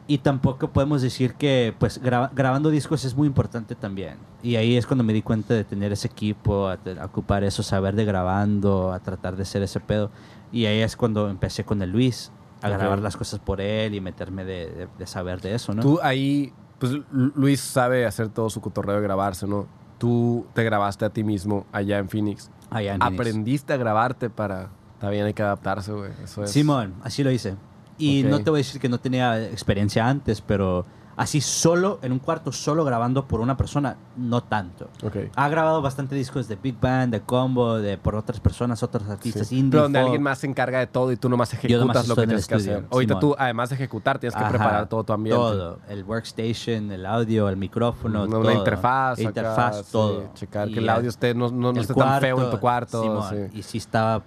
[0.05, 4.17] Y tampoco podemos decir que, pues, graba- grabando discos es muy importante también.
[4.43, 7.63] Y ahí es cuando me di cuenta de tener ese equipo, a, a ocupar eso,
[7.63, 10.11] saber de grabando, a tratar de hacer ese pedo.
[10.51, 12.31] Y ahí es cuando empecé con el Luis,
[12.61, 15.81] a grabar las cosas por él y meterme de, de- de saber de eso, ¿no?
[15.81, 19.67] Tú ahí, pues Lu- Luis sabe hacer todo su cotorreo de grabarse, ¿no?
[19.97, 22.49] Tú te grabaste a ti mismo allá en Phoenix.
[22.69, 23.19] Allá en Phoenix.
[23.19, 24.69] Aprendiste a grabarte para...
[25.09, 26.11] Bien, hay que adaptarse, güey.
[26.23, 26.51] Eso es...
[26.51, 27.55] Simón, así lo hice.
[27.97, 30.85] Y no te voy a decir que no tenía experiencia antes, pero
[31.15, 34.89] así solo, en un cuarto, solo grabando por una persona, no tanto.
[35.35, 39.47] Ha grabado bastante discos de Big Band, de Combo, de por otras personas, otros artistas
[39.47, 39.59] Sí.
[39.59, 39.71] indie.
[39.71, 40.07] Pero donde folk.
[40.07, 42.55] alguien más se encarga de todo y tú nomás ejecutas nomás lo que tienes que
[42.55, 42.85] hacer.
[42.89, 45.39] Ahorita tú, además de ejecutar, tienes que Ajá, preparar todo tu ambiente.
[45.41, 48.51] Todo, el workstation, el audio, el micrófono, Una, todo.
[48.51, 49.19] interfaz.
[49.19, 50.29] Acá, interfaz, sí, todo.
[50.33, 53.29] checar Y que el audio esté, no, no, no esté tan feo en tu cuarto.
[53.29, 53.35] Sí.
[53.53, 54.23] Y sí estaba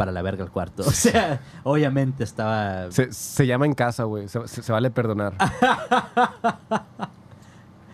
[0.00, 0.82] para la verga el cuarto.
[0.86, 2.90] O sea, obviamente estaba...
[2.90, 4.28] Se, se llama en casa, güey.
[4.28, 5.34] Se, se- se vale perdonar.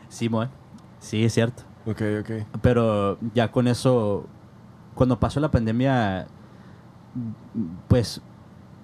[0.09, 0.48] Simón.
[1.00, 1.64] Sí, es cierto.
[1.84, 2.30] ok, ok.
[2.62, 4.24] Pero ya con eso,
[4.94, 6.28] cuando pasó la pandemia,
[7.88, 8.20] pues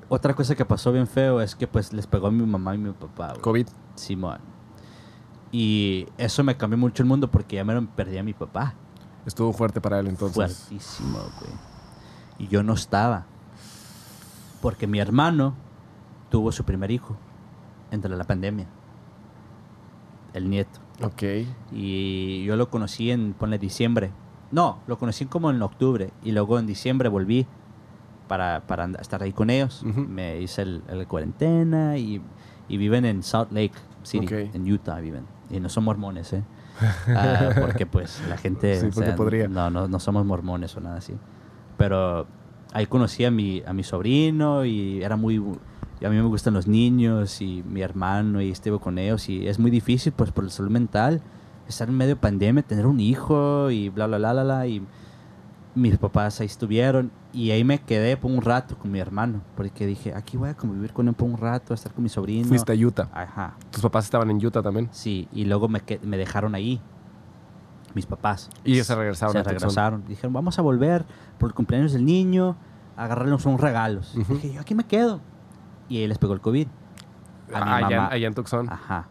[0.08, 2.78] otra cosa que pasó bien feo es que pues les pegó a mi mamá y
[2.78, 3.28] mi papá.
[3.28, 3.40] güey.
[3.40, 3.68] COVID.
[3.94, 4.38] Simón.
[5.52, 8.74] Y eso me cambió mucho el mundo porque ya me perdí a mi papá.
[9.26, 10.34] Estuvo fuerte para él entonces.
[10.34, 11.71] Fuertísimo, güey.
[12.42, 13.24] Y yo no estaba.
[14.60, 15.54] Porque mi hermano
[16.30, 17.16] tuvo su primer hijo
[17.90, 18.66] entre la pandemia.
[20.34, 20.80] El nieto.
[21.02, 21.22] Ok.
[21.72, 24.10] Y yo lo conocí en, ponle, diciembre.
[24.50, 26.10] No, lo conocí como en octubre.
[26.22, 27.46] Y luego en diciembre volví
[28.28, 29.82] para, para estar ahí con ellos.
[29.84, 32.20] Me hice el, el cuarentena y,
[32.68, 35.26] y viven en Salt Lake City, en Utah viven.
[35.50, 36.42] Y no son mormones, ¿eh?
[37.08, 38.76] Ah, porque pues la gente...
[38.80, 39.48] Sí, porque sea, podría.
[39.48, 41.14] No, no, no somos mormones o nada así.
[41.82, 42.28] Pero
[42.72, 45.38] ahí conocí a mi, a mi sobrino y era muy...
[45.38, 49.58] a mí me gustan los niños y mi hermano y estuve con ellos y es
[49.58, 51.20] muy difícil pues por la salud mental
[51.66, 54.66] estar en medio de pandemia, tener un hijo y bla, bla, bla, bla, bla.
[54.68, 54.86] Y
[55.74, 59.84] mis papás ahí estuvieron y ahí me quedé por un rato con mi hermano porque
[59.84, 62.46] dije, aquí voy a convivir con él por un rato, a estar con mi sobrino.
[62.46, 63.08] Fuiste a Utah.
[63.12, 63.56] Ajá.
[63.72, 64.88] Tus papás estaban en Utah también.
[64.92, 66.80] Sí, y luego me, me dejaron ahí,
[67.92, 68.50] mis papás.
[68.64, 70.04] Y ellos se regresaron Se regresaron.
[70.06, 71.04] Dijeron, vamos a volver
[71.42, 72.54] por el cumpleaños del niño,
[72.96, 74.14] a agarrarles unos regalos.
[74.16, 74.34] Ujú.
[74.34, 75.18] Dije, yo aquí me quedo.
[75.88, 76.68] Y ahí les pegó el COVID.
[77.52, 78.08] A mi Ah, allá, mamá.
[78.12, 78.70] allá en Tucson.
[78.70, 79.08] Ajá.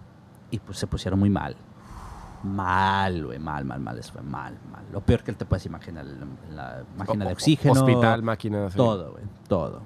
[0.50, 1.58] Y pues se pusieron muy mal.
[2.44, 3.98] Mal, güey, mal, mal, mal.
[3.98, 4.84] Les fue mal, mal.
[4.94, 6.16] Lo peor que te puedes imaginar, la,
[6.56, 7.74] la máquina O- de oxígeno.
[7.74, 8.70] Hospital, máquina.
[8.70, 8.78] sí.
[8.78, 9.82] Todo, güey, todo.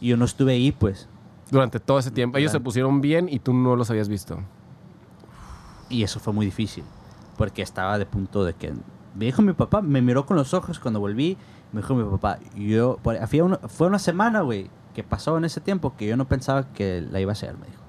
[0.00, 1.08] Y yo no estuve ahí, pues.
[1.50, 2.38] Durante todo ese tiempo.
[2.38, 4.38] Ellos se pusieron bien y tú no los habías visto.
[5.88, 6.84] Y eso fue muy difícil,
[7.36, 8.72] porque estaba de punto de que...
[9.14, 11.36] Me dijo mi papá, me miró con los ojos cuando volví,
[11.74, 12.98] me dijo mi papá, yo...
[13.66, 17.18] fue una, semana, güey, que pasó en ese tiempo que yo no pensaba que la
[17.20, 17.82] iba a hacer, me dijo.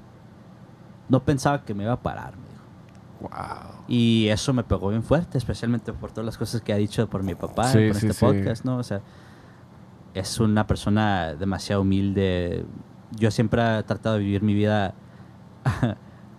[1.07, 2.63] No pensaba que me iba a parar, me dijo.
[3.21, 3.86] Wow.
[3.88, 7.21] Y eso me pegó bien fuerte, especialmente por todas las cosas que ha dicho por
[7.21, 8.25] mi papá Sí, sí, este sí.
[8.25, 8.77] podcast, ¿no?
[8.77, 9.01] O sea,
[10.15, 12.65] es una persona demasiado humilde.
[13.11, 14.95] Yo siempre he tratado de vivir mi vida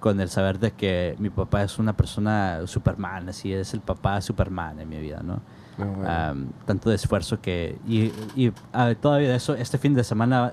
[0.06, 4.20] con el saber de que mi papá es una persona Superman, así es el papá
[4.20, 5.40] Superman en mi vida, ¿no?
[5.76, 6.08] Bueno.
[6.08, 7.76] Am, tanto de esfuerzo que...
[7.86, 10.52] Y, y ah, todavía de eso, este fin de semana,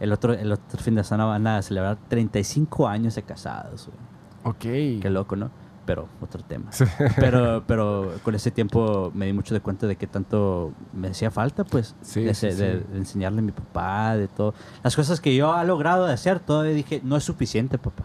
[0.00, 4.54] el otro, el otro fin de semana van a celebrar 35 años de casados, güey.
[4.96, 5.02] ok.
[5.02, 5.50] Qué loco, ¿no?
[5.86, 6.70] Pero otro tema.
[7.16, 11.30] Pero, pero con ese tiempo me di mucho de cuenta de que tanto me hacía
[11.30, 12.86] falta, pues, Sí, de, sí, ese- de- sí.
[12.90, 14.54] de enseñarle a mi papá, de todo.
[14.82, 18.04] Las cosas que yo he logrado de hacer, todavía dije, no es suficiente, papá.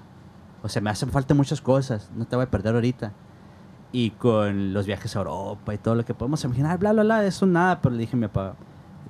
[0.62, 3.14] O sea, me hacen falta muchas cosas, no te voy a perder ahorita.
[3.92, 7.26] Y con los viajes a Europa y todo lo que podemos imaginar, bla, bla, bla,
[7.26, 8.56] eso nada, pero le dije a mi papá,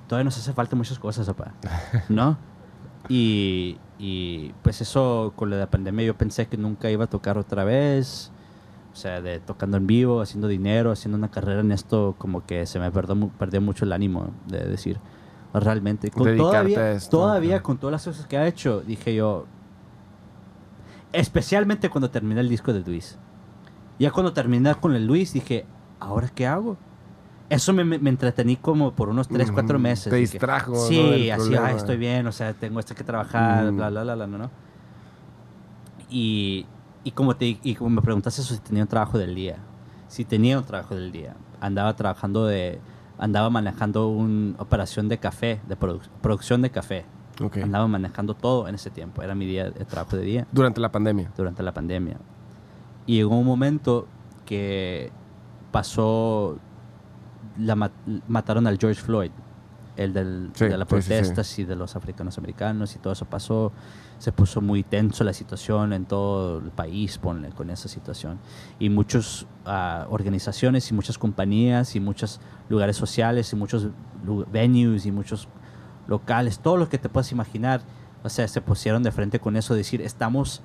[0.08, 1.52] todavía nos hace falta muchas cosas, papá.
[2.08, 2.38] ¿No?
[3.08, 7.08] Y, y pues eso con lo de la pandemia yo pensé que nunca iba a
[7.08, 8.30] tocar otra vez.
[8.92, 12.66] O sea, de tocando en vivo, haciendo dinero, haciendo una carrera en esto, como que
[12.66, 14.98] se me perdió, mu- perdió mucho el ánimo de decir,
[15.54, 16.10] realmente.
[16.10, 19.46] Con Dedicarte todavía, a esto, todavía con todas las cosas que ha hecho, dije yo,
[21.12, 23.18] especialmente cuando terminé el disco de Luis.
[23.98, 25.66] Ya cuando terminé con el Luis, dije,
[25.98, 26.76] ¿ahora qué hago?
[27.50, 30.10] Eso me, me- entretení como por unos 3, 4 Mm, meses.
[30.10, 30.74] te Dije, distrajo.
[30.86, 31.54] Sí, así.
[31.56, 33.76] "Ay, estoy bien, o sea, tengo esto que trabajar, Mm.
[33.76, 34.38] bla, bla, bla, bla, ¿no?
[34.38, 34.50] ¿no?
[36.08, 36.66] Y,
[37.04, 39.56] y, como te, y como me preguntaste eso, si tenía un trabajo del día.
[40.08, 41.34] Si tenía un trabajo del día.
[41.60, 42.80] Andaba trabajando de...
[43.18, 47.04] Andaba manejando una operación de café, de produ- producción de café.
[47.40, 47.58] Ok.
[47.58, 49.22] Andaba manejando todo en ese tiempo.
[49.22, 51.30] Era mi día de trabajo de día Durante la pandemia.
[51.36, 52.16] durante la pandemia.
[53.06, 54.06] Y llegó un momento
[54.44, 55.10] que
[55.72, 56.58] pasó,
[57.58, 57.90] la ma-
[58.28, 59.30] mataron al George Floyd,
[59.96, 61.08] el del, Sí, de las sí, sí, sí.
[61.08, 63.72] protestas y de los africanos americanos y todo eso pasó.
[64.18, 68.38] Se puso muy tenso la situación en todo el país ponle, con esa situación.
[68.78, 72.38] Y muchas ah, organizaciones y muchas compañías y muchos
[72.68, 73.88] lugares sociales y muchos
[74.52, 75.48] venues y muchos
[76.06, 77.82] locales, todo lo que te puedas imaginar,
[78.22, 80.62] o sea, se pusieron de frente con eso, decir, estamos,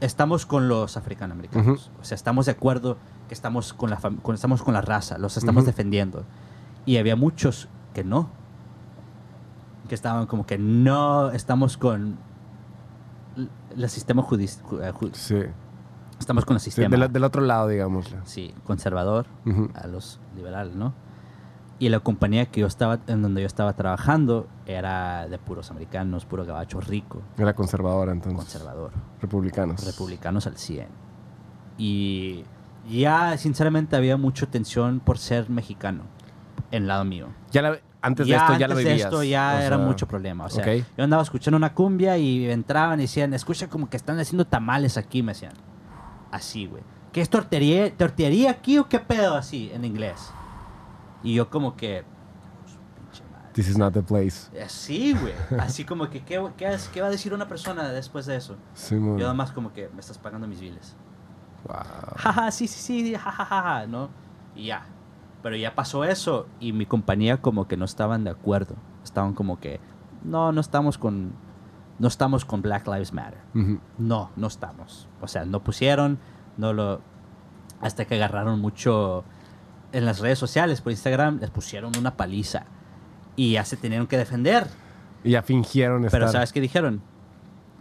[0.00, 2.96] estamos con los africanoamericanos, o sea, estamos de acuerdo
[3.28, 6.24] que estamos con la, con, estamos con la raza, los estamos defendiendo.
[6.86, 8.28] Y había muchos que no,
[9.88, 12.16] que estaban como que no estamos con
[13.76, 14.64] el sistema judicial,
[15.12, 15.36] Sí.
[16.18, 18.14] estamos con el Sí, sistema, del, del otro lado, digamos.
[18.24, 19.26] sí, conservador,
[19.74, 20.92] a los liberales, ¿no?
[21.78, 26.24] Y la compañía que yo estaba, en donde yo estaba trabajando era de puros americanos,
[26.24, 28.38] puro gabacho rico, Era conservadora, entonces.
[28.38, 29.84] conservador, Republicanos.
[29.84, 30.86] republicanos al 100.
[31.78, 32.44] Y
[32.88, 36.02] ya, sinceramente, había mucha tensión por ser mexicano
[36.70, 37.28] en lado mío.
[37.50, 39.06] Ya la- antes de esto ya lo antes de vivías.
[39.06, 40.44] esto ya o era sea, mucho problema.
[40.44, 44.18] O sea, yo andaba escuchando una cumbia y entraban y decían, escucha como que están
[44.20, 45.54] haciendo tamales aquí, me decían.
[46.30, 46.82] Así, güey.
[47.12, 50.30] ¿Qué es tortería, tortería aquí o qué pedo así en inglés?
[51.24, 52.04] Y yo como que...
[52.66, 53.48] "Su pinche madre".
[53.54, 54.48] This is not the place.
[54.64, 55.32] Así, güey.
[55.58, 58.56] Así como que, ¿qué, qué, es- qué va a decir una persona después de eso?
[58.74, 59.16] Sí, man.
[59.16, 60.94] Yo nada más como que me estás pagando mis biles.
[61.66, 61.76] Wow.
[62.16, 64.10] Jaja, sí, sí, sí, jajaja, ¿no?
[64.54, 64.86] Y ya.
[65.42, 68.76] Pero ya pasó eso y mi compañía como que no estaban de acuerdo.
[69.02, 69.80] Estaban como que,
[70.22, 71.32] no, no estamos con,
[71.98, 73.40] no estamos con Black Lives Matter.
[73.98, 75.08] No, no estamos.
[75.20, 76.18] O sea, no pusieron,
[76.56, 77.00] no lo,
[77.80, 79.24] hasta que agarraron mucho
[79.94, 82.64] en las redes sociales, por Instagram, les pusieron una paliza.
[83.36, 84.66] Y ya se tenían que defender.
[85.22, 86.20] Y ya fingieron estar.
[86.20, 87.00] Pero ¿sabes qué dijeron?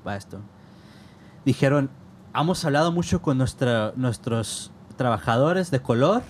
[0.07, 0.39] Va esto.
[1.45, 1.89] Dijeron,
[2.33, 6.21] hemos hablado mucho con nuestra- nuestros trabajadores de color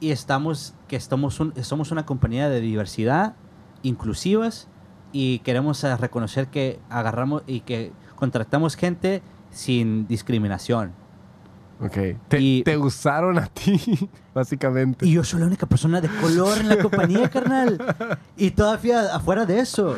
[0.00, 3.34] y estamos que estamos un- somos una compañía de diversidad
[3.82, 4.68] inclusivas
[5.12, 10.92] y queremos eh, reconocer que agarramos y que contratamos gente sin discriminación.
[11.82, 11.96] Ok.
[12.28, 13.80] Te, Y- te usaron a ti,
[14.34, 15.06] básicamente.
[15.06, 17.78] Y yo soy la única persona de color en la compañía, carnal.
[18.36, 19.96] Y todavía afuera de eso,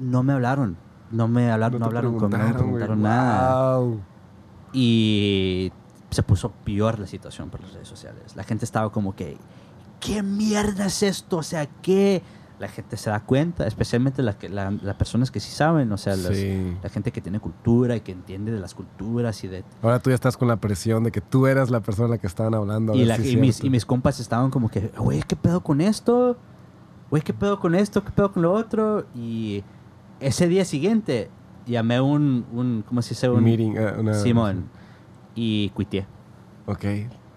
[0.00, 0.76] no me hablaron.
[1.10, 3.78] No me hablaron, no, hablaron conmigo, no me preguntaron nada.
[3.78, 4.00] Wow.
[4.72, 5.72] Y
[6.10, 8.36] se puso peor la situación por las redes sociales.
[8.36, 9.36] La gente estaba como que,
[10.00, 11.38] ¿qué mierda es esto?
[11.38, 12.22] O sea, ¿qué?
[12.58, 15.96] La gente se da cuenta, especialmente la que- la- las personas que sí saben, o
[15.96, 16.76] sea, las- Sí.
[16.82, 19.62] la gente que tiene cultura y que entiende de las culturas y de...
[19.80, 22.18] Ahora tú ya estás con la presión de que tú eras la persona a la
[22.18, 22.94] que estaban hablando.
[22.94, 25.80] Y, la- si y mis, y mis compas estaban como que, güey, ¿qué pedo con
[25.80, 26.36] esto?
[27.10, 28.02] Güey, ¿qué pedo con esto?
[28.04, 29.06] ¿Qué pedo con lo otro?
[29.14, 29.62] Y
[30.18, 31.30] ese día siguiente
[31.64, 33.28] llamé un, un ¿cómo se dice?
[33.28, 34.68] Un Meeting, eh, una- Simón.
[35.36, 36.06] Y cuité.
[36.66, 36.84] Ok,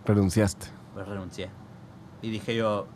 [0.04, 0.66] renunciaste.
[0.96, 1.50] Pues renuncié.
[2.24, 2.88] Y dije yo,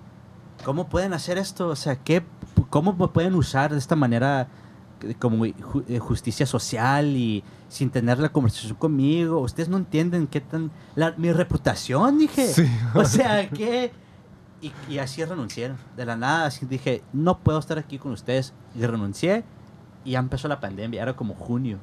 [0.63, 1.67] ¿cómo pueden hacer esto?
[1.69, 2.23] O sea, ¿qué,
[2.69, 4.47] ¿cómo me pueden usar de esta manera
[5.19, 9.39] como ju- eh, justicia social y sin tener la conversación conmigo?
[9.39, 10.71] Ustedes no entienden qué tan...
[10.95, 12.47] la- mi reputación, dije.
[12.47, 12.65] Sí.
[12.93, 13.91] O sea, ¿qué?
[14.61, 15.73] Y, y así renuncié.
[15.97, 18.53] De la nada, así dije, no puedo estar aquí con ustedes.
[18.75, 19.43] Y renuncié.
[20.03, 21.79] Y ya empezó la pandemia, era como junio.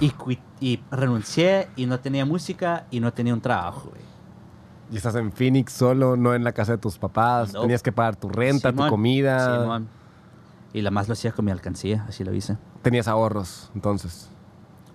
[0.00, 0.12] Y,
[0.60, 4.02] y renuncié y no tenía música y no tenía un trabajo, güey.
[4.90, 7.52] Y estás en Phoenix solo, no en la casa de tus papás.
[7.52, 7.60] No.
[7.62, 9.60] Tenías que pagar tu renta, Simón, tu comida.
[9.62, 9.88] Simón.
[10.72, 12.56] Y la más lo hacía con mi alcancía, así lo hice.
[12.82, 14.28] Tenías ahorros, entonces.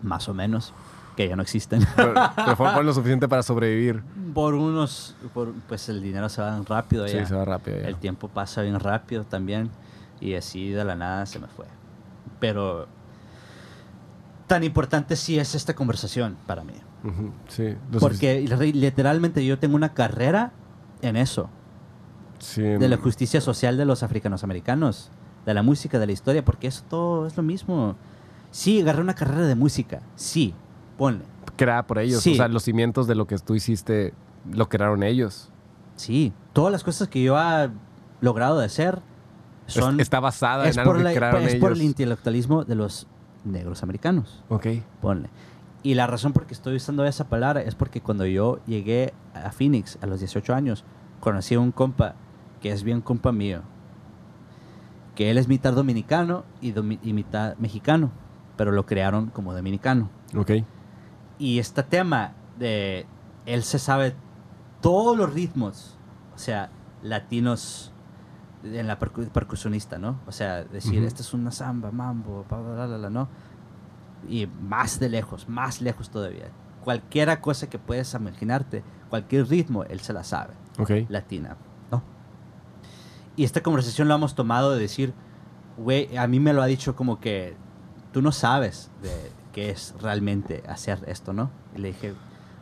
[0.02, 0.74] Más o menos.
[1.16, 1.86] Que ya no existen.
[1.96, 4.02] Pero, pero fue, lo suficiente para sobrevivir.
[4.34, 5.16] por unos.
[5.36, 7.26] por- pues el dinero se va rápido Sí, ya.
[7.28, 7.88] se va rápido ya.
[7.88, 9.70] El tiempo pasa bien rápido también.
[10.20, 11.68] Y así de la nada se me fue.
[12.40, 12.88] Pero.
[14.48, 16.74] Tan importante sí es esta conversación para mí.
[17.48, 17.76] Sí.
[18.00, 20.52] Porque li- literalmente yo tengo una carrera
[21.02, 21.50] en eso.
[22.40, 25.12] sí, De la justicia social de los africanos americanos.
[25.46, 26.44] De la música, de la historia.
[26.46, 27.96] Porque eso todo es lo mismo.
[28.52, 30.02] Sí, agarré una carrera de música.
[30.16, 30.54] Sí,
[30.98, 31.26] ponle.
[31.58, 32.22] creada por ellos.
[32.24, 32.34] Sí.
[32.34, 34.14] O sea, los cimientos de lo que tú hiciste
[34.52, 35.50] lo crearon ellos.
[35.96, 37.70] Sí, todas las cosas que yo he
[38.22, 39.02] logrado de hacer
[39.68, 40.00] Es- son...
[40.00, 41.60] está basada es en algo por, que la- crearon es ellos.
[41.62, 43.08] por el intelectualismo de los
[43.44, 44.42] negros americanos.
[44.50, 44.68] Ok.
[45.02, 45.30] Ponle.
[45.84, 49.52] Y la razón por que estoy usando esa palabra es porque cuando yo llegué a
[49.52, 50.86] Phoenix a los 18 años,
[51.20, 52.16] conocí a un compa
[52.62, 53.62] que es bien compa mío.
[55.16, 58.12] Que él es mitad dominicano y, domi- y mitad mexicano,
[58.56, 60.10] pero lo crearon como dominicano.
[60.36, 60.52] Ok.
[61.38, 63.06] Y este tema de
[63.46, 64.16] él se sabe
[64.82, 65.98] todos los ritmos,
[66.34, 66.70] o sea,
[67.04, 67.92] latinos
[68.64, 70.20] en la percu- percusionista, ¿no?
[70.26, 71.08] O sea, decir, Ujú.
[71.08, 73.28] esta es una samba, mambo, bla, bla, bla, ¿no?
[74.28, 76.46] Y más de lejos, más lejos todavía.
[76.84, 80.92] Cualquiera cosa que puedes imaginarte, cualquier ritmo, él se la sabe, Ok.
[81.10, 81.56] latina,
[81.92, 82.02] ¿no?
[83.36, 85.14] Y esta conversación lo hemos tomado de decir,
[85.78, 87.56] güey, a mí me lo ha dicho como que
[88.12, 91.50] tú no sabes de qué es realmente hacer esto, ¿no?
[91.76, 92.14] Y le dije,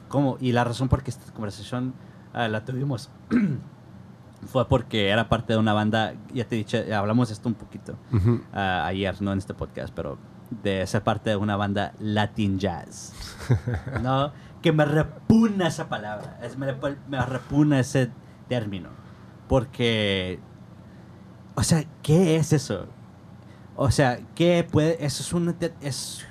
[0.07, 0.37] ¿cómo?
[0.39, 1.93] Y la razón por que esta conversación
[2.33, 3.09] ah, la tuvimos
[4.47, 7.55] fue porque era parte de una banda, ya te he dicho, hablamos de esto un
[7.55, 8.41] poquito Ujú.
[8.53, 10.17] ah, ayer, no en este podcast, pero
[10.63, 13.13] de ser parte de una banda Latin Jazz.
[14.01, 14.31] ¿No?
[14.61, 16.67] Que me repugna esa palabra, es, me,
[17.09, 18.11] me repugna ese
[18.47, 18.89] término.
[19.47, 20.39] Porque,
[21.55, 22.87] o sea, ¿qué es eso?
[23.75, 26.25] O sea, ¿qué puede, eso es un, es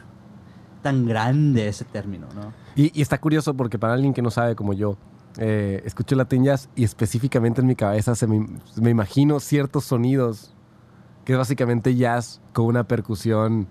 [0.82, 2.52] tan grande ese término, ¿no?
[2.76, 4.97] Y, y está curioso porque para alguien que no sabe como yo,
[5.38, 10.55] eh, escucho Latin Jazz y específicamente en mi cabeza se me, me imagino ciertos sonidos
[11.24, 13.68] que es básicamente jazz con una percusión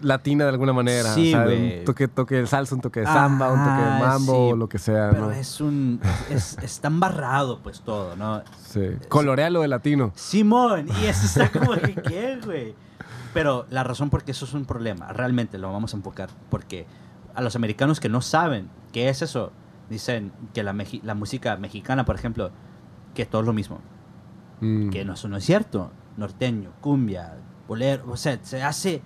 [0.00, 1.14] latina de alguna manera.
[1.14, 3.88] Sí, o sea, un toque, toque de salsa, un toque de samba, un toque de
[3.88, 5.10] Ah, mambo, sí, o lo que sea.
[5.10, 5.32] Pero ¿no?
[5.32, 6.00] es un,
[6.30, 8.42] es, es tan barrado pues todo, ¿no?
[8.66, 8.82] Sí.
[9.08, 10.12] Colorea lo de latino.
[10.14, 12.74] Simón, y eso está como que, ¿qué, güey?
[13.34, 16.86] Pero la razón por qué eso es un problema, realmente lo vamos a enfocar, porque
[17.34, 19.52] a los americanos que no saben qué es eso,
[19.88, 22.50] dicen que la, la música mexicana, por ejemplo,
[23.14, 23.80] que todo es lo mismo,
[24.60, 24.90] Mm.
[24.90, 25.90] que no, eso no es cierto.
[26.18, 27.34] Norteño, cumbia,
[27.66, 29.00] bolero, o sea, se hace,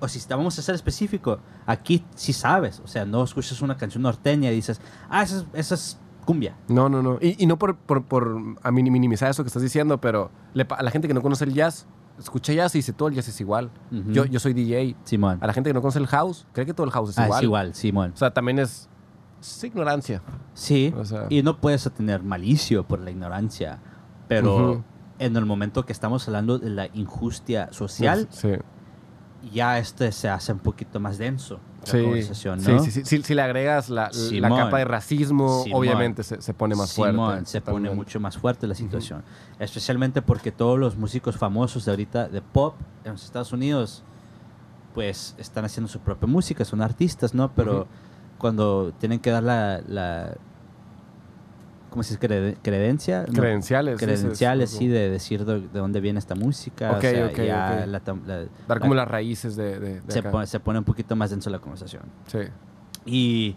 [0.00, 4.02] o si vamos a ser específico, aquí sí sabes, o sea, no escuchas una canción
[4.02, 6.56] norteña y dices, ah, esa es, esa es cumbia.
[6.68, 7.18] No, no, no.
[7.20, 10.82] Y, y no por, por, por a minimizar eso que estás diciendo, pero le a
[10.82, 11.86] la gente que no conoce el jazz,
[12.18, 13.70] escucha jazz y dice todo el jazz es igual.
[13.90, 14.96] Yo, yo soy DJ.
[15.04, 15.38] Simón.
[15.40, 17.24] A la gente que no conoce el house, cree que todo el house es Ah,
[17.26, 17.38] igual.
[17.38, 18.12] es igual, Simón.
[18.14, 18.88] O sea, también es,
[19.40, 20.20] es ignorancia.
[20.54, 23.78] Sí, O sea- y no puedes tener malicio por la ignorancia,
[24.28, 24.82] pero
[25.18, 28.48] en el momento que estamos hablando de la injusticia social, Sí.
[29.52, 32.78] Ya este se hace un poquito más denso la Sí, conversación, sí, ¿no?
[32.80, 33.04] sí, sí.
[33.04, 35.78] Si, si le agregas la, la capa de racismo, Simón.
[35.80, 37.46] obviamente se, se pone más Simón, fuerte.
[37.46, 39.22] se pone mucho más fuerte la situación.
[39.60, 42.74] Especialmente porque todos los músicos famosos de ahorita de pop
[43.04, 44.02] en los Estados Unidos,
[44.94, 47.52] pues están haciendo su propia música, son artistas, ¿no?
[47.54, 47.86] Pero
[48.38, 50.36] cuando tienen que dar la, la
[51.96, 52.28] ¿cómo se dice?
[52.28, 53.24] Crede- credencia.
[53.24, 53.98] Credenciales.
[53.98, 56.90] Credenciales, sí, de decir de, de dónde viene esta música.
[56.90, 57.86] Ok, o sea, ok, ya ok.
[57.86, 60.30] la tam- la- Dar la- como las raíces de, de, de se, acá.
[60.30, 62.02] pone, se pone un poquito más denso la conversación.
[62.26, 62.40] Sí.
[63.06, 63.56] Y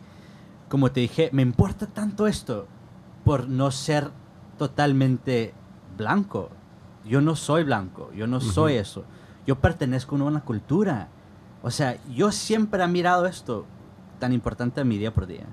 [0.69, 2.65] como te dije, me importa tanto esto
[3.25, 4.09] por no ser
[4.57, 5.53] totalmente
[5.97, 6.49] blanco.
[7.05, 9.03] Yo no soy blanco, yo no soy eso.
[9.45, 11.09] Yo pertenezco a una cultura.
[11.61, 13.65] O sea, yo siempre he mirado esto
[14.19, 15.45] tan importante a mi día por día.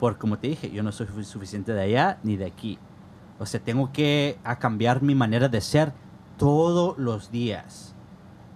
[0.00, 2.78] Por como te dije, yo no soy sufi- suficiente de allá ni de aquí.
[3.38, 5.92] O sea, tengo que a cambiar mi manera de ser
[6.38, 7.94] todos los días.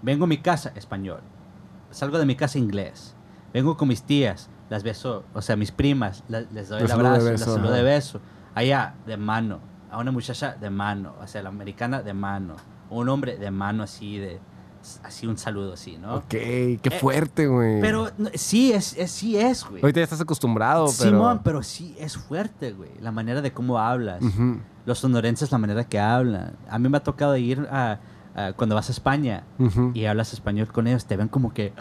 [0.03, 1.21] Vengo a mi casa, español.
[1.91, 3.15] Salgo de mi casa, inglés.
[3.53, 7.15] Vengo con mis tías, las beso, o sea, mis primas, la- les doy el abrazo,
[7.17, 8.21] les beso, saludo de beso.
[8.55, 9.61] Allá, de mano.
[9.91, 11.15] A una muchacha, de mano.
[11.21, 12.57] O sea, la americana, de mano.
[12.91, 14.41] Un hombre, de mano, así, de
[15.03, 16.17] así un saludo, así, ¿no?
[16.17, 17.77] Ok, qué fuerte, güey.
[17.77, 19.83] Eh, Pero no, sí es, es- sí es, güey.
[19.83, 21.11] Ahorita ya estás acostumbrado, pero...
[21.11, 22.91] Simón, pero sí es fuerte, güey.
[23.01, 24.23] La manera de cómo hablas.
[24.87, 26.57] Los sonorenses, la manera que hablan.
[26.69, 27.99] A mí me ha tocado ir a,
[28.57, 29.45] cuando vas a España
[29.95, 31.73] y hablas español con ellos, te ven como que...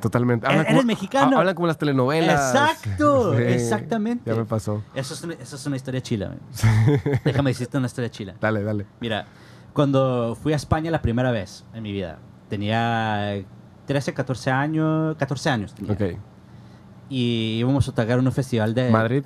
[0.00, 0.46] Totalmente.
[0.46, 1.36] ¿Eres como- mexicano?
[1.36, 2.54] ha- Hablan como las telenovelas.
[2.54, 4.30] Exacto, exactamente.
[4.30, 4.82] Ya me pasó.
[4.94, 7.00] Eso es una, eso es una historia chila, güey.
[7.24, 8.34] Déjame decirte una historia chila.
[8.40, 8.86] Dale, dale.
[9.00, 9.26] Mira,
[9.72, 12.18] cuando fui a España la primera vez en mi vida,
[12.48, 13.42] tenía
[13.86, 15.92] 13, 14 años, 14 años tenía.
[15.92, 16.02] Ok.
[17.10, 19.24] Y íbamos a tocar en un festival de Madrid,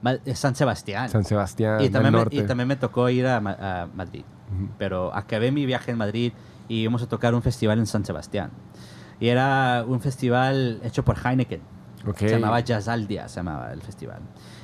[0.00, 1.08] Ma- de San Sebastián.
[1.08, 2.36] San Sebastián, y, del también me, norte.
[2.36, 4.24] y también me tocó ir a, a Madrid.
[4.54, 4.68] Ujú.
[4.78, 6.32] Pero acabé mi viaje en Madrid
[6.68, 8.50] y íbamos a tocar un festival en San Sebastián.
[9.20, 11.60] Y era un festival hecho por Heineken.
[12.06, 12.16] Ok.
[12.18, 14.20] Se llamaba Jazzaldia, se llamaba el festival.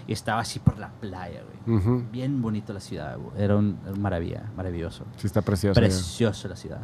[0.09, 1.79] Y estaba así por la playa, güey.
[1.79, 2.05] Ujú.
[2.11, 3.41] Bien bonito la ciudad, güey.
[3.45, 5.05] Era un, era una maravilla, maravilloso.
[5.19, 5.79] Sí, está precioso.
[5.79, 5.87] ya.
[5.87, 6.81] Precioso la ciudad.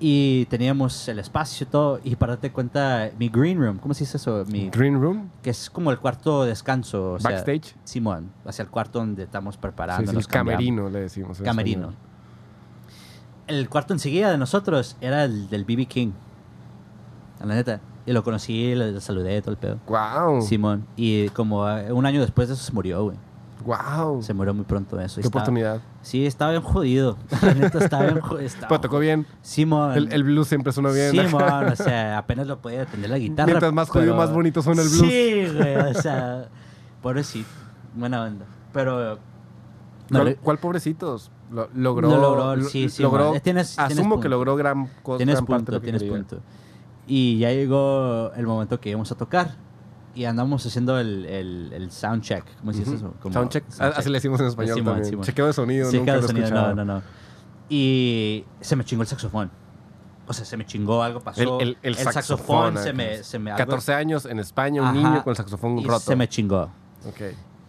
[0.00, 2.00] Y teníamos el espacio y todo.
[2.04, 4.44] Y para darte cuenta, mi green room, ¿cómo se dice eso?
[4.46, 7.14] Mi, Green Room, que es como el cuarto de descanso.
[7.14, 7.74] o sea, backstage.
[7.84, 10.10] Simón, hacia el cuarto donde estamos Sí, preparando.
[10.12, 11.40] sí, el camerino, le decimos.
[11.40, 11.90] Camerino.
[11.90, 12.04] español.
[13.48, 16.12] El cuarto enseguida de nosotros era el del BB King.
[17.40, 17.80] La neta.
[18.06, 19.78] Y lo conocí, le, le saludé, todo el pedo.
[19.86, 20.42] Wow.
[20.42, 20.86] Simón.
[20.96, 23.16] Y como eh, un año después de eso se murió, güey.
[23.64, 24.22] Wow.
[24.22, 25.16] Se murió muy pronto eso.
[25.16, 25.80] Qué estaba- oportunidad.
[26.02, 27.16] Sí, estaba bien jodido.
[27.80, 28.50] Estaba bien jodido.
[28.68, 29.26] Pero tocó bien.
[29.42, 29.92] Simón.
[29.94, 31.10] El, el blues siempre suena bien.
[31.10, 33.46] Simón, o sea, apenas lo podía atender la guitarra.
[33.46, 35.00] Mientras más jodido, pero- más bonito suena el blues.
[35.10, 36.48] Sí, güey, o sea,
[37.02, 37.48] pobrecito,
[37.94, 38.46] buena onda.
[38.72, 39.18] Pero...
[40.10, 41.30] me ¿Cuál, cuál pobrecitos?
[41.50, 42.08] Lo- logró.
[42.08, 43.30] No logró, lo- sí, sí, logró.
[43.32, 44.20] Tienes- tienes asumo punto.
[44.22, 45.18] que logró gran cosa.
[45.18, 46.16] Tienes gran parte de punto, lo que tienes quería.
[46.16, 46.40] punto.
[47.06, 49.56] Y ya llegó el momento que íbamos a tocar.
[50.18, 52.44] Y andamos haciendo el, el, el sound check.
[52.58, 53.14] ¿Cómo se dice eso?
[53.22, 53.64] Como Soundcheck.
[53.78, 55.10] Ah, Así le decimos en español Simón, también.
[55.10, 55.24] Simón.
[55.24, 55.88] Chequeo de sonido.
[55.92, 57.02] Sí, nunca lo he sonido, no, no, no.
[57.68, 59.48] Y se me chingó el saxofón.
[60.26, 61.60] O sea, se me chingó, algo pasó.
[61.60, 62.74] El, el, el saxofón.
[62.78, 62.92] se acá.
[62.94, 64.96] me, se me algo- 14 años en España, un Ajá.
[64.96, 66.00] niño con el saxofón y roto.
[66.00, 66.62] se me chingó.
[67.06, 67.20] Ok.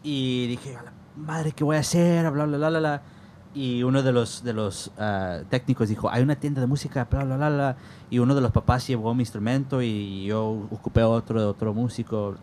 [0.02, 2.32] Y dije, a la madre, ¿qué voy a hacer?
[2.32, 3.02] Bla, bla, bla, bla, bla.
[3.54, 7.24] Y uno de los, de los ah, técnicos dijo, hay una tienda de música, bla,
[7.24, 7.78] bla, bla, bla.
[8.10, 12.36] Y uno de los papás llevó mi instrumento y yo ocupé otro de otro músico.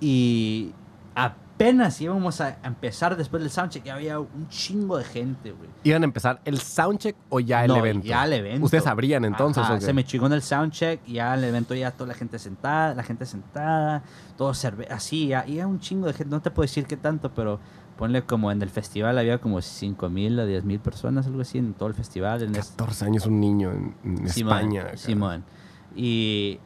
[0.00, 0.72] Y
[1.14, 5.70] apenas íbamos a empezar después del soundcheck, ya había un chingo de gente, güey.
[5.84, 8.06] ¿Iban a empezar el soundcheck o ya el No, evento?
[8.06, 8.64] Ya el evento.
[8.64, 9.62] ¿Ustedes sabrían entonces?
[9.62, 9.80] Ajá?
[9.80, 13.02] Se me chingó en el soundcheck, ya el evento ya toda la gente sentada, la
[13.02, 14.02] gente sentada,
[14.36, 14.52] todo
[14.90, 17.60] así, ya, ya un chingo de gente, no te puedo decir qué tanto, pero
[17.96, 21.58] ponle como en el festival había como 5 mil a 10 mil personas, algo así,
[21.58, 22.42] en todo el festival.
[22.42, 24.82] En es- 14 años un niño en, en Simón, España.
[24.82, 24.96] acá.
[24.96, 25.44] Simón.
[25.94, 26.58] Y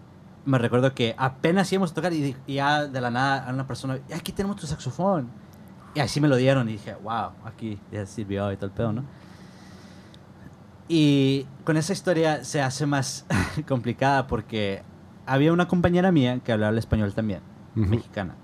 [0.44, 3.66] me recuerdo que apenas íbamos a tocar y, y ya de la nada a una
[3.66, 5.28] persona, "Y aquí tenemos tu saxofón.
[5.94, 8.92] Y así me lo dieron y dije, wow, aquí ya sirvió y todo el pedo,
[8.92, 9.04] ¿no?
[10.88, 13.26] Y con esa historia se hace más
[13.68, 14.82] complicada porque
[15.26, 17.40] había una compañera mía que hablaba el español también,
[17.74, 17.86] Ujú.
[17.88, 18.34] mexicana.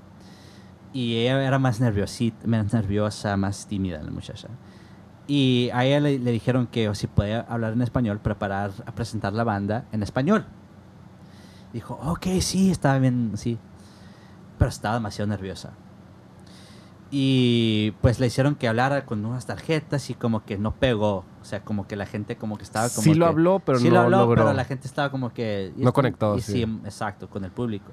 [0.92, 4.48] Y ella era más nerviosita, más nerviosa, más tímida la muchacha.
[5.26, 8.92] Y a ella le, le dijeron que o si podía hablar en español, preparar a
[8.92, 10.44] presentar la banda en español.
[11.72, 13.58] Dijo, ok, sí, estaba bien, sí.
[14.58, 15.72] Pero estaba demasiado nerviosa.
[17.14, 21.24] Y pues le hicieron que hablara con unas tarjetas y como que no pegó.
[21.40, 23.88] O sea, como que la gente como que estaba como Sí lo habló, pero sí
[23.88, 24.44] no lo habló, logró.
[24.44, 25.74] pero la gente estaba como que...
[25.76, 26.62] No conectó, y sí.
[26.84, 27.92] exacto, con el público.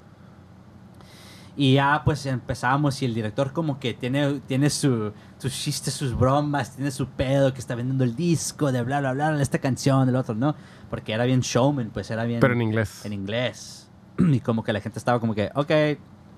[1.56, 6.16] Y ya pues empezamos y el director como que tiene, tiene su, sus chistes, sus
[6.16, 10.06] bromas, tiene su pedo que está vendiendo el disco de bla, bla, bla, esta canción,
[10.06, 10.54] del otro, ¿no?
[10.88, 12.40] Porque era bien showman, pues era bien...
[12.40, 13.04] Pero en inglés.
[13.04, 13.88] En inglés.
[14.18, 15.70] Y como que la gente estaba como que, ok,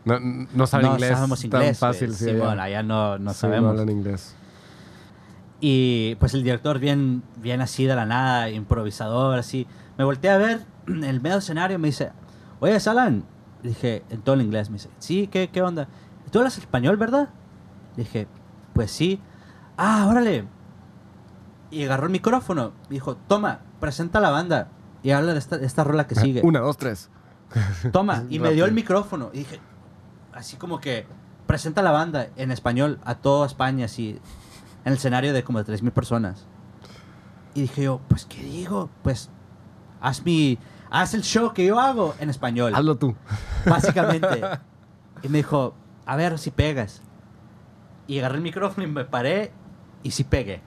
[0.05, 0.19] No,
[0.55, 1.11] no sabe no inglés.
[1.13, 1.79] sabemos inglés.
[1.79, 2.25] Tan fácil, pues, sí.
[2.31, 2.83] Simón, allá.
[2.83, 3.71] no, no Sí, sabemos.
[3.71, 4.35] hablan inglés.
[5.61, 9.67] Y pues el director bien, bien así de la nada, improvisador, así.
[9.99, 12.11] Me volteé a ver en el medio escenario y me dice,
[12.61, 13.25] oye, Salan.
[13.63, 15.89] Dije, en todo el inglés, me dice, sí, ¿qué, qué onda?
[16.31, 17.29] ¿Tú hablas español, verdad?
[17.97, 18.27] Le dije,
[18.73, 19.21] pues sí.
[19.77, 20.47] Ah, órale.
[21.71, 22.73] Y agarró el micrófono.
[22.89, 24.69] Dijo, toma, presenta a la banda.
[25.03, 26.41] Y habla de esta, de esta rola que sigue.
[26.43, 27.11] Una, dos, tres.
[27.93, 28.25] Toma.
[28.31, 29.31] Y me dio el micrófono.
[29.33, 29.61] Y dije,
[30.33, 31.07] así como que,
[31.47, 34.19] presenta a la banda en español a toda España, así,
[34.85, 36.47] en el escenario de como de 3.000 personas.
[37.55, 38.89] Y dije yo, pues, ¿qué digo?
[39.03, 39.31] Pues,
[40.01, 40.59] haz mi,
[40.93, 43.15] haz el show que yo hago en español, Hazlo tú.
[43.67, 44.41] básicamente.
[45.23, 45.75] y me dijo,
[46.07, 47.03] a ver si pegas.
[48.07, 49.53] Y agarré el micrófono y me paré
[50.03, 50.61] y sí pegué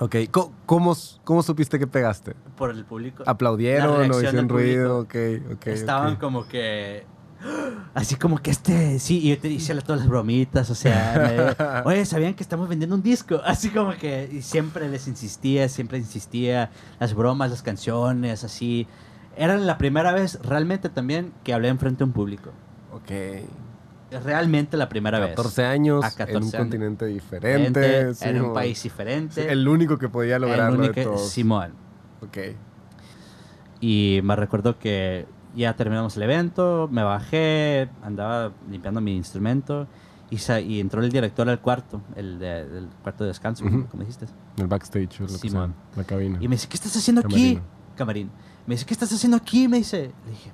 [0.00, 0.16] Ok.
[0.30, 2.34] Co- ¿Cómo, cómo supiste que pegaste?
[2.56, 3.22] por el público.
[3.26, 4.98] ¿Aplaudieron La o hicieron ruido?
[5.00, 5.14] Ok,
[5.54, 5.66] ok.
[5.68, 6.20] Estaban ok.
[6.20, 7.06] como que.
[7.94, 8.98] Así como que este.
[8.98, 11.54] Sí, y yo te hice todas las bromitas, o sea.
[11.56, 13.40] me- Oye, ¿sabían que estamos vendiendo un disco?
[13.44, 14.28] Así como que.
[14.32, 16.70] Y siempre les insistía, siempre insistía.
[16.98, 18.88] Las bromas, las canciones, así.
[19.36, 22.50] Era la primera vez realmente también que hablé enfrente a un público.
[22.92, 23.10] Ok.
[24.24, 25.30] Realmente la primera vez.
[25.30, 26.54] 14 años A 14 en un años.
[26.56, 29.42] continente Diferente, sí, en un país diferente.
[29.42, 31.28] sí, el único que podía el lograrlo único- de todos.
[31.30, 31.72] Simón.
[32.22, 32.38] Ok.
[33.80, 39.86] Y me recuerdo que ya terminamos el evento, me bajé, andaba limpiando mi instrumento
[40.30, 43.86] y, y entró el director al cuarto, el de- del cuarto de descanso, Ujú.
[43.88, 44.26] como dijiste.
[44.56, 45.74] El backstage, o lo que sea, Simón.
[45.96, 46.38] la cabina.
[46.40, 47.54] Y me dice, ¿qué estás haciendo aquí?
[47.56, 47.62] Camarino.
[47.96, 48.30] Camarín.
[48.66, 49.68] Me dice, ¿qué estás haciendo aquí?
[49.68, 50.12] Me dice.
[50.24, 50.50] Le dije,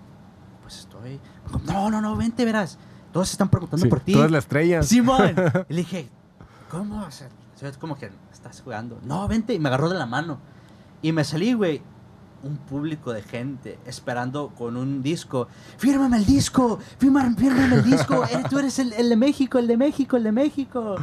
[0.63, 1.21] pues estoy...
[1.65, 2.79] No, no, no, vente, verás.
[3.13, 4.13] Todos se están preguntando Sí, por ti.
[4.13, 4.83] Tú eres la estrella.
[4.83, 5.35] Simón.
[5.69, 6.09] Le dije,
[6.71, 7.03] ¿cómo?
[7.05, 7.29] O sea,
[7.63, 8.99] es como que estás jugando.
[9.05, 9.55] No, vente.
[9.55, 10.39] Y me agarró de la mano.
[11.03, 11.83] Y me salí, güey.
[12.43, 15.47] Un público de gente esperando con un disco.
[15.77, 16.79] ¡Fírmame el disco!
[16.99, 18.25] ¡Fírmame, fírmame el disco!
[18.31, 20.97] Eh, Tú eres el, el de México, el de México, el de México.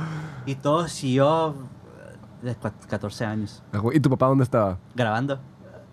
[0.48, 1.54] Y todos y yo
[2.42, 4.80] de cua- 14 años Ah, ¿Y tu papá dónde estaba?
[4.96, 5.40] grabando.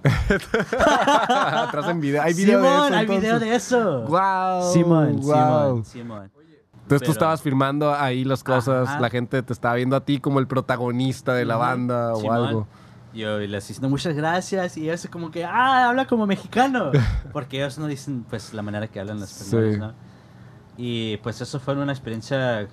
[0.79, 2.23] Atrás en video.
[2.23, 2.97] Hay video Simón, de eso.
[2.97, 4.01] hay video de eso.
[4.03, 4.73] Wow.
[4.73, 5.23] Simón, wow.
[5.23, 6.31] Simón, Simón.
[6.35, 9.01] Entonces Pero- tú estabas firmando ahí las cosas, Ajá.
[9.01, 12.37] la gente te estaba viendo a ti como el protagonista de la banda o Simón.
[12.47, 12.67] algo.
[13.15, 16.91] Yo les diciendo muchas gracias y ellos como que, ah, habla como mexicano.
[17.33, 19.81] Porque ellos no dicen pues la manera que hablan los españoles, Sí.
[19.81, 19.93] ¿no?
[20.77, 22.69] Y pues eso fue una experiencia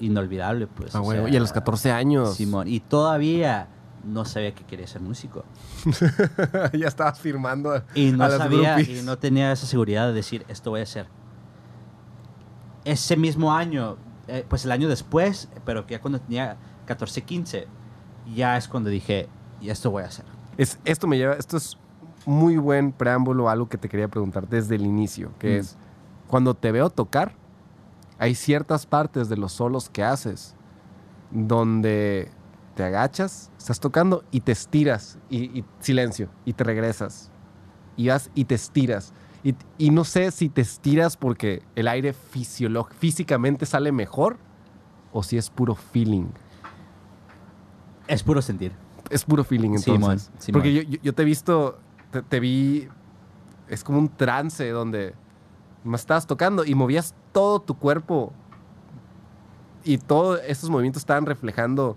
[0.00, 0.94] inolvidable, pues.
[0.94, 2.36] Ah, o bueno, sea, y a los 14 años.
[2.36, 2.68] Simón.
[2.68, 3.66] Y todavía
[4.04, 5.44] no sabía que quería ser músico.
[6.72, 10.44] ya estabas firmando a, Y no a sabía y no tenía esa seguridad de decir,
[10.48, 11.06] esto voy a hacer.
[12.84, 13.96] Ese mismo año,
[14.28, 16.56] eh, pues el año después, pero que ya cuando tenía
[16.86, 17.66] 14, 15,
[18.34, 19.28] ya es cuando dije,
[19.60, 20.24] y esto voy a hacer.
[20.56, 21.76] Es, esto me lleva, esto es
[22.24, 25.60] muy buen preámbulo a algo que te quería preguntar desde el inicio, que Mm.
[25.60, 25.76] es,
[26.26, 27.32] cuando te veo tocar,
[28.18, 30.54] hay ciertas partes de los solos que haces
[31.30, 32.30] donde
[32.78, 37.28] te agachas, estás tocando y te estiras, y, y silencio, y te regresas,
[37.96, 39.12] y vas y te estiras.
[39.42, 44.36] Y, y no sé si te estiras porque el aire físicamente sale mejor
[45.12, 46.26] o si es puro feeling.
[48.06, 48.70] Es puro sentir.
[49.10, 49.84] Es puro feeling entonces.
[49.84, 50.52] Simón, Simón.
[50.52, 51.80] Porque yo, yo- yo te he visto,
[52.12, 52.86] te, te vi,
[53.68, 55.14] es como un trance donde
[55.82, 58.32] me estabas tocando y movías todo tu cuerpo
[59.84, 61.96] y todos estos movimientos estaban reflejando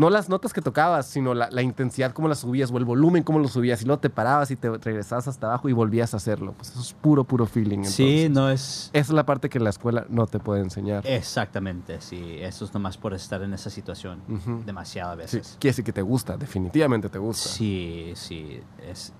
[0.00, 3.22] no las notas que tocabas, sino la, la intensidad, cómo las subías o el volumen,
[3.22, 6.16] cómo lo subías y luego te parabas y te regresabas hasta abajo y volvías a
[6.16, 6.54] hacerlo.
[6.56, 7.84] Pues eso es puro, puro feeling.
[7.84, 8.88] Sí, no es...
[8.94, 11.06] Esa es la parte que la escuela no te puede enseñar.
[11.06, 12.38] Exactamente, sí.
[12.40, 14.62] Eso es nomás por estar en esa situación Ujú.
[14.64, 15.56] demasiado a Sí, veces.
[15.60, 17.50] quiere decir que te gusta, definitivamente te gusta.
[17.50, 19.12] Sí, sí, es,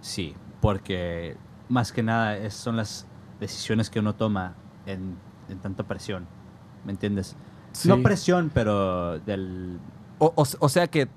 [0.00, 1.36] sí, porque
[1.68, 3.06] más que nada es- son las
[3.40, 4.54] decisiones que uno toma
[4.86, 5.16] en,
[5.48, 6.28] en tanta presión,
[6.84, 7.34] ¿me entiendes?
[7.72, 7.88] Sí.
[7.88, 9.80] No presión, pero del...
[10.24, 11.08] O, o- o sea que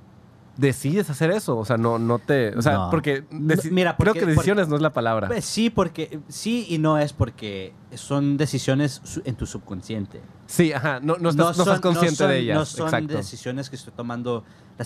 [0.57, 2.87] decides hacer eso, o sea, no, no te, o sea, No.
[2.89, 5.27] porque, No, mira, creo porque- que decisiones no es la palabra.
[5.27, 10.21] Pues sí, porque sí y no es porque son decisiones en tu subconsciente.
[10.47, 13.13] sí, ajá, no, no estás, no son- estás consciente son- de ellas, No son exacto.
[13.17, 14.43] decisiones que estoy tomando,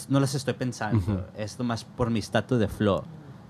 [0.10, 0.98] no las estoy pensando.
[0.98, 1.20] Ujú.
[1.38, 3.04] Es nomás por mi estatus de flow.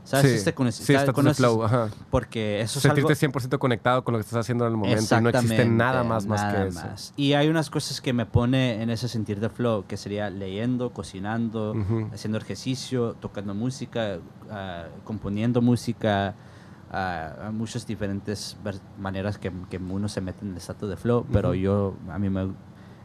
[0.09, 0.25] ¿Sabes?
[0.31, 1.89] sí, Este sí, de conoces- flow, ajá.
[2.09, 2.95] Porque eso es algo...
[3.07, 6.03] Sentirte 100% conectado con lo que estás haciendo en el momento y no existe nada
[6.03, 6.79] más más que eso.
[6.87, 7.13] más.
[7.15, 10.91] Y hay unas cosas que me pone en ese sentir de flow, que sería leyendo,
[10.91, 11.75] cocinando,
[12.11, 14.17] haciendo ejercicio, tocando música,
[14.49, 16.33] ah, componiendo música,
[16.91, 18.57] ah, hay muchas diferentes
[18.97, 22.29] maneras que, que uno se mete en el estado de flow, pero yo, a mí
[22.29, 22.51] me...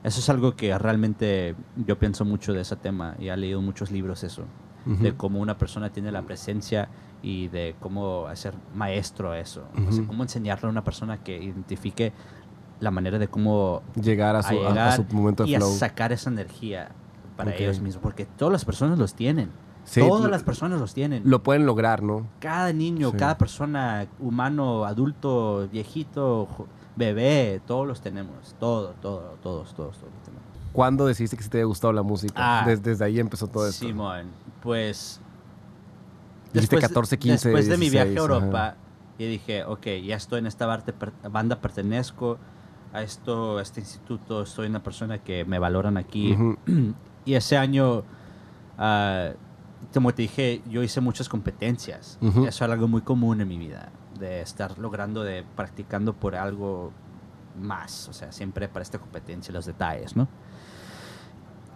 [0.03, 3.91] Eso es algo que realmente yo pienso mucho de ese tema y he leído muchos
[3.91, 4.45] libros eso,
[4.87, 6.89] de cómo una persona tiene la presencia
[7.23, 10.07] y de cómo hacer maestro a eso, o sea, Ujú.
[10.09, 12.13] cómo enseñarle a una persona que identifique
[12.81, 16.13] la manera de cómo Llegar a su, a- a su momento de y a sacar
[16.13, 16.91] esa energía
[17.37, 19.51] para ellos mismos, porque todas las personas los tienen.
[19.85, 21.23] Sí, Todas las personas los tienen.
[21.27, 22.27] Lo pueden lograr, ¿no?
[22.41, 23.17] cada niño, Sí.
[23.19, 26.49] cada persona, humano, adulto, viejito,
[26.97, 28.55] bebé, todos los tenemos.
[28.59, 30.44] Todo, todo, todos, todos, todos los tenemos.
[30.75, 32.35] ¿Cuándo decidiste que sí te había gustado la música?
[32.37, 32.67] Ah.
[32.67, 33.87] Des- desde ahí empezó todo esto.
[33.87, 34.27] Simón,
[34.63, 35.21] pues...
[36.53, 38.77] Después de- 14, 15, Después de mi viaje a 16, Europa, ajá.
[39.19, 42.39] y dije, ok, ya estoy en esta per- banda, pertenezco
[42.93, 46.37] a esto, a este instituto, soy una persona que me valoran aquí.
[47.27, 48.03] Y ese año,
[48.77, 49.31] ah,
[49.95, 52.19] como te dije, yo hice muchas competencias.
[52.47, 53.89] Eso era algo muy común en mi vida,
[54.19, 56.93] de estar logrando, de practicando por algo
[57.59, 58.09] más.
[58.09, 60.29] O sea, siempre para esta competencia, los detalles, ¿no?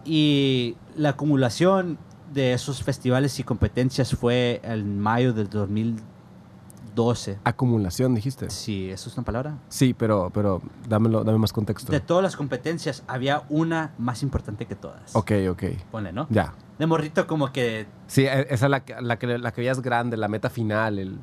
[0.05, 1.97] Y la acumulación
[2.33, 7.39] de esos festivales y competencias fue en mayo del 2012.
[7.43, 8.49] Acumulación, dijiste.
[8.49, 9.57] Sí, ¿eso es una palabra?
[9.69, 11.91] Sí, pero, pero dámelo, dame más contexto.
[11.91, 15.15] De todas las competencias, había una más importante que todas.
[15.15, 15.63] Ok, ok.
[15.91, 16.27] Ponle, ¿no?
[16.29, 16.53] Ya.
[16.77, 19.81] De morrito como que Sí, e- esa es la, que- la, que, la que veías
[19.81, 21.17] grande, la meta final, el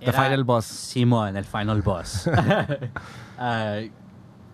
[0.00, 0.64] the Era final boss.
[0.64, 2.28] Simón, el Final Boss.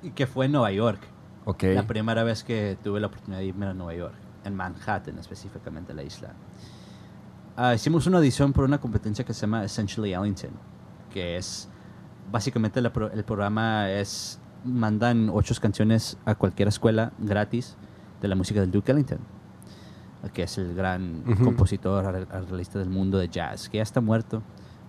[0.03, 1.01] Y que fue en Nueva York.
[1.45, 1.63] Ok.
[1.75, 4.15] La primera vez que tuve la oportunidad de irme a Nueva York.
[4.45, 6.33] En Manhattan, específicamente la isla.
[7.57, 10.51] Ah, hicimos una audición por una competencia que se llama Essentially Ellington.
[11.13, 11.69] Que es...
[12.31, 14.41] Básicamente la pro- el programa es...
[14.65, 17.77] Mandan ocho canciones a cualquier escuela gratis
[18.23, 19.19] de la música del Duke Ellington.
[20.33, 21.45] Que es el gran Ujú.
[21.45, 23.69] compositor, ar- arreglista del mundo de jazz.
[23.69, 24.43] Que ya está muerto.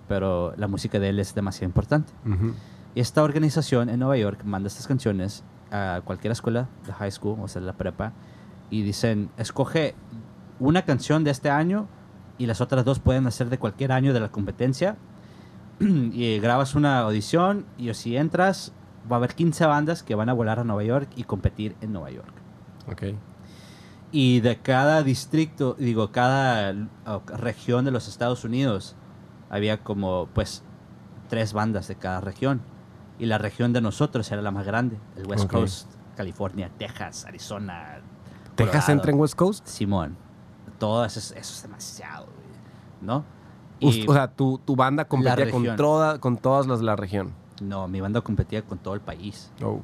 [0.08, 2.14] Pero la música de él es demasiado importante.
[2.26, 2.54] Ujú.
[2.94, 5.44] Y esta organización en Nueva York manda estas canciones
[5.76, 8.14] a cualquier escuela de high school, o sea, la prepa,
[8.70, 9.96] y dicen, escoge
[10.60, 11.88] una canción de este año
[12.38, 14.98] y las otras dos pueden ser de cualquier año de la competencia.
[15.80, 18.72] y grabas una audición y si entras,
[19.12, 21.94] va a haber 15 bandas que van a volar a Nueva York y competir en
[21.94, 22.34] Nueva York.
[22.92, 23.04] Ok.
[24.12, 26.74] Y de cada distrito, digo, cada
[27.38, 28.96] región de los Estados Unidos,
[29.50, 30.64] había como, pues,
[31.28, 32.62] tres bandas de cada región.
[33.18, 35.50] Y la región de nosotros era la más grande, el West.
[35.50, 38.00] Coast, California, Texas, Arizona.
[38.56, 38.92] ¿Texas Colorado.
[38.92, 39.68] entra en West Coast?
[39.68, 40.18] Simón.
[40.80, 42.28] Todo eso es, eso es demasiado,
[43.02, 43.24] ¿no?
[43.80, 47.34] Y o sea, tu, tu banda competía con, toda, con todas las de la región.
[47.62, 49.52] no, mi banda competía con todo el país.
[49.64, 49.80] Oh.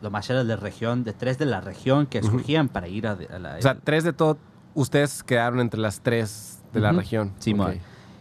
[0.00, 3.06] Lo más era de la región, de tres de la región que escogían para ir
[3.06, 3.56] a, a la...
[3.56, 4.36] O sea, tres de todo,
[4.74, 7.32] ustedes quedaron entre las tres de la región.
[7.38, 7.72] Simón.
[7.72, 7.76] Ok.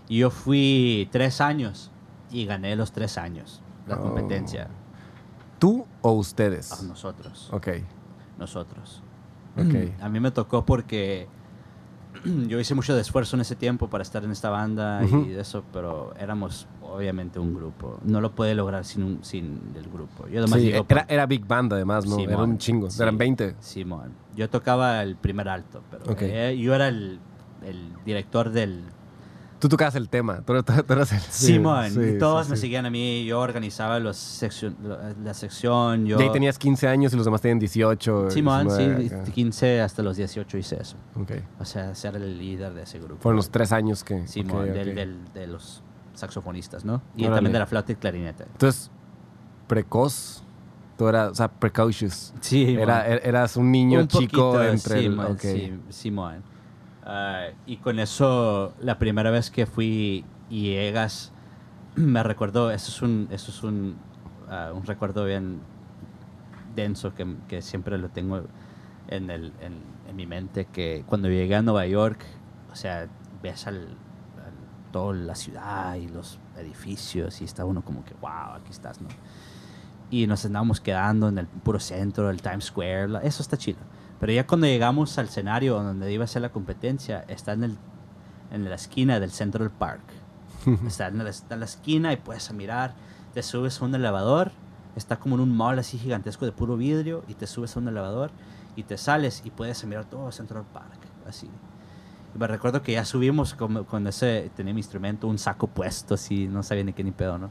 [0.09, 1.89] Y yo fui tres años
[2.29, 4.01] y gané los tres años la Oh.
[4.03, 4.67] competencia.
[5.59, 6.71] ¿Tú o ustedes?
[6.71, 7.49] A nosotros.
[7.51, 7.67] Ok,
[8.39, 9.03] Nosotros.
[9.57, 10.01] ok.
[10.01, 11.27] A mí me tocó porque
[12.47, 15.25] yo hice mucho de esfuerzo en ese tiempo para estar en esta banda Ujú.
[15.29, 17.99] y eso, pero éramos obviamente un grupo.
[18.03, 20.27] No lo puede lograr sin, un- sin el grupo.
[20.27, 22.15] Yo además Sí, era, por- era Big Band además, ¿no?
[22.15, 22.89] Simón, era un chingo.
[22.89, 23.01] sí.
[23.01, 23.55] Eran 20.
[23.59, 24.13] Simón.
[24.35, 26.21] Yo tocaba el primer alto, pero Ok.
[26.23, 27.19] eh, yo era el,
[27.63, 28.83] el director del,
[29.61, 30.41] Tú tocabas el tema.
[30.41, 31.19] Tú, tú- tú eras el...
[31.21, 32.61] Simón, sí, y todos sí, me sí.
[32.63, 34.41] seguían a mí, yo organizaba los
[35.23, 36.19] la sección, yo...
[36.19, 38.31] Y ahí tenías 15 años y los demás tenían 18.
[38.31, 39.23] Simón, 19, sí, acá.
[39.31, 40.97] 15 hasta los 18 hice eso.
[41.15, 41.31] Ok.
[41.59, 43.21] O sea, ser el líder de ese grupo.
[43.21, 44.27] Fueron los tres años que...
[44.27, 45.83] Simón, del- del- de los
[46.15, 47.01] saxofonistas, ¿no?
[47.15, 47.35] Y Órale.
[47.37, 48.43] también de la flauta y clarinete.
[48.51, 48.89] Entonces,
[49.67, 50.43] precoz.
[50.97, 52.33] Tú eras, o sea, precocious.
[52.41, 55.11] Sí, Era, er- eras un niño Un chico poquito, entre el...
[55.11, 55.39] Simón, ok.
[55.89, 56.11] sí,
[57.03, 61.31] Ah, y con eso, la primera vez que fui y llegas,
[61.95, 63.95] me recuerdo, eso es un, eso es un,
[64.49, 65.61] ah, un recuerdo bien
[66.75, 68.43] denso que, que siempre lo tengo
[69.07, 69.73] en, el, en,
[70.07, 72.23] en mi mente, que cuando llegué a Nueva York,
[72.71, 73.07] o sea,
[73.43, 78.55] ves al, al- toda la ciudad y los edificios y está uno como que, wow,
[78.55, 79.09] aquí estás, ¿no?
[80.09, 83.79] y nos andábamos quedando en el puro centro, el Times Square, eso está chido.
[84.21, 87.77] Pero ya cuando llegamos al escenario donde iba a ser la competencia, está en, el,
[88.51, 90.03] en la esquina del Central Park.
[90.87, 92.93] está, en la, está en la esquina y puedes mirar,
[93.33, 94.51] te subes a un elevador,
[94.95, 97.87] está como en un mall así gigantesco de puro vidrio y te subes a un
[97.87, 98.29] elevador
[98.75, 101.49] y te sales y puedes mirar todo Central Park, así.
[102.35, 106.13] Y me recuerdo que ya subimos con, con ese, tenía mi instrumento, un saco puesto,
[106.13, 107.49] así, no sabía ni qué ni pedo, ¿no?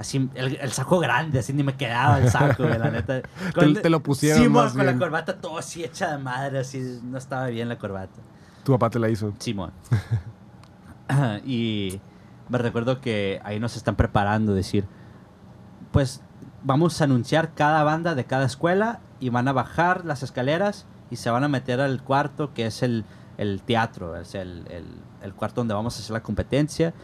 [0.00, 3.20] Así, el, el saco grande, así ni me quedaba el saco, güey, la neta.
[3.54, 4.98] Te- te lo pusieron Sí, más con la bien.
[4.98, 8.18] corbata todo así hecha de madre, así, no estaba bien la corbata.
[8.64, 9.34] Tu papá te la hizo.
[9.38, 9.72] Simón.
[11.44, 12.00] y
[12.48, 14.86] me recuerdo que ahí nos están preparando, decir,
[15.92, 16.22] pues
[16.62, 21.16] vamos a anunciar cada banda de cada escuela y van a bajar las escaleras y
[21.16, 23.04] se van a meter al cuarto que es el,
[23.38, 24.86] el teatro, es el, el,
[25.22, 26.94] el cuarto donde vamos a hacer la competencia,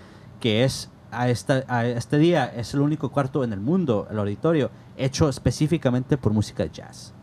[0.40, 4.18] que es a, esta, a este día es el único cuarto en el mundo, el
[4.18, 7.14] auditorio, hecho específicamente por música de jazz.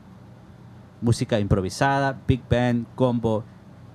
[1.02, 3.44] Música improvisada, big band, combo.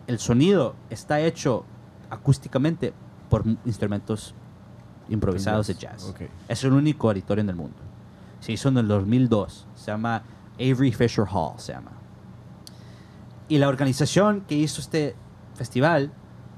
[0.06, 1.64] El sonido está hecho
[2.10, 2.92] acústicamente
[3.28, 4.34] por instrumentos
[5.08, 6.04] improvisados de jazz.
[6.04, 6.22] Ok.
[6.48, 7.78] Es el único auditorio en el mundo.
[8.40, 9.66] Se hizo en el 2002.
[9.74, 10.22] Se llama
[10.54, 11.58] Avery Fisher Hall.
[11.58, 11.92] Se llama.
[13.48, 15.16] Y la organización que hizo este
[15.54, 16.12] festival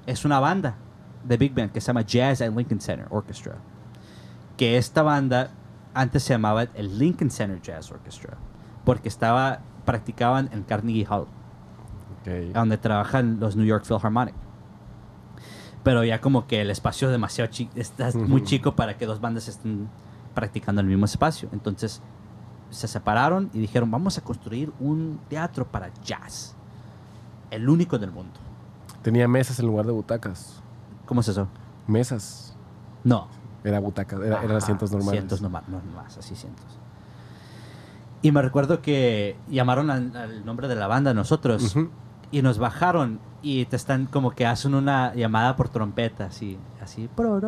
[0.07, 0.77] es una banda
[1.25, 3.57] de Big Band que se llama Jazz at Lincoln Center Orchestra.
[4.57, 5.51] Que esta banda
[5.95, 8.37] antes se llamaba el Lincoln Center Jazz Orchestra.
[8.85, 11.27] Porque estaba, practicaban en Carnegie Hall
[12.23, 12.53] Ok.
[12.55, 14.35] donde trabajan los New York Philharmonic.
[15.83, 19.21] Pero ya como que el espacio es demasiado chico, está muy chico para que dos
[19.21, 19.89] bandas estén
[20.35, 21.49] practicando en el mismo espacio.
[21.53, 22.03] Entonces
[22.69, 26.55] se separaron y dijeron, vamos a construir un teatro para jazz.
[27.51, 28.39] El único del mundo.
[29.03, 30.60] Tenía mesas en lugar de butacas.
[31.11, 31.49] ¿Cómo es eso?
[31.89, 32.55] Mesas.
[33.03, 33.27] No.
[33.65, 35.19] Era butacas, era, eran asientos normales.
[35.19, 36.65] Cientos norma- no más, así cientos.
[38.23, 41.75] Y me recuerdo que llamaron al, al nombre de la banda nosotros
[42.31, 47.09] y nos bajaron y te están como que hacen una llamada por trompeta, así, así,
[47.17, 47.41] pro,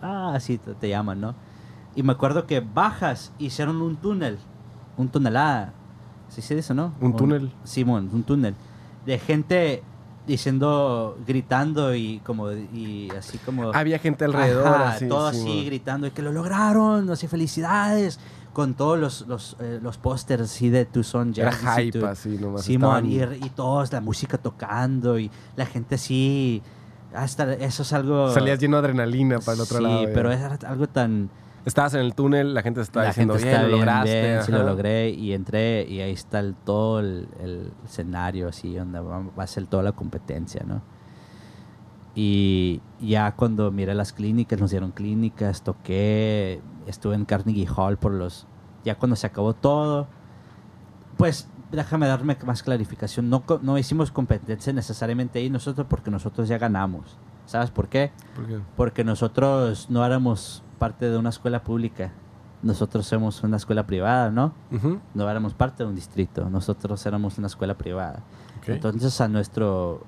[0.00, 1.34] ah, así te, te llaman, ¿no?
[1.96, 4.38] Y me acuerdo que bajas, hicieron un túnel,
[4.96, 5.72] un tonelada,
[6.28, 6.92] ¿sí se dice, no?
[7.00, 7.52] ¿Un túnel?
[7.64, 8.54] Simón, un túnel,
[9.06, 9.82] de gente
[10.26, 13.72] diciendo, gritando y como, y así como...
[13.72, 14.66] Había gente alrededor.
[14.66, 15.64] Ajá, así, todo sí, así bueno.
[15.66, 18.20] gritando y que lo lograron, así felicidades,
[18.52, 22.06] con todos los, los, eh, los pósters así de Tucson Era Jazz hype Institute.
[22.12, 22.62] así nomás.
[22.62, 26.62] Simón, y, estaban- y todos, la música tocando y la gente así,
[27.14, 28.30] hasta eso es algo...
[28.32, 30.02] Salías lleno de adrenalina para el otro sí, lado.
[30.06, 30.14] ya.
[30.14, 31.30] pero es algo tan...
[31.64, 34.22] Estabas en el túnel, la gente te estaba la diciendo, gente bien, lo lograste.
[34.22, 38.74] bien, sí lo logré y entré y ahí está el, todo el, el escenario así
[38.74, 40.82] donde va, va a ser toda la competencia, ¿no?
[42.14, 48.12] Y ya cuando miré las clínicas, nos dieron clínicas, toqué, estuve en Carnegie Hall por
[48.12, 48.46] los...
[48.84, 50.08] Ya cuando se acabó todo,
[51.16, 53.30] pues déjame darme más clarificación.
[53.30, 57.16] No, no hicimos competencia necesariamente ahí nosotros porque nosotros ya ganamos.
[57.46, 58.12] ¿Sabes por qué?
[58.34, 58.60] ¿Por qué?
[58.76, 62.10] Porque nosotros no éramos parte de una escuela pública.
[62.64, 64.52] Nosotros somos una escuela privada, ¿no?
[64.72, 66.50] Ujú, No éramos parte de un distrito.
[66.50, 68.24] Nosotros éramos una escuela privada.
[68.58, 68.68] ok.
[68.70, 70.02] Entonces a nuestro,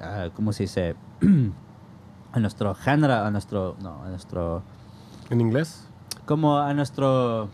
[0.00, 0.94] a- ¿cómo se dice?
[2.32, 4.62] a nuestro género, a nuestro, no, a nuestro,
[5.28, 5.88] ¿En inglés?
[6.24, 7.48] como a nuestro,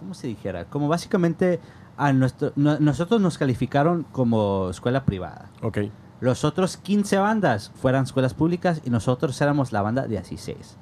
[0.00, 0.64] ¿cómo se dijera?
[0.64, 1.60] Como básicamente
[1.96, 5.50] a nuestro, no- nosotros nos calificaron como escuela privada.
[5.62, 5.78] Ok.
[6.24, 10.78] Los otros 15 bandas fueran escuelas públicas y nosotros éramos la banda 16.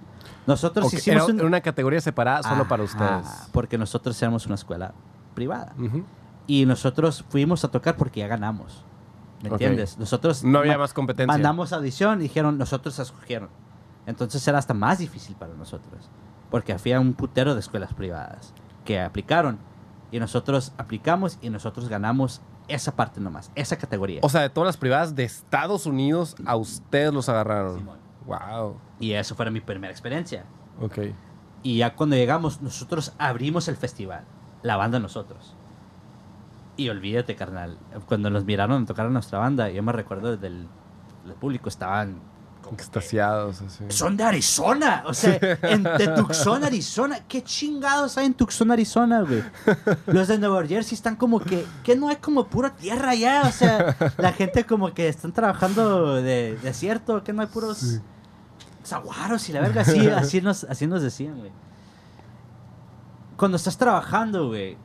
[0.46, 3.48] Nosotros Ok, hicimos Era un- una categoría separada solo para Ajá, ustedes.
[3.50, 4.94] Porque nosotros éramos una escuela
[5.34, 5.74] privada.
[5.78, 6.04] Ujú.
[6.46, 8.84] Y nosotros fuimos a tocar porque ya ganamos.
[9.42, 9.54] ¿Me Ok.
[9.54, 9.98] entiendes?
[9.98, 11.26] Nosotros No había más competencia.
[11.32, 13.48] mandamos audición y dijeron, nosotros escogieron.
[14.06, 16.08] Entonces era hasta más difícil para nosotros.
[16.52, 18.52] Porque había un putero de escuelas privadas
[18.84, 19.58] que aplicaron.
[20.12, 22.42] Y nosotros aplicamos y nosotros ganamos
[22.74, 24.20] esa parte nomás, esa categoría.
[24.22, 27.78] O sea, de todas las privadas de Estados Unidos, a ustedes los agarraron.
[27.78, 27.98] Simón.
[28.26, 28.78] Wow.
[29.00, 30.44] Y eso fue mi primera experiencia.
[30.80, 30.98] Ok.
[31.62, 34.24] Y ya cuando llegamos, nosotros abrimos el festival,
[34.62, 35.54] la banda nosotros.
[36.76, 40.68] Y olvídate, carnal, cuando nos miraron a tocar a nuestra banda, yo me recuerdo del,
[41.24, 42.20] del público, estaban
[42.72, 43.84] Extasiados, así.
[43.88, 47.20] Son de Arizona, o sea, en, de Tucson, Arizona.
[47.28, 49.42] ¿Qué chingados hay en Tucson, Arizona, güey?
[50.06, 53.52] Los de Nueva Jersey están como que, que no hay como pura tierra allá, o
[53.52, 58.00] sea, la gente como que están trabajando de desierto, que no hay puros
[58.84, 61.52] zaguaros y la verga, así, así, nos, así nos decían, güey.
[63.36, 64.76] Cuando estás trabajando, güey,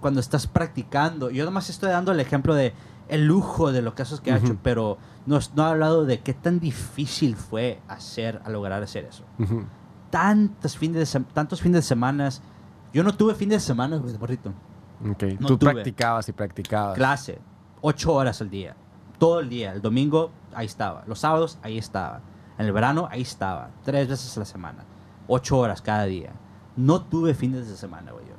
[0.00, 2.74] cuando estás practicando, yo nomás estoy dando el ejemplo de
[3.10, 6.32] el lujo de los casos que ha hecho, pero no, no he hablado de qué
[6.34, 9.24] tan difícil fue hacer, a lograr hacer eso.
[9.38, 9.64] Ujú.
[10.10, 12.42] Tantos fines de, tantos fines de semanas.
[12.92, 14.14] Yo no tuve fines de semana, güey.
[15.02, 15.14] No
[15.46, 15.72] Tú tuve.
[15.72, 16.96] practicabas y practicabas.
[16.96, 17.38] Clase,
[17.80, 18.76] ocho horas al día.
[19.18, 19.72] Todo el día.
[19.72, 21.04] El domingo, ahí estaba.
[21.06, 22.20] Los sábados, ahí estaba.
[22.58, 23.70] En el verano, ahí estaba.
[23.84, 24.84] Tres veces a la semana.
[25.26, 26.32] Ocho horas cada día.
[26.76, 28.24] No tuve fines de semana, güey.
[28.26, 28.34] yo.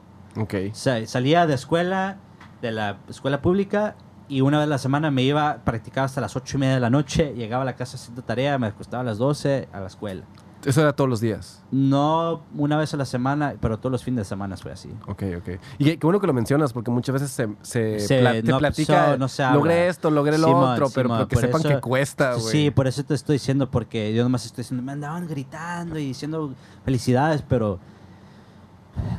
[1.05, 2.17] Salía de escuela,
[2.61, 3.95] de la escuela pública,
[4.31, 6.79] y una vez a la semana me iba, practicaba hasta las ocho y media de
[6.79, 9.87] la noche, llegaba a la casa haciendo tarea, me acostaba a las 12 a la
[9.87, 10.23] escuela.
[10.63, 11.63] Eso era todos los días.
[11.71, 14.89] No una vez a la semana, pero todos los fines de semana fue así.
[15.07, 15.49] Ok, ok.
[15.79, 18.59] Y qué, bueno que lo mencionas, porque muchas veces se, se, Se- pla- te no,
[18.59, 21.61] platica, so- no se logré esto, logré lo Simón, otro, pero, Simón, pero que sepan
[21.61, 22.45] eso- que cuesta, güey.
[22.51, 26.05] Sí, por eso te estoy diciendo, porque yo nomás estoy diciendo, me andaban gritando y
[26.05, 26.53] diciendo
[26.85, 27.79] felicidades, pero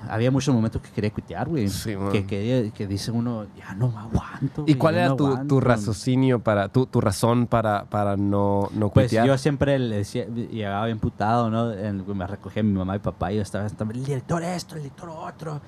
[0.08, 1.68] había muchos momentos que quería cuitear, güey.
[1.68, 4.64] Sí, que, que, que dice uno, ya no aguanto.
[4.66, 5.54] ¿Y cuál era no tu, aguanto".
[5.54, 9.26] tu raciocinio para, tu, tu razón para, para no, no Pues cuitear?
[9.26, 11.72] yo siempre le decía, llegaba bien putado, ¿no?
[11.72, 14.82] En- me recogía mi mamá y papá y yo estaba, estaba, el director esto, el
[14.82, 15.60] director otro,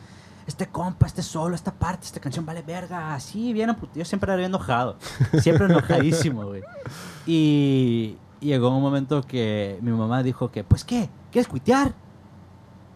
[0.47, 4.37] este compa, este solo, esta parte, esta canción vale verga, así, bien Yo siempre era
[4.37, 4.97] bien enojado,
[5.41, 6.63] siempre enojadísimo, güey.
[7.27, 11.09] Y llegó un momento que mi mamá dijo que, pues, ¿qué?
[11.33, 11.95] ¿Quieres cuitear?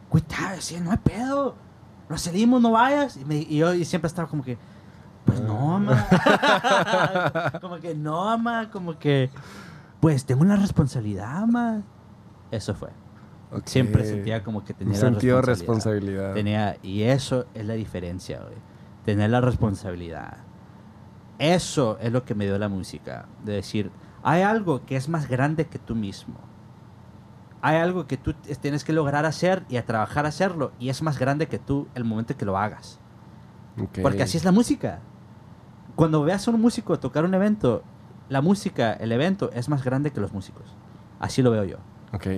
[0.08, 1.54] Cuitear, decía, no hay pedo,
[2.08, 3.16] nos salimos, no vayas.
[3.16, 4.56] Y, me- y yo y siempre estaba como que,
[5.24, 6.06] pues no, mamá.
[7.60, 9.30] como que no, mamá, como que,
[10.00, 11.82] pues tengo una responsabilidad, mamá.
[12.50, 12.88] Eso fue.
[13.64, 16.34] Siempre sentía como que Un tenía la sentido de responsabilidad.
[16.34, 16.34] responsabilidad.
[16.34, 18.56] Tenía, y eso es la diferencia, güey.
[19.04, 20.38] Tener la responsabilidad.
[21.38, 23.26] Eso es lo que me dio la música.
[23.44, 23.90] De decir,
[24.22, 26.34] hay algo que es más grande que tú mismo.
[27.60, 30.72] Hay algo que tú tienes que lograr hacer y a trabajar a hacerlo.
[30.78, 33.00] Y es más grande que tú el momento que lo hagas.
[34.02, 35.00] Porque así es la música.
[35.96, 37.82] Cuando veas a un músico tocar un evento,
[38.28, 40.62] la música, el evento, es más grande que los músicos.
[41.18, 41.76] Así lo veo yo.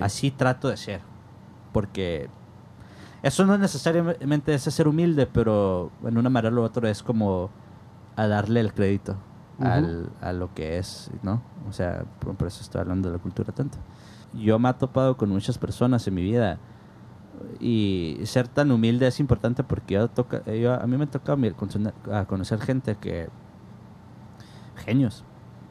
[0.01, 1.01] Así trato de ser.
[1.71, 2.27] Porque
[3.21, 7.49] eso no necesariamente es ser humilde, pero en una manera u otra es como
[8.15, 9.15] a darle el crédito
[9.59, 11.41] al- a lo que es, ¿no?
[11.69, 13.77] O sea, por eso estoy hablando de la cultura tanto.
[14.33, 16.57] Yo me he topado con muchas personas en mi vida.
[17.59, 21.35] Y ser tan humilde es importante porque yo toca, yo- a mí me toca
[22.11, 23.29] a conocer gente que...
[24.75, 25.23] Genios,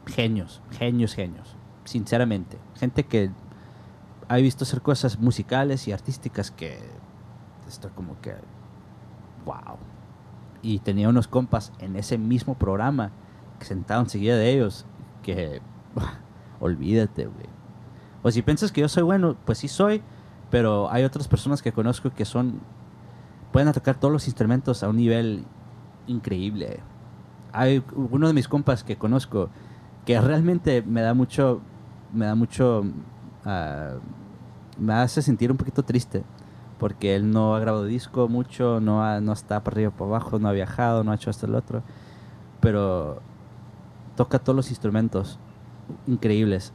[0.06, 2.58] genios, genios, genios, sinceramente.
[2.76, 3.30] Gente que
[4.28, 6.78] ha visto hacer cosas musicales y artísticas que
[7.66, 8.34] estoy como que
[9.44, 9.78] wow.
[10.62, 13.10] Y tenía unos compas en ese mismo programa
[13.58, 14.86] que sentaban enseguida de ellos
[15.22, 15.60] que
[16.60, 17.46] olvídate güey
[18.22, 20.02] o si piensas que yo soy bueno pues sí soy
[20.50, 22.60] pero hay otras personas que conozco que son
[23.52, 25.44] pueden tocar todos los instrumentos a un nivel
[26.06, 26.80] increíble
[27.52, 29.48] hay uno de mis compas que conozco
[30.06, 31.60] que realmente me da mucho
[32.12, 32.84] me da mucho
[33.44, 33.94] ah,
[34.78, 36.24] me hace sentir un poquito triste
[36.78, 40.38] porque él no ha grabado disco mucho, no, ha- no está para arriba para abajo,
[40.38, 41.82] no ha viajado, no ha hecho esto el otro,
[42.60, 43.20] pero
[44.16, 45.38] toca todos los instrumentos
[46.06, 46.72] increíbles.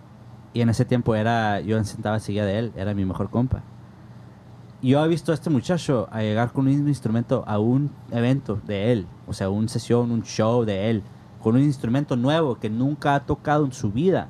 [0.56, 3.62] Y en ese tiempo era, yo sentaba enseguida de él, era mi mejor compa.
[4.82, 8.94] Yo he visto a este muchacho a llegar con un instrumento a un evento de
[8.94, 11.04] él, o sea, una sesión, un show de él,
[11.44, 14.30] con un instrumento nuevo que nunca ha tocado en su vida.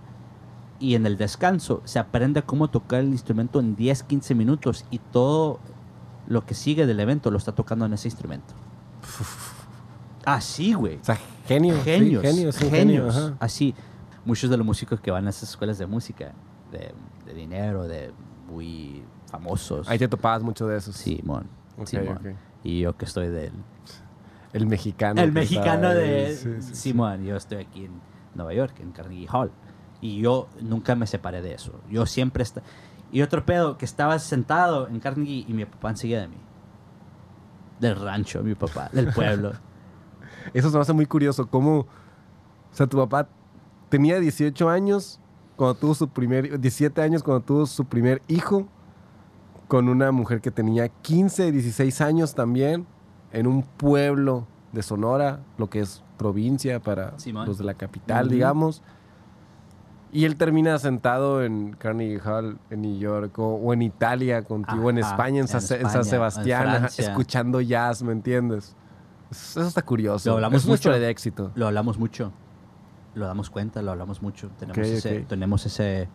[0.79, 4.97] Y en el descanso se aprende cómo tocar el instrumento en 10, 15 minutos y
[4.97, 5.59] todo
[6.27, 8.55] lo que sigue del evento lo está tocando en ese instrumento.
[10.25, 10.95] Así, güey.
[10.95, 11.75] O sea, genio.
[11.75, 13.15] sí, Genios, sí, genios.
[13.15, 13.35] ajá.
[13.39, 13.75] Así,
[14.25, 16.33] muchos de los músicos que van a esas escuelas de música,
[16.71, 16.93] de,
[17.25, 18.11] de dinero, de
[18.49, 19.87] muy famosos.
[19.87, 20.95] Ahí te topabas mucho de esos.
[20.95, 21.47] Simón,
[21.77, 22.17] Ok, Simón.
[22.17, 22.25] ok.
[22.63, 23.53] Y yo que estoy del...
[24.53, 25.21] El mexicano.
[25.21, 26.75] el mexicano de sí, sí.
[26.75, 27.91] Simón, yo estoy aquí en
[28.35, 29.51] Nueva York, en Carnegie Hall.
[30.01, 31.73] Y yo nunca me separé de eso.
[31.89, 32.43] Yo siempre...
[32.43, 32.61] Está...
[33.11, 36.37] Y otro pedo, que estaba sentado en Carnegie y mi papá enseguida de mí.
[37.79, 39.53] Del rancho, mi papá, del pueblo.
[40.53, 41.47] Eso se me hace muy curioso.
[41.47, 41.79] ¿Cómo?
[41.79, 41.87] O
[42.71, 43.27] sea, tu papá
[43.95, 45.19] tenía 18 años
[45.55, 46.59] cuando tuvo su primer.
[46.59, 48.67] 17 años cuando tuvo su primer hijo.
[49.67, 52.85] Con una mujer que tenía 15, 16 años también.
[53.31, 57.47] En un pueblo de Sonora, lo que es provincia para Simón.
[57.47, 58.83] los de la capital, digamos.
[60.11, 64.89] Y él termina sentado en Carnegie Hall, en New York, o, o en Italia contigo,
[64.89, 68.75] en Ajá, España, en, en Sa- en España, San Sebastián, escuchando jazz, ¿me entiendes?
[69.31, 70.29] Eso está curioso.
[70.29, 70.91] Lo hablamos es mucho.
[70.91, 71.51] de éxito.
[71.55, 72.31] Lo hablamos mucho.
[73.15, 74.49] Lo damos cuenta, lo hablamos mucho.
[74.59, 75.27] Tenemos, Ok, ese, ok.
[75.27, 76.07] tenemos ese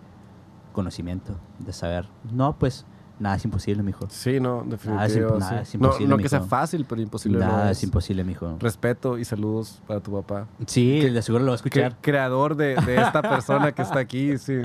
[0.72, 2.06] conocimiento de saber.
[2.32, 2.84] No, pues
[3.18, 4.06] nada es imposible, mijo.
[4.08, 5.62] Sí, no, Nada es imp- nada sí.
[5.62, 6.48] es imposible, no, no que sea mijo.
[6.48, 7.78] fácil, pero imposible no Nada es.
[7.78, 8.56] es imposible, mijo.
[8.60, 10.46] Respeto y saludos para tu papá.
[10.66, 11.96] Sí, de seguro lo va a escuchar.
[12.00, 14.60] creador de, de esta persona que está aquí, sí.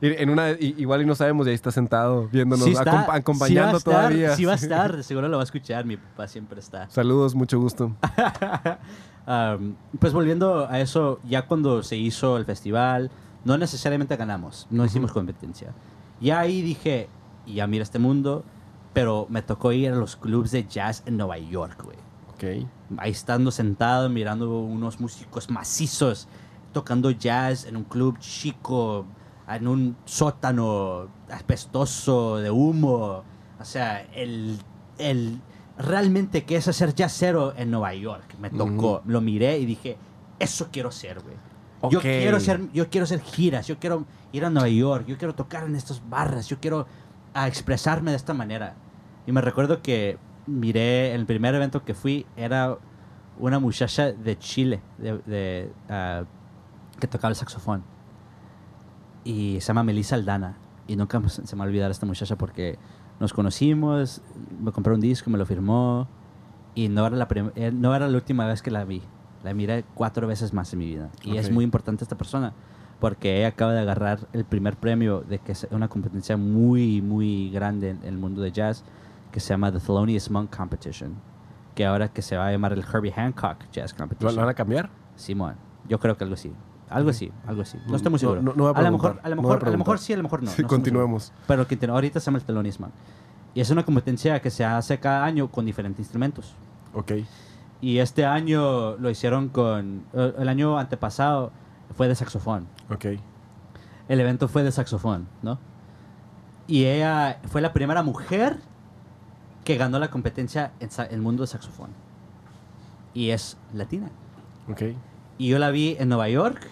[0.00, 3.14] Y En una, igual y no sabemos, y ahí está sentado viéndonos, Sí está, acompa-
[3.16, 4.36] acompañando sí va a estar, todavía.
[4.36, 5.84] Sí va a estar, de seguro lo va a escuchar.
[5.86, 6.88] Mi papá siempre está.
[6.90, 7.94] Saludos, mucho gusto.
[9.26, 13.10] Am, pues volviendo a eso, ya cuando se hizo el festival,
[13.44, 15.72] no necesariamente ganamos, no hicimos competencia.
[16.20, 17.08] Ya ahí dije,
[17.46, 18.44] ya mira este mundo,
[18.92, 21.96] pero me tocó ir a los clubs de jazz en Nueva York, güey.
[22.32, 22.68] Ok.
[22.98, 26.28] Ahí estando sentado, mirando unos músicos macizos,
[26.72, 29.06] tocando jazz en un club chico,
[29.48, 33.24] en un sótano apestoso de humo.
[33.60, 34.58] O sea, el,
[34.98, 35.40] el
[35.82, 38.34] realmente que es hacer jazzero en Nueva York.
[38.40, 39.96] Me tocó, lo miré y dije,
[40.38, 41.36] eso quiero ser, güey.
[41.90, 45.34] Yo quiero ser, yo quiero hacer giras, yo quiero ir a Nueva York, yo quiero
[45.34, 46.86] tocar en estas barras, yo quiero
[47.34, 48.74] a expresarme de esta manera.
[49.26, 52.78] Y me recuerdo que miré el primer evento que fui era
[53.38, 56.24] una muchacha de Chile de, de, ah,
[57.00, 57.82] que tocaba el saxofón
[59.24, 60.56] y se llama Melissa Aldana
[60.86, 62.78] y nunca se me va a olvidar esta muchacha porque
[63.20, 64.20] nos conocimos,
[64.60, 66.08] me compró un disco, me lo firmó
[66.74, 69.02] y no era la eh, no era la última vez que la vi.
[69.44, 71.52] La miré cuatro veces más en mi vida y es Ok.
[71.52, 72.52] muy importante esta persona
[73.00, 77.50] porque ella acaba de agarrar el primer premio de que es una competencia muy muy
[77.50, 78.84] grande en el mundo de jazz
[79.32, 81.14] que se llama The Thelonious Monk Competition
[81.74, 84.34] que ahora que se va a llamar el Herbie Hancock Jazz ¿Lo, Competition.
[84.36, 84.90] lo van a cambiar?
[85.16, 85.54] Simón,
[85.88, 86.52] yo creo que algo así.
[86.92, 87.78] Algo así, algo así.
[87.86, 88.42] No estoy muy seguro.
[88.42, 90.12] no- no voy a a, lo mejor, a lo a mejor, a lo mejor sí,
[90.12, 90.50] a lo mejor no.
[90.56, 91.32] Sí, continuemos.
[91.46, 92.90] Pero que ahorita se llama el telonismo.
[93.54, 96.54] Y es una competencia que se hace cada año con diferentes instrumentos.
[96.94, 97.12] Ok.
[97.80, 100.04] Y este año lo hicieron con...
[100.12, 101.50] eh, El año antepasado
[101.96, 102.66] fue de saxofón.
[102.90, 103.06] Ok.
[104.08, 105.58] El evento fue de saxofón, ¿no?
[106.66, 108.58] Y ella fue la primera mujer
[109.64, 111.90] que ganó la competencia en el mundo de saxofón.
[113.14, 114.10] Y es latina.
[114.70, 114.82] Ok.
[115.38, 116.66] Y yo la vi en Nueva York.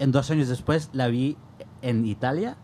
[0.00, 1.36] En dos años después la vi
[1.82, 2.56] en Italia.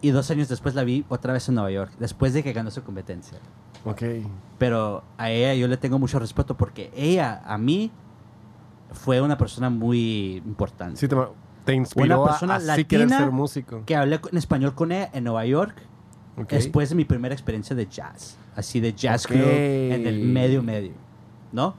[0.00, 1.92] Y dos años después la vi otra vez en Nueva York.
[2.00, 3.38] Después de que ganó su competencia.
[3.84, 4.02] Ok.
[4.58, 7.90] Pero a ella yo le tengo mucho respeto porque ella, a mí,
[8.90, 10.98] fue una persona muy importante.
[10.98, 11.16] Sí, te,
[11.64, 13.82] te inspiró Una a persona así querer latina ser músico.
[13.84, 15.76] Que hablé en español con ella en Nueva York.
[16.38, 16.50] Ok.
[16.50, 18.38] Después de mi primera experiencia de jazz.
[18.54, 19.32] Así de jazz Ok.
[19.32, 20.92] club en el medio medio.
[21.52, 21.74] ¿No?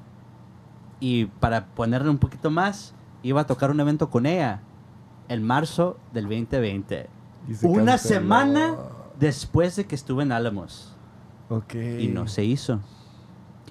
[0.99, 2.93] Y para ponerle un poquito más,
[3.27, 4.61] iba a tocar un evento con ella
[5.27, 7.09] en marzo del 2020.
[7.47, 8.13] Y se Una canceló.
[8.19, 8.75] semana
[9.19, 10.95] después de que estuve en Álamos.
[11.73, 12.79] Y no se hizo.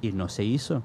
[0.01, 0.83] Y no se hizo.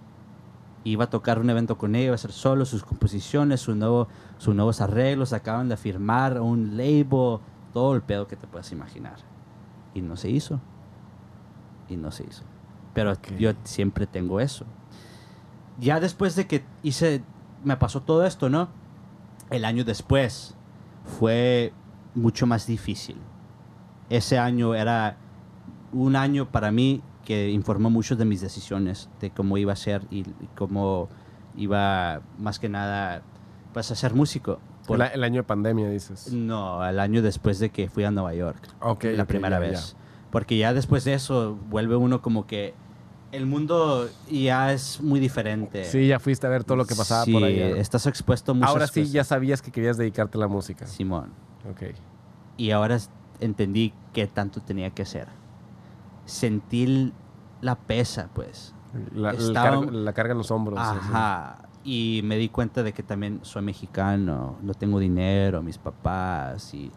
[0.83, 4.07] Iba a tocar un evento con ella, iba a hacer solo sus composiciones, su nuevo,
[4.37, 7.39] sus nuevos arreglos, acaban de firmar un label,
[7.71, 9.17] todo el pedo que te puedas imaginar.
[9.93, 10.59] Y no se hizo.
[11.87, 12.43] Y no se hizo.
[12.93, 14.65] Pero yo siempre tengo eso.
[15.79, 17.23] Ya después de que hice,
[17.63, 18.69] me pasó todo esto, ¿no?
[19.49, 20.55] El año después
[21.19, 21.73] fue
[22.15, 23.17] mucho más difícil.
[24.09, 25.17] Ese año era
[25.93, 30.05] un año para mí que informó mucho de mis decisiones, de cómo iba a ser
[30.09, 30.23] y,
[30.55, 31.09] cómo
[31.55, 33.21] iba, más que nada,
[33.73, 34.59] pues a ser músico.
[34.87, 36.33] Por- El, año de pandemia, dices.
[36.33, 38.67] no, el año después de que fui a Nueva York.
[38.81, 39.95] Ok, la primera ya, vez.
[40.31, 42.73] Porque ya después de eso vuelve uno como que
[43.31, 45.85] el mundo ya es muy diferente.
[45.85, 47.69] Sí, ya fuiste a ver todo lo que pasaba Sí, por allá.
[47.77, 49.13] estás expuesto a muchas Ahora sí, cosas.
[49.13, 50.85] ya sabías que querías dedicarte a la música.
[50.85, 51.31] Simón.
[51.69, 51.93] Ok.
[52.57, 52.97] Y ahora
[53.39, 55.27] entendí qué tanto tenía que hacer.
[56.25, 57.13] Sentir
[57.61, 58.73] la pesa, pues.
[59.13, 60.77] La, carga, la carga en los hombros.
[60.79, 61.59] Ajá.
[61.83, 66.91] Y me di cuenta de que también soy mexicano, no tengo dinero, mis papás, y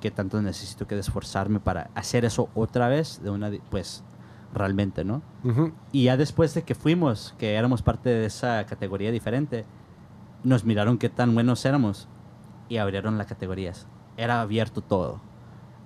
[0.00, 4.04] qué tanto necesito que esforzarme para hacer eso otra vez, de una, pues,
[4.52, 5.22] realmente, ¿no?
[5.44, 5.72] Ujú.
[5.92, 9.64] Y ya después de que fuimos, que éramos parte de esa categoría diferente,
[10.44, 12.08] nos miraron qué tan buenos éramos
[12.68, 13.86] y abrieron las categorías.
[14.16, 15.20] Era abierto todo.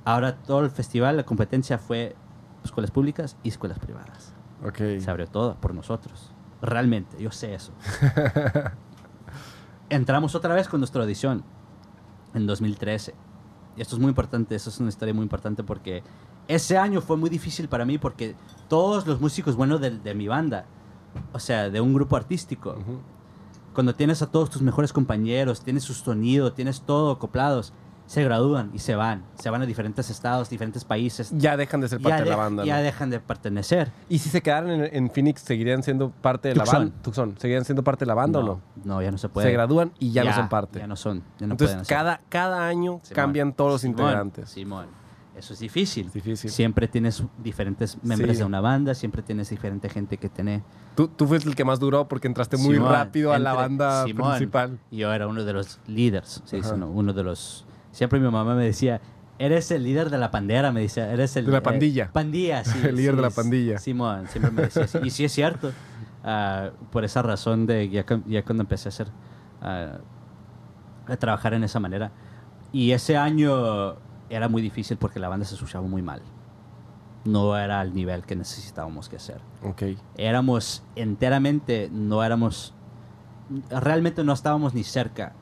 [0.05, 2.17] Ahora todo el festival, la competencia fue
[2.65, 4.35] escuelas públicas y escuelas privadas.
[4.65, 4.79] Ok.
[4.99, 6.33] Se abrió todo por nosotros.
[6.61, 7.73] Realmente, yo sé eso.
[9.89, 11.45] Entramos otra vez con nuestra audición
[12.35, 13.15] en 2013.
[13.77, 16.03] Y esto es muy importante, eso es una historia muy importante porque
[16.49, 18.35] ese año fue muy difícil para mí porque
[18.69, 20.67] todos los músicos buenos de, de mi banda,
[21.33, 22.77] o sea, de un grupo artístico,
[23.75, 27.73] cuando tienes a todos tus mejores compañeros, tienes su sonido, tienes todo acoplados,
[28.07, 29.25] se gradúan y se van.
[29.39, 31.33] Se van a diferentes estados, diferentes países.
[31.35, 32.65] Ya dejan de ser parte de la banda.
[32.65, 32.83] ya ¿no?
[32.83, 33.91] dejan de pertenecer.
[34.09, 36.93] Y si se quedaran en, en Phoenix, ¿seguirían siendo parte de la banda?
[37.03, 37.39] Tucson.
[37.39, 38.61] ¿Seguirían siendo parte de la banda o no?
[38.85, 39.47] No, ya no se puede.
[39.47, 40.81] Se gradúan y ya, no son parte.
[40.81, 41.23] Ya no son.
[41.39, 43.15] Ya no Entonces, cada, cada año Simón.
[43.15, 44.51] cambian todos los Simón, integrantes.
[44.51, 45.02] Simón.
[45.37, 46.07] Eso es difícil.
[46.07, 46.51] Es difícil.
[46.51, 48.39] Siempre tienes diferentes miembros Sí.
[48.41, 50.63] de una banda, siempre tienes diferente gente que tiene.
[50.95, 54.05] Tú, tú fuiste el que más duró porque entraste muy Simón, rápido a la banda
[54.05, 54.31] Simón.
[54.33, 54.79] principal.
[54.91, 56.77] Yo era uno de los líderes, Ajá.
[56.77, 56.91] ¿no?
[56.91, 57.65] Uno de los...
[57.93, 59.01] Siempre mi mamá me decía,
[59.39, 61.47] eres el líder de la pandera, me decía, eres el...
[61.47, 62.13] De la eh, pandilla.
[62.13, 62.79] pandilla, sí.
[62.85, 63.79] El líder sí, de la pandilla.
[63.79, 64.99] Simón, siempre me decía así.
[65.03, 65.73] Y sí es cierto.
[66.25, 69.09] ah, por esa razón de ya, ya cuando empecé a hacer...
[69.63, 69.99] ah,
[71.09, 72.13] a trabajar en esa manera.
[72.73, 73.97] Y ese año
[74.35, 76.23] era muy difícil porque la banda se escuchaba muy mal.
[77.25, 79.83] No era al nivel que necesitábamos que hacer Ok.
[80.17, 82.75] éramos enteramente, no éramos,
[83.71, 85.33] realmente no estábamos ni cerca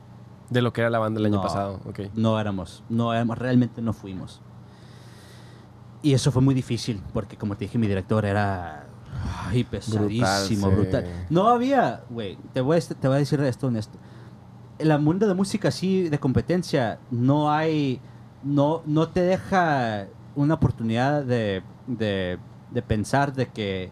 [0.51, 1.41] De lo que era la banda el año No.
[1.41, 1.79] pasado.
[1.85, 2.01] Ok.
[2.13, 4.41] No éramos, no éramos, realmente no fuimos.
[6.03, 8.87] Y eso fue muy difícil, porque como te dije, mi director era
[9.47, 11.25] ay, pesadísimo, Brutal, brutal.
[11.29, 13.97] No había, güey, te voy, a, te voy a decir esto honesto.
[14.79, 18.01] En el mundo de música así, de competencia, no hay,
[18.43, 22.37] no, no te deja una oportunidad de, de,
[22.71, 23.91] de pensar de que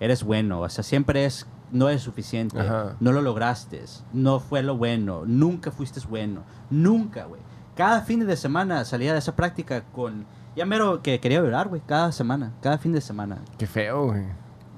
[0.00, 0.60] eres bueno.
[0.60, 2.96] O sea, siempre es, no es suficiente, Ajá.
[3.00, 7.40] no lo lograste, no fue lo bueno, nunca fuiste bueno, nunca, güey.
[7.74, 10.26] Cada fin de semana salía de esa práctica con,
[10.56, 13.38] ya mero que quería llorar, güey, cada semana, cada fin de semana.
[13.56, 14.24] Qué feo, güey.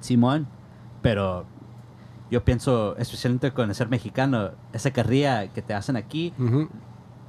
[0.00, 0.46] Simón,
[1.00, 1.46] pero
[2.30, 6.34] yo pienso, especialmente con el ser mexicano, esa carrilla que te hacen aquí.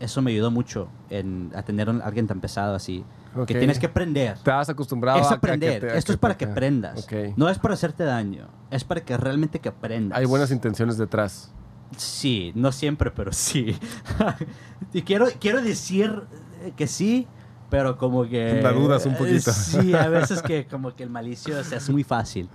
[0.01, 3.03] Eso me ayudó mucho en, a tener a alguien tan pesado así.
[3.35, 3.45] Ok.
[3.47, 4.37] Que tienes que aprender.
[4.43, 5.79] Te vas acostumbrado Es a- a que aprender.
[5.81, 7.03] te- a Esto es para que te- aprendas.
[7.05, 7.13] Ok.
[7.37, 8.47] No es para hacerte daño.
[8.71, 10.17] Es para que realmente que aprendas.
[10.19, 11.51] Hay buenas intenciones detrás.
[11.95, 13.75] Sí, no siempre, pero sí.
[14.93, 16.23] y quiero, quiero decir
[16.63, 17.27] eh, que sí,
[17.69, 18.61] pero como que...
[18.61, 19.51] La dudas un poquito.
[19.51, 22.49] Eh, Sí, a veces que como que el malicio se hace muy fácil,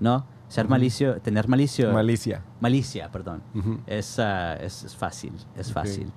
[0.00, 0.26] ¿no?
[0.48, 1.92] Ser malicio, tener malicio...
[1.92, 2.42] Malicia.
[2.60, 3.42] malicia, perdón.
[3.54, 3.80] Ujú.
[3.86, 5.74] Es, ah, es, es fácil, es Ok.
[5.74, 6.10] fácil.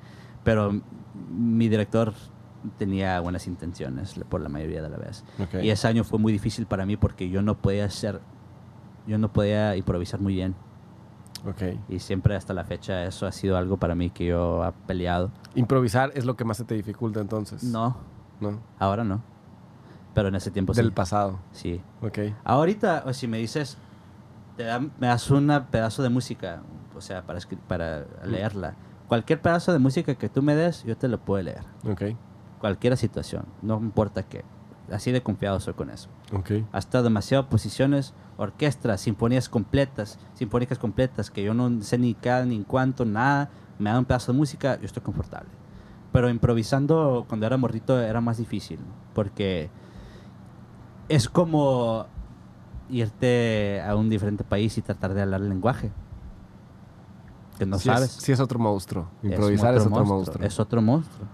[0.43, 0.81] Pero
[1.29, 2.13] mi director
[2.77, 5.23] tenía buenas intenciones por la mayoría de la vez.
[5.39, 5.63] Ok.
[5.63, 8.21] Y ese año fue muy difícil para mí porque yo no podía hacer,
[9.07, 10.55] yo no podía improvisar muy bien.
[11.47, 11.61] Ok.
[11.89, 15.31] Y siempre hasta la fecha eso ha sido algo para mí que yo he peleado.
[15.55, 17.63] Improvisar es lo que más se te dificulta entonces.
[17.63, 17.97] No,
[18.39, 18.59] No.
[18.79, 19.21] ahora no.
[20.13, 20.91] Pero en ese tiempo Del sí.
[20.91, 21.39] pasado.
[21.51, 21.81] Sí.
[22.01, 22.19] Ok.
[22.43, 23.77] Ahorita, o si me dices,
[24.57, 26.61] te da- me das un pedazo de música,
[26.95, 28.75] o sea, para, para leerla.
[29.11, 31.65] Cualquier pedazo de música que tú me des, yo te lo puedo leer.
[31.85, 32.15] Ok.
[32.61, 34.45] Cualquier situación, no importa qué.
[34.89, 36.07] Así de confiado soy con eso.
[36.31, 36.51] Ok.
[36.71, 42.63] Hasta demasiado posiciones, orquestas, sinfonías completas, sinfónicas completas, que yo no sé ni cada ni
[42.63, 43.49] cuánto, nada.
[43.79, 45.49] Me dan un pedazo de música, yo estoy confortable.
[46.13, 48.79] Pero improvisando cuando era morrito era más difícil,
[49.13, 49.69] porque
[51.09, 52.05] es como
[52.89, 55.91] irte a un diferente país y tratar de hablar el lenguaje.
[57.61, 58.17] Que no sí sabes.
[58.17, 59.07] Es, sí es otro monstruo.
[59.21, 60.43] Es Improvisar es otro, monstruo.
[60.43, 61.27] Es otro monstruo.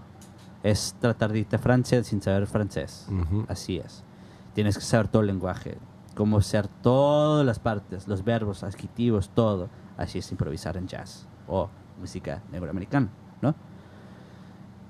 [0.62, 3.06] Es tratar de irte a Francia sin saber francés.
[3.10, 3.46] Ujú.
[3.48, 4.04] Así es.
[4.52, 5.78] Tienes que saber todo el lenguaje,
[6.14, 9.70] cómo ser todas las partes, los verbos, adjetivos, todo.
[9.96, 13.08] Así es improvisar en jazz o música negroamericana,
[13.40, 13.54] ¿no?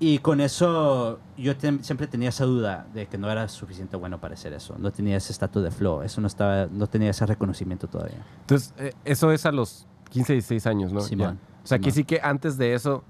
[0.01, 4.21] Y con eso yo tem- siempre tenía esa duda de que no era suficiente bueno
[4.21, 4.75] para hacer eso.
[4.79, 8.25] No tenía ese estatus de flow, eso no estaba, no tenía ese reconocimiento todavía.
[8.41, 11.01] Entonces, eh, eso es a los 15, 16 años, ¿no?
[11.01, 11.39] Simón.
[11.63, 13.05] O sea, que sí que antes de eso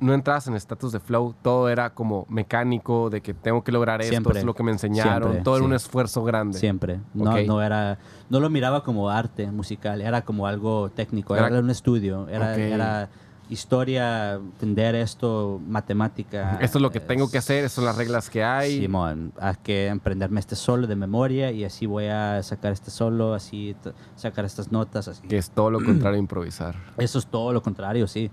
[0.00, 4.00] no entras en estatus de flow, todo era como mecánico, de que tengo que lograr
[4.00, 4.38] esto, Siempre.
[4.38, 6.58] es lo que me enseñaron, Siempre, todo era un esfuerzo grande.
[6.58, 7.00] Siempre.
[7.12, 7.98] No, no era,
[8.30, 12.56] no lo miraba como arte musical, era como algo técnico, era, Era- un estudio, era,
[12.56, 13.10] era
[13.50, 16.58] historia, entender esto, matemática.
[16.60, 18.80] Esto es lo que tengo que hacer, estas son las reglas que hay.
[18.80, 23.34] Simón, hay que aprenderme este solo de memoria y así voy a sacar este solo,
[23.34, 23.76] así
[24.16, 25.26] sacar estas notas, así.
[25.26, 26.76] Que es todo lo contrario a improvisar.
[26.96, 28.30] Eso es todo lo contrario, sí.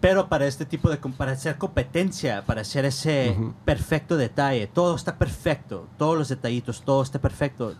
[0.00, 0.98] Pero para este tipo de...
[0.98, 7.02] Para hacer competencia, para hacer ese perfecto detalle, todo está perfecto, todos los detallitos, todo
[7.02, 7.74] está perfecto.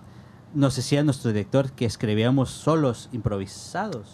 [0.54, 4.08] Nos decía nuestro director que escribíamos solos improvisados,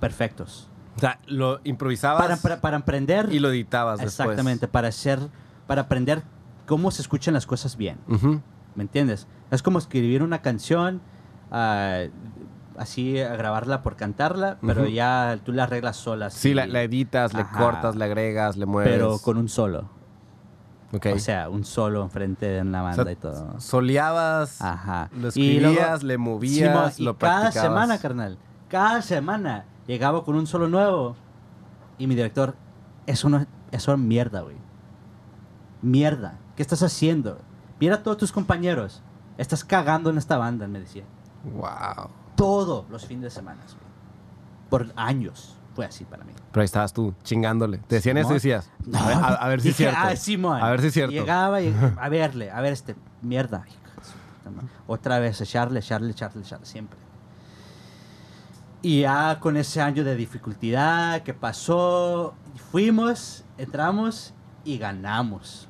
[0.00, 0.68] perfectos.
[0.96, 3.28] O sea, lo improvisabas Para, para, para aprender...
[3.32, 4.20] y lo editabas después.
[4.20, 5.18] Exactamente, para hacer...
[5.66, 6.22] Para aprender
[6.66, 7.98] cómo se escuchan las cosas bien.
[8.08, 8.40] Ujú.
[8.74, 9.26] ¿Me entiendes?
[9.50, 11.00] Es como escribir una canción,
[11.50, 12.02] ah,
[12.76, 14.90] así a grabarla por cantarla, pero Ujú.
[14.90, 16.28] ya tú la arreglas sola.
[16.30, 17.56] Sí, la, la editas, le Ajá.
[17.58, 18.92] cortas, le agregas, le mueves.
[18.92, 19.88] pero con un solo.
[20.92, 21.06] Ok.
[21.14, 23.58] O sea, un solo enfrente de una O banda sea, y todo.
[23.60, 25.08] Soleabas, Ajá.
[25.12, 27.68] lo Y luego- escribías, le movías, y lo cada practicabas.
[27.70, 28.38] semana, carnal,
[28.68, 31.16] cada semana llegaba con un solo nuevo
[31.98, 32.54] y mi director,
[33.06, 34.56] eso no eso es mierda, güey.
[35.82, 36.38] Mierda.
[36.56, 37.38] ¿Qué estás haciendo?
[37.80, 39.02] Mira a todos tus compañeros.
[39.36, 41.04] Estás cagando en esta banda, me decía.
[41.44, 42.08] Wow.
[42.36, 43.84] todos los fines de semana, güey.
[44.70, 46.32] Por años fue así para mí.
[46.52, 47.78] Pero ahí estabas tú, chingándole.
[47.78, 49.98] Te decían eso y decías, a ver, a- a ver si es cierto.
[50.00, 50.62] Ah, Simón.
[50.62, 51.12] A ver si es cierto.
[51.12, 53.64] Llegaba y a verle, a ver este, mierda.
[54.86, 56.98] Otra vez, echarle, echarle, echarle, echarle, siempre.
[58.84, 62.34] Y ya con ese año de dificultad que pasó,
[62.70, 64.34] fuimos, entramos
[64.64, 65.68] y ganamos.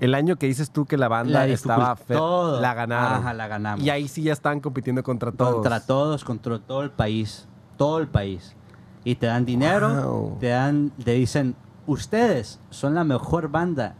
[0.00, 2.60] El año que dices tú que la banda La estaba fe- todo.
[2.60, 3.18] la ganaron.
[3.18, 3.84] Ajá, la ganamos.
[3.84, 5.54] Y ahí sí ya estaban compitiendo contra todos.
[5.54, 7.46] Contra todos, contra todo el país.
[7.76, 8.56] Todo el país.
[9.04, 10.38] Y te dan dinero, Wow.
[10.40, 11.54] te dan, te dicen,
[11.86, 13.94] ustedes son la mejor banda.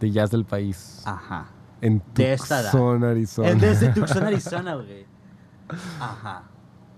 [0.00, 1.02] De jazz del país.
[1.06, 1.46] Ajá.
[1.82, 2.00] en.
[2.00, 3.48] Tucson, Arizona.
[3.50, 5.06] Es desde Tucson, Arizona, güey.
[6.00, 6.42] Ajá.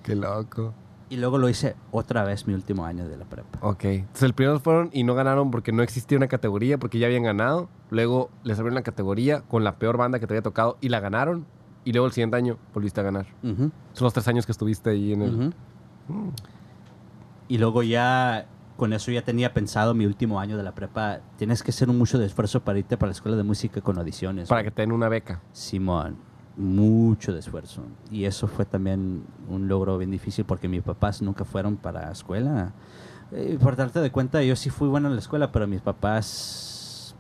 [0.03, 0.75] Qué loco.
[1.11, 3.59] Y luego lo hice otra vez mi último año de la prepa.
[3.63, 3.85] Ok.
[3.85, 7.23] Entonces el primero fueron y no ganaron porque no existía una categoría, porque ya habían
[7.23, 7.69] ganado.
[7.91, 11.01] Luego les abrieron la categoría con la peor banda que te había tocado y la
[11.01, 11.47] ganaron.
[11.85, 13.27] Y luego el siguiente año volviste a ganar.
[13.43, 15.33] Son los tres años que estuviste ahí en el...
[16.09, 16.31] Mm.
[17.49, 21.21] Y luego ya, con eso ya tenía pensado mi último año de la prepa.
[21.39, 23.99] Tienes que hacer un mucho de esfuerzo para irte para la escuela de música con
[23.99, 24.51] audiciones.
[24.51, 25.41] Para que te den una beca.
[25.53, 26.19] Simón,
[26.59, 27.83] mucho de esfuerzo.
[28.11, 32.13] Y eso fue también un logro bien difícil porque mis papás nunca fueron para la
[32.13, 32.73] escuela.
[33.33, 37.15] Eh, por darte de cuenta, yo sí fui bueno en la escuela, pero mis papás,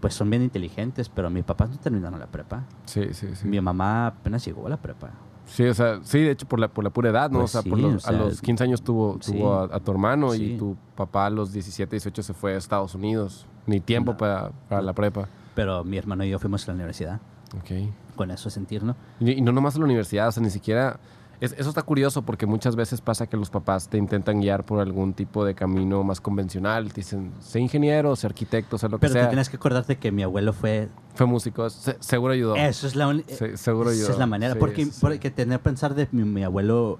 [0.00, 2.64] pues son bien inteligentes, pero mis papás no terminaron la prepa.
[2.86, 3.46] Sí, sí, sí.
[3.46, 5.10] Mi mamá apenas llegó a la prepa.
[5.46, 7.40] Sí, o sea, sí, de hecho, por la, por la pura edad, ¿no?
[7.40, 9.32] Pues o sea, sí, por los- o sea, a los 15 años tuvo, sí.
[9.32, 10.54] tuvo a, a tu hermano Sí.
[10.54, 13.46] y tu papá a los 17, 18 se fue a Estados Unidos.
[13.66, 14.16] Ni tiempo No.
[14.18, 15.28] para, para la prepa.
[15.54, 17.20] Pero mi hermano y yo fuimos a la universidad.
[17.58, 17.70] Ok.
[18.14, 18.96] Con eso sentir, ¿no?
[19.20, 20.98] Y, y no nomás a la universidad, o sea, ni siquiera...
[21.40, 24.80] es- eso está curioso porque muchas veces pasa que los papás te intentan guiar por
[24.80, 26.88] algún tipo de camino más convencional.
[26.92, 29.28] Te dicen, sé ingeniero, sé arquitecto, sé lo que Pero tú sea.
[29.28, 32.54] tienes que acordarte que mi abuelo fue Fue músico, se- seguro ayudó.
[32.56, 34.12] Eso es la uni- Se- seguro esa ayudó.
[34.12, 34.52] es la manera.
[34.54, 36.98] Sí, porque, sí, porque tener que pensar de mi, mi abuelo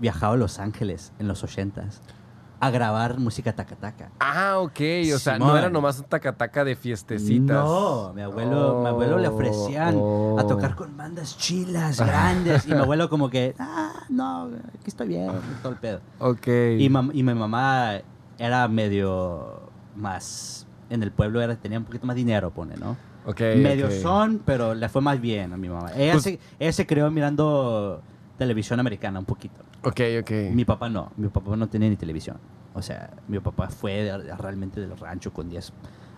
[0.00, 2.00] viajaba a Los Ángeles en los ochentas
[2.60, 4.10] a grabar música tacataca.
[4.20, 4.80] Ah, ok.
[5.14, 7.64] O sea, no era nomás un tacataca de fiestecitas.
[7.64, 10.46] No, mi abuelo, mi abuelo le ofrecían Oh, a oh.
[10.46, 12.66] tocar con bandas chilas, grandes.
[12.66, 15.30] y mi abuelo como que, ah, no, aquí estoy bien,
[15.62, 16.00] todo el pedo.
[16.20, 16.46] Ok.
[16.46, 18.00] Y, mam- y mi mamá
[18.38, 19.60] era medio
[19.94, 22.96] más, en el pueblo era, tenía un poquito más dinero, pone, ¿no?
[23.26, 25.90] Ok, medio son, pero le fue más bien a mi mamá.
[25.96, 28.00] Ella, Pues- se, ella se creó mirando
[28.38, 29.60] televisión americana un poquito.
[29.88, 30.30] Ok, ok.
[30.54, 32.38] Mi papá no, mi papá no tenía ni televisión.
[32.74, 35.72] O sea, mi papá fue de- realmente del rancho con 10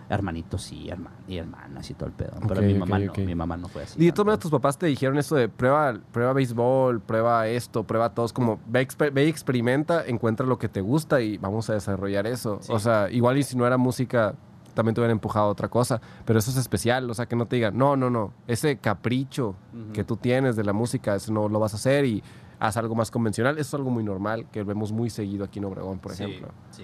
[0.09, 2.31] hermanitos y, herma- y hermanas y todo el pedo.
[2.47, 3.17] Pero Ok, mi mamá ok.
[3.17, 4.01] no, mi mamá no fue así.
[4.01, 7.83] Y de todas maneras tus papás te dijeron eso de prueba, prueba béisbol, prueba esto,
[7.83, 11.69] prueba todos, como ve, exper- ve y experimenta, encuentra lo que te gusta y vamos
[11.69, 12.59] a desarrollar eso.
[12.61, 12.71] Sí.
[12.71, 14.33] O sea, igual y si no era música,
[14.73, 17.45] también te hubieran empujado a otra cosa, pero eso es especial, o sea, que no
[17.47, 19.55] te digan, no, no, no, ese capricho
[19.93, 22.23] que tú tienes de la música, eso no lo vas a hacer y
[22.59, 23.55] haz algo más convencional.
[23.57, 26.49] Eso es algo muy normal que vemos muy seguido aquí en Obregón, por Sí, ejemplo.
[26.71, 26.83] Sí.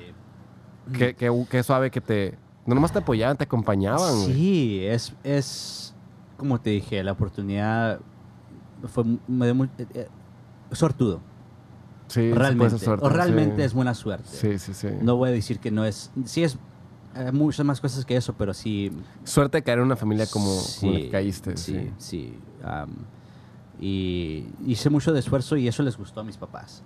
[0.97, 2.37] Qué, qué- qué suave que te...
[2.65, 4.21] No nomás te apoyaban, te acompañaban.
[4.23, 4.33] güey.
[4.33, 5.95] Sí, es, es,
[6.37, 7.99] como te dije, la oportunidad
[8.87, 10.07] fue me dio muy- eh, eh,
[10.71, 11.19] sortudo.
[12.07, 12.79] Sí, sí puede ser realmente.
[12.79, 13.61] suerte, o realmente sí.
[13.63, 14.29] es buena suerte.
[14.29, 14.87] Sí, sí, sí.
[15.01, 16.11] No voy a decir que no es.
[16.25, 16.57] Sí, es
[17.15, 18.91] eh, muchas más cosas que eso, pero sí.
[19.23, 20.45] Suerte de caer en una familia como,
[20.79, 21.57] como la que sí, caíste.
[21.57, 21.91] Sí, Sí.
[21.97, 22.39] sí.
[23.79, 26.83] Y hice mucho de esfuerzo y eso les gustó a mis papás.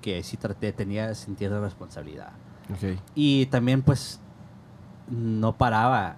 [0.00, 2.32] Que sí traté, tenía sentir de responsabilidad.
[3.14, 4.20] Y también, pues,
[5.10, 6.16] no paraba.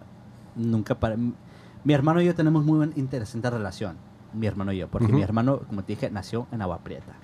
[0.57, 3.97] Nunca para Mi hermano y yo tenemos muy interesante relación.
[4.35, 4.89] Mi hermano y yo.
[4.89, 7.15] Porque mi hermano, como te dije, nació en Agua Prieta.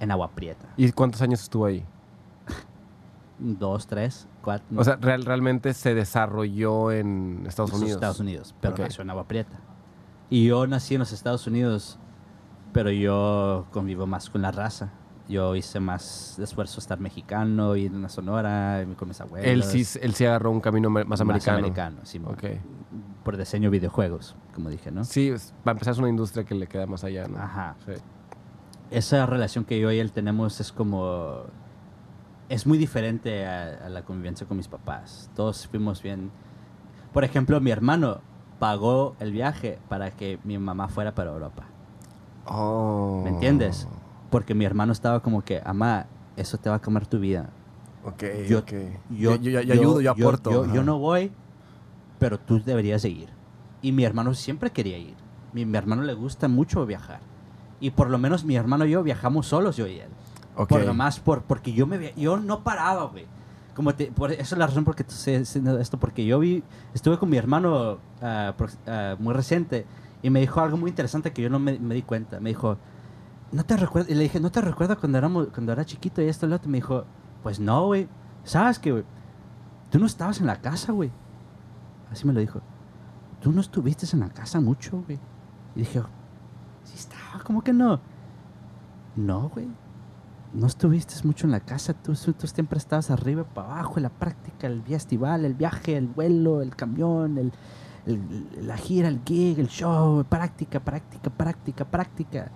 [0.00, 0.66] En Agua Prieta.
[0.76, 1.84] ¿Y cuántos años estuvo ahí?
[3.38, 4.66] Dos, tres, cuatro.
[4.78, 7.92] O sea, real- realmente se desarrolló en Estados Unidos.
[7.92, 9.58] Estados Unidos, pero nació en Agua Prieta.
[10.34, 11.96] Y yo nací en los Estados Unidos,
[12.72, 14.90] pero yo convivo más con la raza.
[15.28, 19.46] Yo hice más esfuerzo estar mexicano, ir a sonora, con mis abuelos.
[19.48, 21.58] Él sí, él sí agarró un camino me- más americano.
[21.58, 22.20] americano, sí.
[23.22, 25.04] Por diseño de videojuegos, como dije, ¿no?
[25.04, 27.38] Sí, es- para empezar es una industria que le queda más allá, ¿no?
[27.38, 27.76] Ajá.
[27.86, 27.92] Sí.
[28.90, 31.44] Esa relación que yo y él tenemos es como...
[32.48, 35.30] Es muy diferente a, a la convivencia con mis papás.
[35.36, 36.32] Todos fuimos bien...
[37.12, 38.20] Por ejemplo, mi hermano
[38.58, 41.64] pagó el viaje para que mi mamá fuera para Europa.
[42.46, 43.20] Oh.
[43.24, 43.88] ¿Me entiendes?
[44.30, 46.06] Porque mi hermano estaba como que, amá,
[46.36, 47.50] eso te va a comer tu vida.
[48.04, 48.72] Ok, Yo- ok.
[49.10, 50.50] Yo, yo, yo- yo ayudo, yo aporto.
[50.50, 51.32] Yo, yo no voy,
[52.18, 53.28] pero tú deberías de ir.
[53.82, 55.14] Y mi hermano siempre quería ir.
[55.52, 57.20] Mi, mi hermano le gusta mucho viajar.
[57.80, 60.08] Y por lo menos mi hermano y yo viajamos solos, yo y él.
[60.56, 60.68] Ok.
[60.68, 63.26] Por lo más, por, porque yo, me, yo no paraba, güey.
[63.74, 66.62] Como te, por, esa es la razón por que estoy diciendo esto, porque yo vi,
[66.94, 67.98] estuve con mi hermano
[68.56, 69.84] prox- ah, muy reciente
[70.22, 72.38] y me dijo algo muy interesante que yo no me, di cuenta.
[72.40, 72.78] Me dijo,
[73.52, 74.10] ¿no te recuerdas?
[74.10, 74.60] Y le dije, ¿no te
[75.18, 76.70] éramos, cuando era chiquito y esto y lo otro?
[76.70, 77.04] Me dijo,
[77.42, 78.08] pues no, güey.
[78.44, 79.04] ¿Sabes qué, güey?
[79.90, 81.10] Tú no estabas en la casa, güey.
[82.10, 82.60] Así me lo dijo.
[83.40, 85.18] Tú no estuviste en la casa mucho, güey.
[85.74, 86.00] Y dije,
[86.84, 88.00] sí estaba, ¿cómo que no?
[89.16, 89.66] No, güey.
[90.54, 94.08] No estuviste mucho en la casa, tú, tú siempre estabas arriba, para abajo, en la
[94.10, 97.52] práctica, el festival, el viaje, el vuelo, el camión, el,
[98.06, 102.50] el- la gira, el gig, el show, práctica, práctica, práctica, práctica.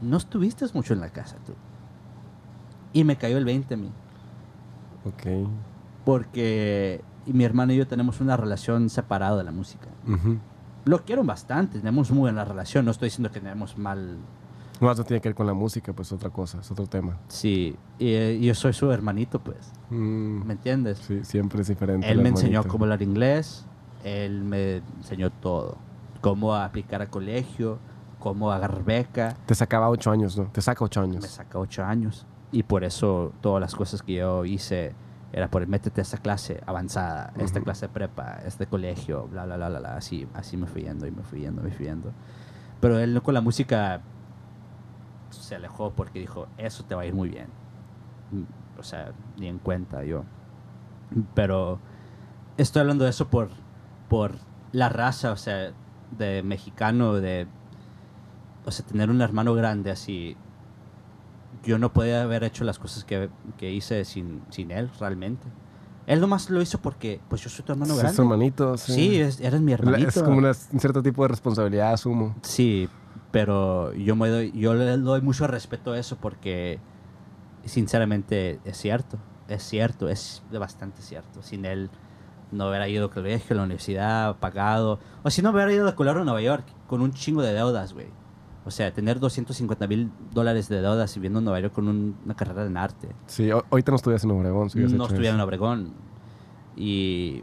[0.00, 1.54] No estuviste mucho en la casa tú.
[2.92, 3.90] Y me cayó el 20 a mí.
[5.04, 5.48] Ok.
[6.04, 9.88] Porque mi hermano y yo tenemos una relación separada de la música.
[10.84, 12.84] Lo quiero bastante, tenemos muy buena relación.
[12.84, 14.18] No estoy diciendo que tenemos mal
[14.80, 17.16] No, eso tiene que ver con la música, pues otra cosa, es otro tema.
[17.28, 19.72] Sí, y, eh, yo soy su hermanito, pues.
[19.90, 20.98] Mm, ¿Me entiendes?
[20.98, 22.08] sí, siempre es diferente.
[22.08, 23.64] Él me enseñó cómo hablar inglés,
[24.04, 25.76] él me enseñó todo.
[26.20, 27.78] Cómo aplicar a colegio,
[28.18, 29.36] cómo agarrar beca.
[29.46, 30.44] Te sacaba ocho años, ¿no?
[30.46, 31.24] Te saca ocho Me años.
[31.26, 32.26] saca ocho años.
[32.52, 34.94] Y por eso todas las cosas que yo hice
[35.32, 37.64] era por métete a esta clase avanzada, esta Ujú.
[37.66, 39.96] clase de prepa, este colegio, bla, bla, bla, bla, bla.
[39.96, 42.10] Así, así me fui yendo y me fui yendo, me fui yendo.
[42.80, 44.00] Pero él con la música
[45.48, 47.48] se alejó porque dijo, eso te va a ir muy bien.
[48.78, 50.24] O sea, ni en cuenta yo.
[51.34, 51.80] Pero
[52.58, 53.48] estoy hablando de eso por,
[54.10, 54.32] por
[54.72, 55.72] la raza, o sea,
[56.16, 57.46] de mexicano, de...
[58.66, 60.36] O sea, tener un hermano grande así.
[61.64, 65.46] Yo no podía haber hecho las cosas que, que hice sin, sin él, realmente.
[66.08, 68.22] Él nomás lo hizo porque, pues yo soy tu hermano Sí, grande.
[68.22, 68.92] hermanito, sí.
[68.94, 70.08] Sí, es- eres mi hermanito.
[70.08, 72.34] Es como una- un cierto tipo de responsabilidad, asumo.
[72.42, 72.88] Sí,
[73.30, 76.80] pero yo me doy, yo le doy mucho respeto a eso porque
[77.64, 79.18] sinceramente es cierto,
[79.48, 81.42] es cierto, es bastante cierto.
[81.42, 81.90] Sin él
[82.50, 85.94] no hubiera ido al colegio, a la universidad, pagado, o si no hubiera ido a
[85.94, 88.06] color a Nueva York con un chingo de deudas, güey.
[88.68, 92.16] O sea, tener 250 mil dólares de deudas y viviendo en Nueva York con un-
[92.24, 94.68] una carrera en arte Sí, ho- ahorita no estuvieras en Obregón.
[94.68, 95.40] si no estuviera en.
[95.40, 95.92] Obregón.
[96.76, 97.42] Y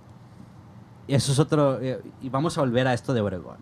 [1.07, 1.80] eso es otro.
[1.81, 3.57] eh, Y vamos a volver a esto de Obregón.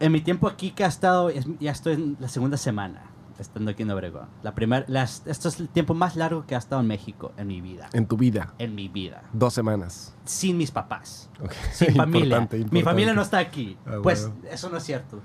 [0.00, 3.02] En mi tiempo aquí que ha estado, es- ya estoy en la segunda semana
[3.38, 4.26] estando aquí en Obregón.
[4.42, 7.46] La primer, las, esto es el tiempo más largo que ha estado en México en
[7.48, 7.88] mi vida.
[7.92, 8.54] En tu vida.
[8.58, 9.22] En mi vida.
[9.32, 10.14] Dos semanas.
[10.24, 11.28] Sin mis papás.
[11.72, 12.38] Sin familia.
[12.38, 13.76] Importante, Mi familia no está aquí.
[13.86, 14.48] Ah, pues bueno.
[14.50, 15.20] eso no es cierto.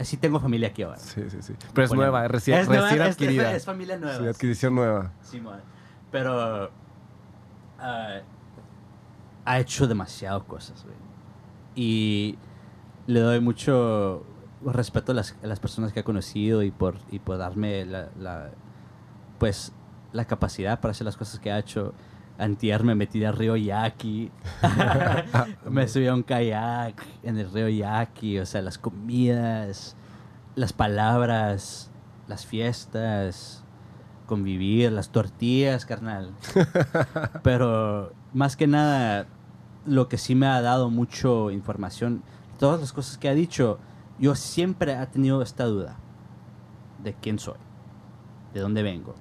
[0.00, 0.96] Sí tengo familia aquí ahora.
[0.98, 1.54] Sí, sí, sí.
[1.72, 3.54] Pero es nueva, es recién, Es recién es- adquirida.
[3.54, 4.28] es familia nueva, Sí, sí.
[4.28, 5.12] adquisición nueva.
[5.22, 5.60] Simón.
[6.10, 6.70] Pero
[7.78, 8.20] ah,
[9.44, 10.96] ha hecho demasiado cosas, güey.
[11.74, 12.38] Y
[13.06, 14.24] le doy mucho
[14.64, 18.08] respeto a las, a las personas que ha conocido y por, y por darme la,
[18.18, 18.50] la-
[19.38, 19.72] pues,
[20.12, 21.94] la capacidad para hacer las cosas que ha hecho.
[22.38, 24.30] Antier me metí al río Yaqui.
[25.70, 28.38] me subí a un kayak en el río Yaqui.
[28.38, 29.96] O sea, las comidas,
[30.54, 31.90] las palabras,
[32.26, 33.64] las fiestas,
[34.26, 36.32] convivir, las tortillas, carnal.
[37.42, 39.26] Pero más que nada,
[39.86, 42.22] lo que sí me ha dado mucho información,
[42.58, 43.78] todas las cosas que ha dicho,
[44.18, 45.96] yo siempre he tenido esta duda
[47.02, 47.58] de quién soy,
[48.54, 49.14] de dónde vengo.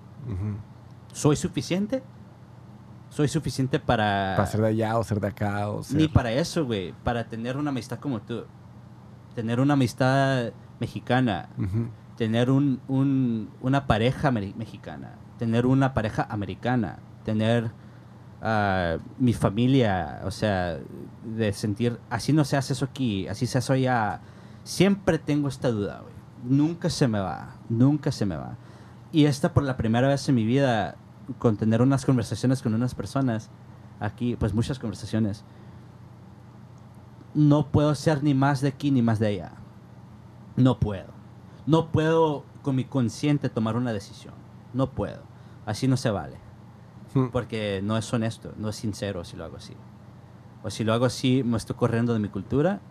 [1.12, 2.04] ¿Soy suficiente?
[3.12, 4.34] ¿Soy suficiente para...
[4.38, 5.98] Para ser de allá o ser de acá o ser...
[5.98, 6.94] Ni para eso, güey.
[7.04, 8.46] Para tener una amistad como tú.
[9.36, 11.50] Tener una amistad mexicana.
[11.58, 11.90] Ujú.
[12.18, 15.16] Tener un, un- una pareja mexicana.
[15.38, 17.00] Tener una pareja americana.
[17.26, 17.72] Tener
[18.42, 20.22] ah, mi familia.
[20.24, 20.78] O sea,
[21.26, 24.22] de sentir, así no se hace eso aquí, así se hace allá.
[24.64, 26.14] Siempre tengo esta duda, güey.
[26.46, 27.56] Nunca se me va.
[27.68, 28.56] Nunca se me va.
[29.12, 30.96] Y esta por la primera vez en mi vida,
[31.40, 33.50] con tener unas conversaciones con unas personas,
[34.00, 35.44] aquí, pues muchas conversaciones,
[37.34, 39.54] no puedo ser ni más de aquí ni más de allá.
[40.56, 41.10] No puedo.
[41.66, 44.34] No puedo con mi consciente tomar una decisión.
[44.74, 45.22] No puedo.
[45.66, 46.38] Así no se vale.
[47.14, 47.28] Hmm.
[47.32, 49.76] Porque no es honesto, no es sincero si lo hago así.
[50.64, 52.82] O si lo hago así, me estoy corriendo de mi cultura.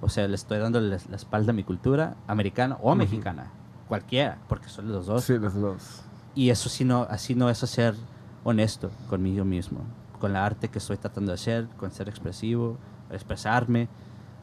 [0.00, 3.52] O sea, le estoy dando la espalda a mi cultura americana o mexicana.
[3.88, 5.24] Cualquiera, porque son los dos.
[5.24, 6.04] Sí, los dos.
[6.38, 7.96] Y eso sí no, así no es ser
[8.44, 9.80] honesto conmigo mismo,
[10.20, 12.78] con la arte que estoy tratando de hacer, con ser expresivo,
[13.10, 13.88] expresarme,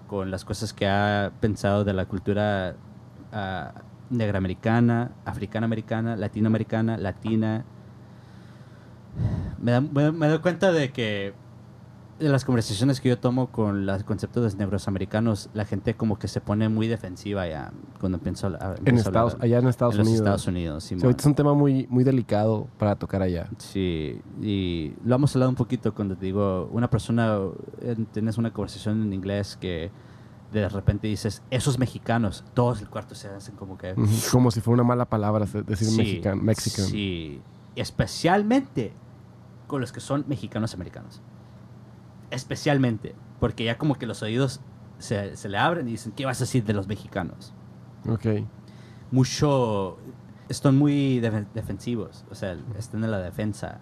[0.07, 2.75] con las cosas que ha pensado de la cultura
[3.31, 3.71] ah,
[4.09, 7.63] negramericana, africana-americana, latinoamericana, latina.
[9.57, 11.33] Me, da- me doy cuenta de que
[12.19, 16.17] de las conversaciones que yo tomo con los conceptos de negros americanos, la gente como
[16.17, 19.95] que se pone muy defensiva ya cuando pienso, a- En hablar Estados, allá en Estados
[19.95, 20.21] en los Unidos.
[20.21, 21.03] Estados Unidos, Sí, Simón.
[21.05, 23.49] ahorita es un tema muy, muy delicado para tocar allá.
[23.57, 27.37] Sí, y lo hemos hablado un poquito cuando te digo, una persona,
[28.13, 29.91] tienes una conversación en inglés que
[30.53, 33.93] de repente dices, esos mexicanos, todos el cuarto se hacen como que...
[34.31, 36.85] Como si fuera una mala palabra decir Sí, mexican, mexican.
[36.85, 37.41] Sí,
[37.75, 38.93] especialmente
[39.67, 41.21] con los que son mexicanos americanos.
[42.35, 44.61] Especialmente, porque ya como que los oídos
[44.97, 47.53] se, se le abren y dicen, ¿qué vas a decir de los mexicanos?
[48.07, 48.25] Ok.
[49.11, 49.97] mucho
[50.49, 53.79] están muy defen- defensivos, o sea, están en la defensa.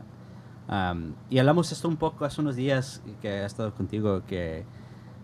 [0.68, 4.66] Am, y hablamos esto un poco hace unos días que he estado contigo, que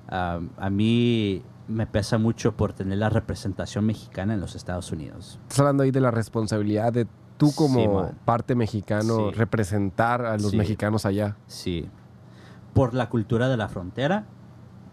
[0.07, 5.39] am, a mí me pesa mucho por tener la representación mexicana en los Estados Unidos.
[5.43, 7.07] Estás hablando ahí de la responsabilidad de
[7.37, 9.35] tú como Sí, parte mexicano Sí.
[9.37, 10.57] representar a los Sí.
[10.57, 11.37] mexicanos allá.
[11.47, 11.87] Sí.
[12.73, 14.25] Por la cultura de la frontera,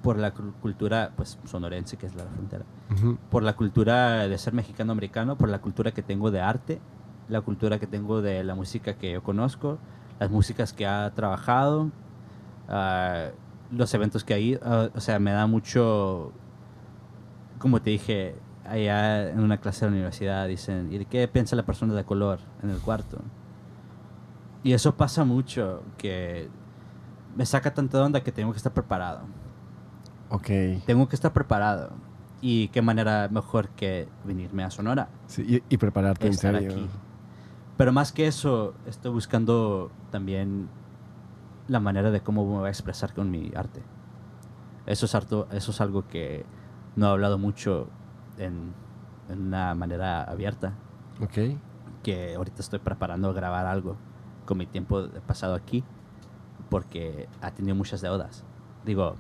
[0.02, 2.64] por la cul- cultura, pues, sonorense, que es la frontera.
[2.92, 3.18] Ujú.
[3.30, 6.80] Por la cultura de ser mexicano-americano, por la cultura que tengo de arte,
[7.28, 9.78] la cultura que tengo de la música que yo conozco,
[10.20, 11.90] las músicas que ha trabajado,
[12.68, 13.28] ah,
[13.72, 16.32] los eventos que hay, ah, o sea, me da mucho,
[17.58, 21.56] como te dije, allá en una clase de la universidad dicen, ¿y de qué piensa
[21.56, 23.18] la persona de color en el cuarto?
[24.62, 26.48] Y eso pasa mucho, que
[27.36, 29.20] me saca tanta onda que tengo que estar preparado.
[30.30, 30.48] Ok.
[30.86, 31.90] Tengo que estar preparado.
[32.40, 36.72] Y qué manera mejor que venirme a Sonora, Sí, y, y prepararte en estar serio.
[36.72, 36.88] aquí.
[37.76, 40.68] Pero más que eso, estoy buscando también
[41.68, 43.82] la manera de cómo me voy a expresar con mi arte.
[44.86, 46.44] Eso es, harto, eso es algo que
[46.94, 47.88] no he hablado mucho
[48.38, 48.72] en,
[49.28, 50.74] en una manera abierta.
[51.20, 51.58] Ok.
[52.02, 53.96] Que ahorita estoy preparando a grabar algo
[54.44, 55.82] con mi tiempo pasado aquí,
[56.68, 58.44] porque ha tenido muchas deudas.
[58.84, 59.14] Digo,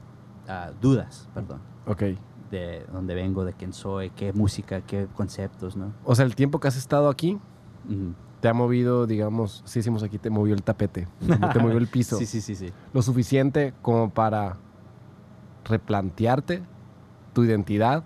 [0.48, 2.02] ah, dudas, perdón, Ok.
[2.50, 5.92] de dónde vengo, de quién soy, qué música, qué conceptos, ¿no?
[6.04, 7.38] O sea, el tiempo que has estado aquí
[8.40, 11.08] te ha movido, digamos, si decimos aquí, te movió el tapete,
[11.52, 12.16] te movió el piso.
[12.18, 12.72] Sí, sí, sí, sí.
[12.92, 14.56] Lo suficiente como para
[15.64, 16.62] replantearte
[17.32, 18.04] tu identidad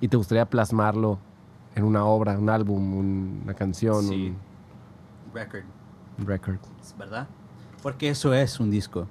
[0.00, 1.18] y te gustaría plasmarlo
[1.74, 4.34] en una obra, un álbum, un- una canción, Sí.
[5.32, 5.64] Record,
[6.18, 6.58] un record.
[6.98, 7.26] ¿verdad?
[7.84, 9.06] Porque eso es un disco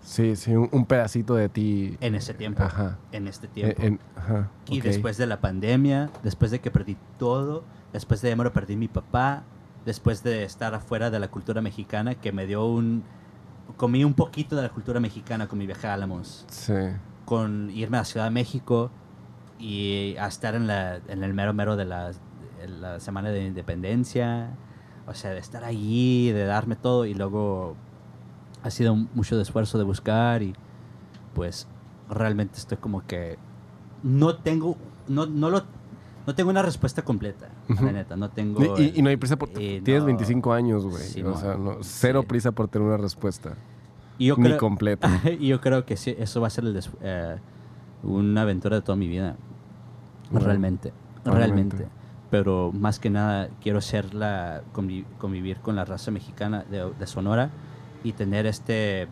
[0.00, 1.96] Sí, sí, un, un pedacito de ti.
[2.00, 2.98] en ese tiempo, Ajá.
[3.12, 3.80] en este tiempo.
[3.82, 8.36] En- en- ajá, Y después de la pandemia, después de que perdí todo, después de
[8.36, 9.44] me lo perdí mi papá,
[9.86, 13.02] después de estar afuera de la cultura mexicana, que me dio un...
[13.78, 16.74] Comí un poquito de la cultura mexicana con mi viaje a Álamos, Sí.
[17.24, 18.90] con irme a Ciudad de México
[19.58, 23.42] y a estar en, la, en el mero mero de la, de la Semana de
[23.46, 24.50] Independencia,
[25.06, 27.76] o sea, de estar allí, de darme todo y luego
[28.62, 30.54] ha sido mucho de esfuerzo de buscar y
[31.34, 31.66] pues
[32.08, 33.36] realmente estoy como que
[34.02, 34.76] no tengo
[35.08, 35.62] no, no lo
[36.26, 39.50] no tengo una respuesta completa la neta no tengo Y, y no hay prisa por...
[39.50, 41.02] tienes no- 25 años, güey.
[41.02, 41.36] Sí, o no.
[41.36, 42.26] sea, no- cero Sí.
[42.28, 43.54] prisa por tener una respuesta.
[44.16, 45.10] y yo Ni creo, completa.
[45.38, 47.36] y yo creo que sí, eso va a ser el eh,
[48.02, 49.36] una aventura de toda mi vida
[50.30, 50.92] realmente
[51.24, 51.86] realmente
[52.30, 57.06] pero más que nada quiero ser la convi- convivir con la raza mexicana de, de
[57.06, 57.50] Sonora
[58.02, 59.08] y tener este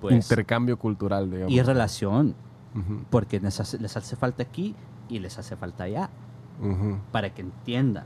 [0.00, 1.52] pues Intercambio cultural, digamos.
[1.52, 2.34] y relación
[2.74, 4.74] Ujú, porque les hace, les hace falta aquí
[5.08, 6.10] y les hace falta allá,
[6.60, 6.98] ujú.
[7.10, 8.04] para que entiendan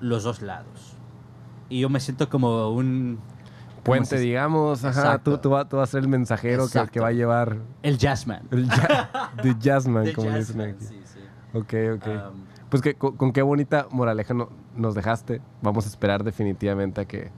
[0.00, 0.94] los dos lados.
[1.68, 3.18] Y yo me siento como un...
[3.82, 4.84] Puente, digamos.
[4.84, 7.58] Ajá, tú, tú, vas, tú vas a ser el mensajero que, que va a llevar
[7.82, 8.42] El jazzman.
[8.50, 10.84] el ja- the jazzman, The como dicen jazzman, aquí.
[10.84, 11.20] sí, sí.
[11.54, 12.06] Ok, ok.
[12.06, 12.40] Um,
[12.70, 15.40] Pues que, con, con qué bonita moraleja no- nos dejaste.
[15.62, 17.30] Vamos a esperar definitivamente a que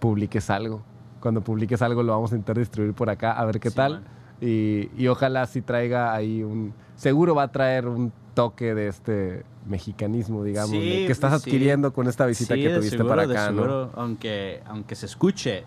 [0.00, 0.82] publiques algo.
[1.20, 4.04] Cuando publiques algo lo vamos a intentar distribuir por acá a ver qué Sí, tal.
[4.40, 6.74] Y, y ojalá sí traiga ahí un...
[6.96, 11.48] Seguro va a traer un toque de este mexicanismo, digamos, Sí, que estás sí.
[11.48, 13.90] adquiriendo con esta visita que tuviste seguro, para acá, ¿no?
[13.94, 15.64] aunque, aunque se escuche,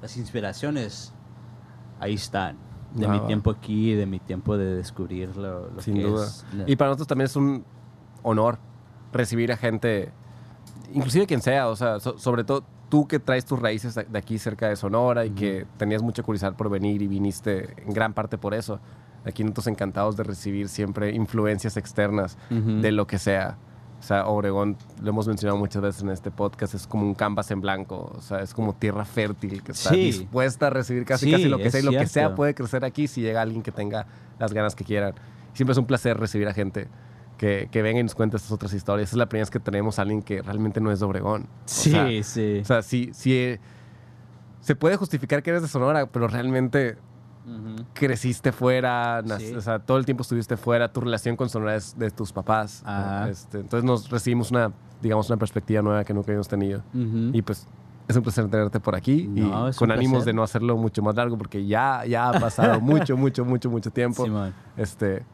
[0.00, 1.12] las inspiraciones
[2.00, 2.56] ahí están.
[2.94, 6.24] De mi tiempo aquí, de mi tiempo de descubrir lo, lo Sin que duda.
[6.24, 7.62] es Y para nosotros también es un
[8.22, 8.58] honor
[9.12, 10.10] recibir a gente,
[10.92, 14.38] inclusive quien sea, o sea, so- sobre todo tú que traes tus raíces de aquí
[14.38, 18.38] cerca de Sonora y que tenías mucha curiosidad por venir y viniste en gran parte
[18.38, 18.80] por eso.
[19.24, 23.58] Aquí nosotros encantados de recibir siempre influencias externas de lo que sea.
[23.98, 27.50] O sea, Obregón, lo hemos mencionado muchas veces en este podcast, es como un canvas
[27.50, 29.96] en blanco, o sea, es como tierra fértil que está Sí.
[29.96, 32.84] dispuesta a recibir casi Sí, casi lo que sea y lo que sea puede crecer
[32.84, 34.06] aquí si llega alguien que tenga
[34.38, 35.14] las ganas que quieran.
[35.52, 36.86] Siempre es un placer recibir a gente
[37.38, 39.08] que, que venga y nos cuente estas otras historias.
[39.08, 41.42] Esa es la primera vez que tenemos a alguien que realmente no es de Obregón.
[41.44, 42.58] O Sí, sea, sí.
[42.60, 43.60] O sea, sí, sí, eh,
[44.60, 46.98] se puede justificar que eres de Sonora, pero realmente
[47.94, 49.54] creciste fuera, Sí.
[49.54, 52.82] o sea, todo el tiempo estuviste fuera, tu relación con Sonora es de tus papás.
[52.84, 52.90] ¿no?
[52.90, 53.28] Ajá.
[53.30, 54.70] Este, entonces nos recibimos una,
[55.00, 56.80] digamos, una perspectiva nueva que nunca habíamos tenido.
[56.92, 57.30] Ujú.
[57.32, 57.66] Y pues
[58.06, 60.26] es un placer tenerte por aquí No, y con ánimos placer.
[60.26, 63.90] de no hacerlo mucho más largo porque ya, ya ha pasado mucho, mucho, mucho, mucho
[63.90, 64.24] tiempo.
[64.24, 64.52] Simón.
[64.76, 65.24] Este,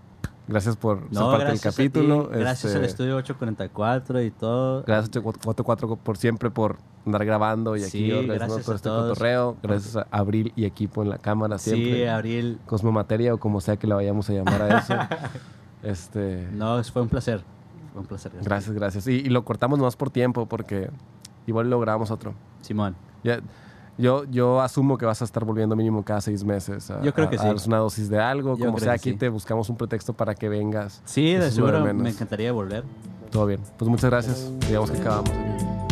[0.49, 2.29] gracias por ser No, parte del gracias ti, capítulo.
[2.29, 4.83] gracias Este, al estudio 844 y todo.
[4.87, 6.77] Gracias 844 por siempre por
[7.07, 9.57] andar grabando y aquí Sí, organizando gracias todo este cotorreo.
[9.63, 11.95] Gracias a Abril y equipo en la cámara siempre.
[11.95, 12.59] Sí, Abril.
[12.67, 14.95] Cosmo Materia o como sea que la vayamos a llamar a eso.
[15.83, 17.43] este, No, fue un placer.
[17.93, 18.33] Fue un placer.
[18.43, 19.07] gracias, gracias.
[19.07, 20.91] Y, y lo cortamos más por tiempo porque
[21.47, 22.35] igual lo grabamos otro.
[22.63, 22.97] Simón.
[23.23, 23.41] Ya,
[23.99, 26.91] yo, yo asumo que vas a estar volviendo mínimo cada seis meses.
[26.91, 27.69] A, Yo creo que a sí.
[27.69, 28.57] una dosis de algo.
[28.57, 29.17] Yo como sea, aquí sí.
[29.17, 31.01] te buscamos un pretexto para que vengas.
[31.05, 32.85] Sí, de seguro me encantaría volver.
[33.31, 33.61] Todo bien.
[33.77, 34.51] Pues muchas gracias.
[34.69, 35.84] Digamos que acabamos aquí.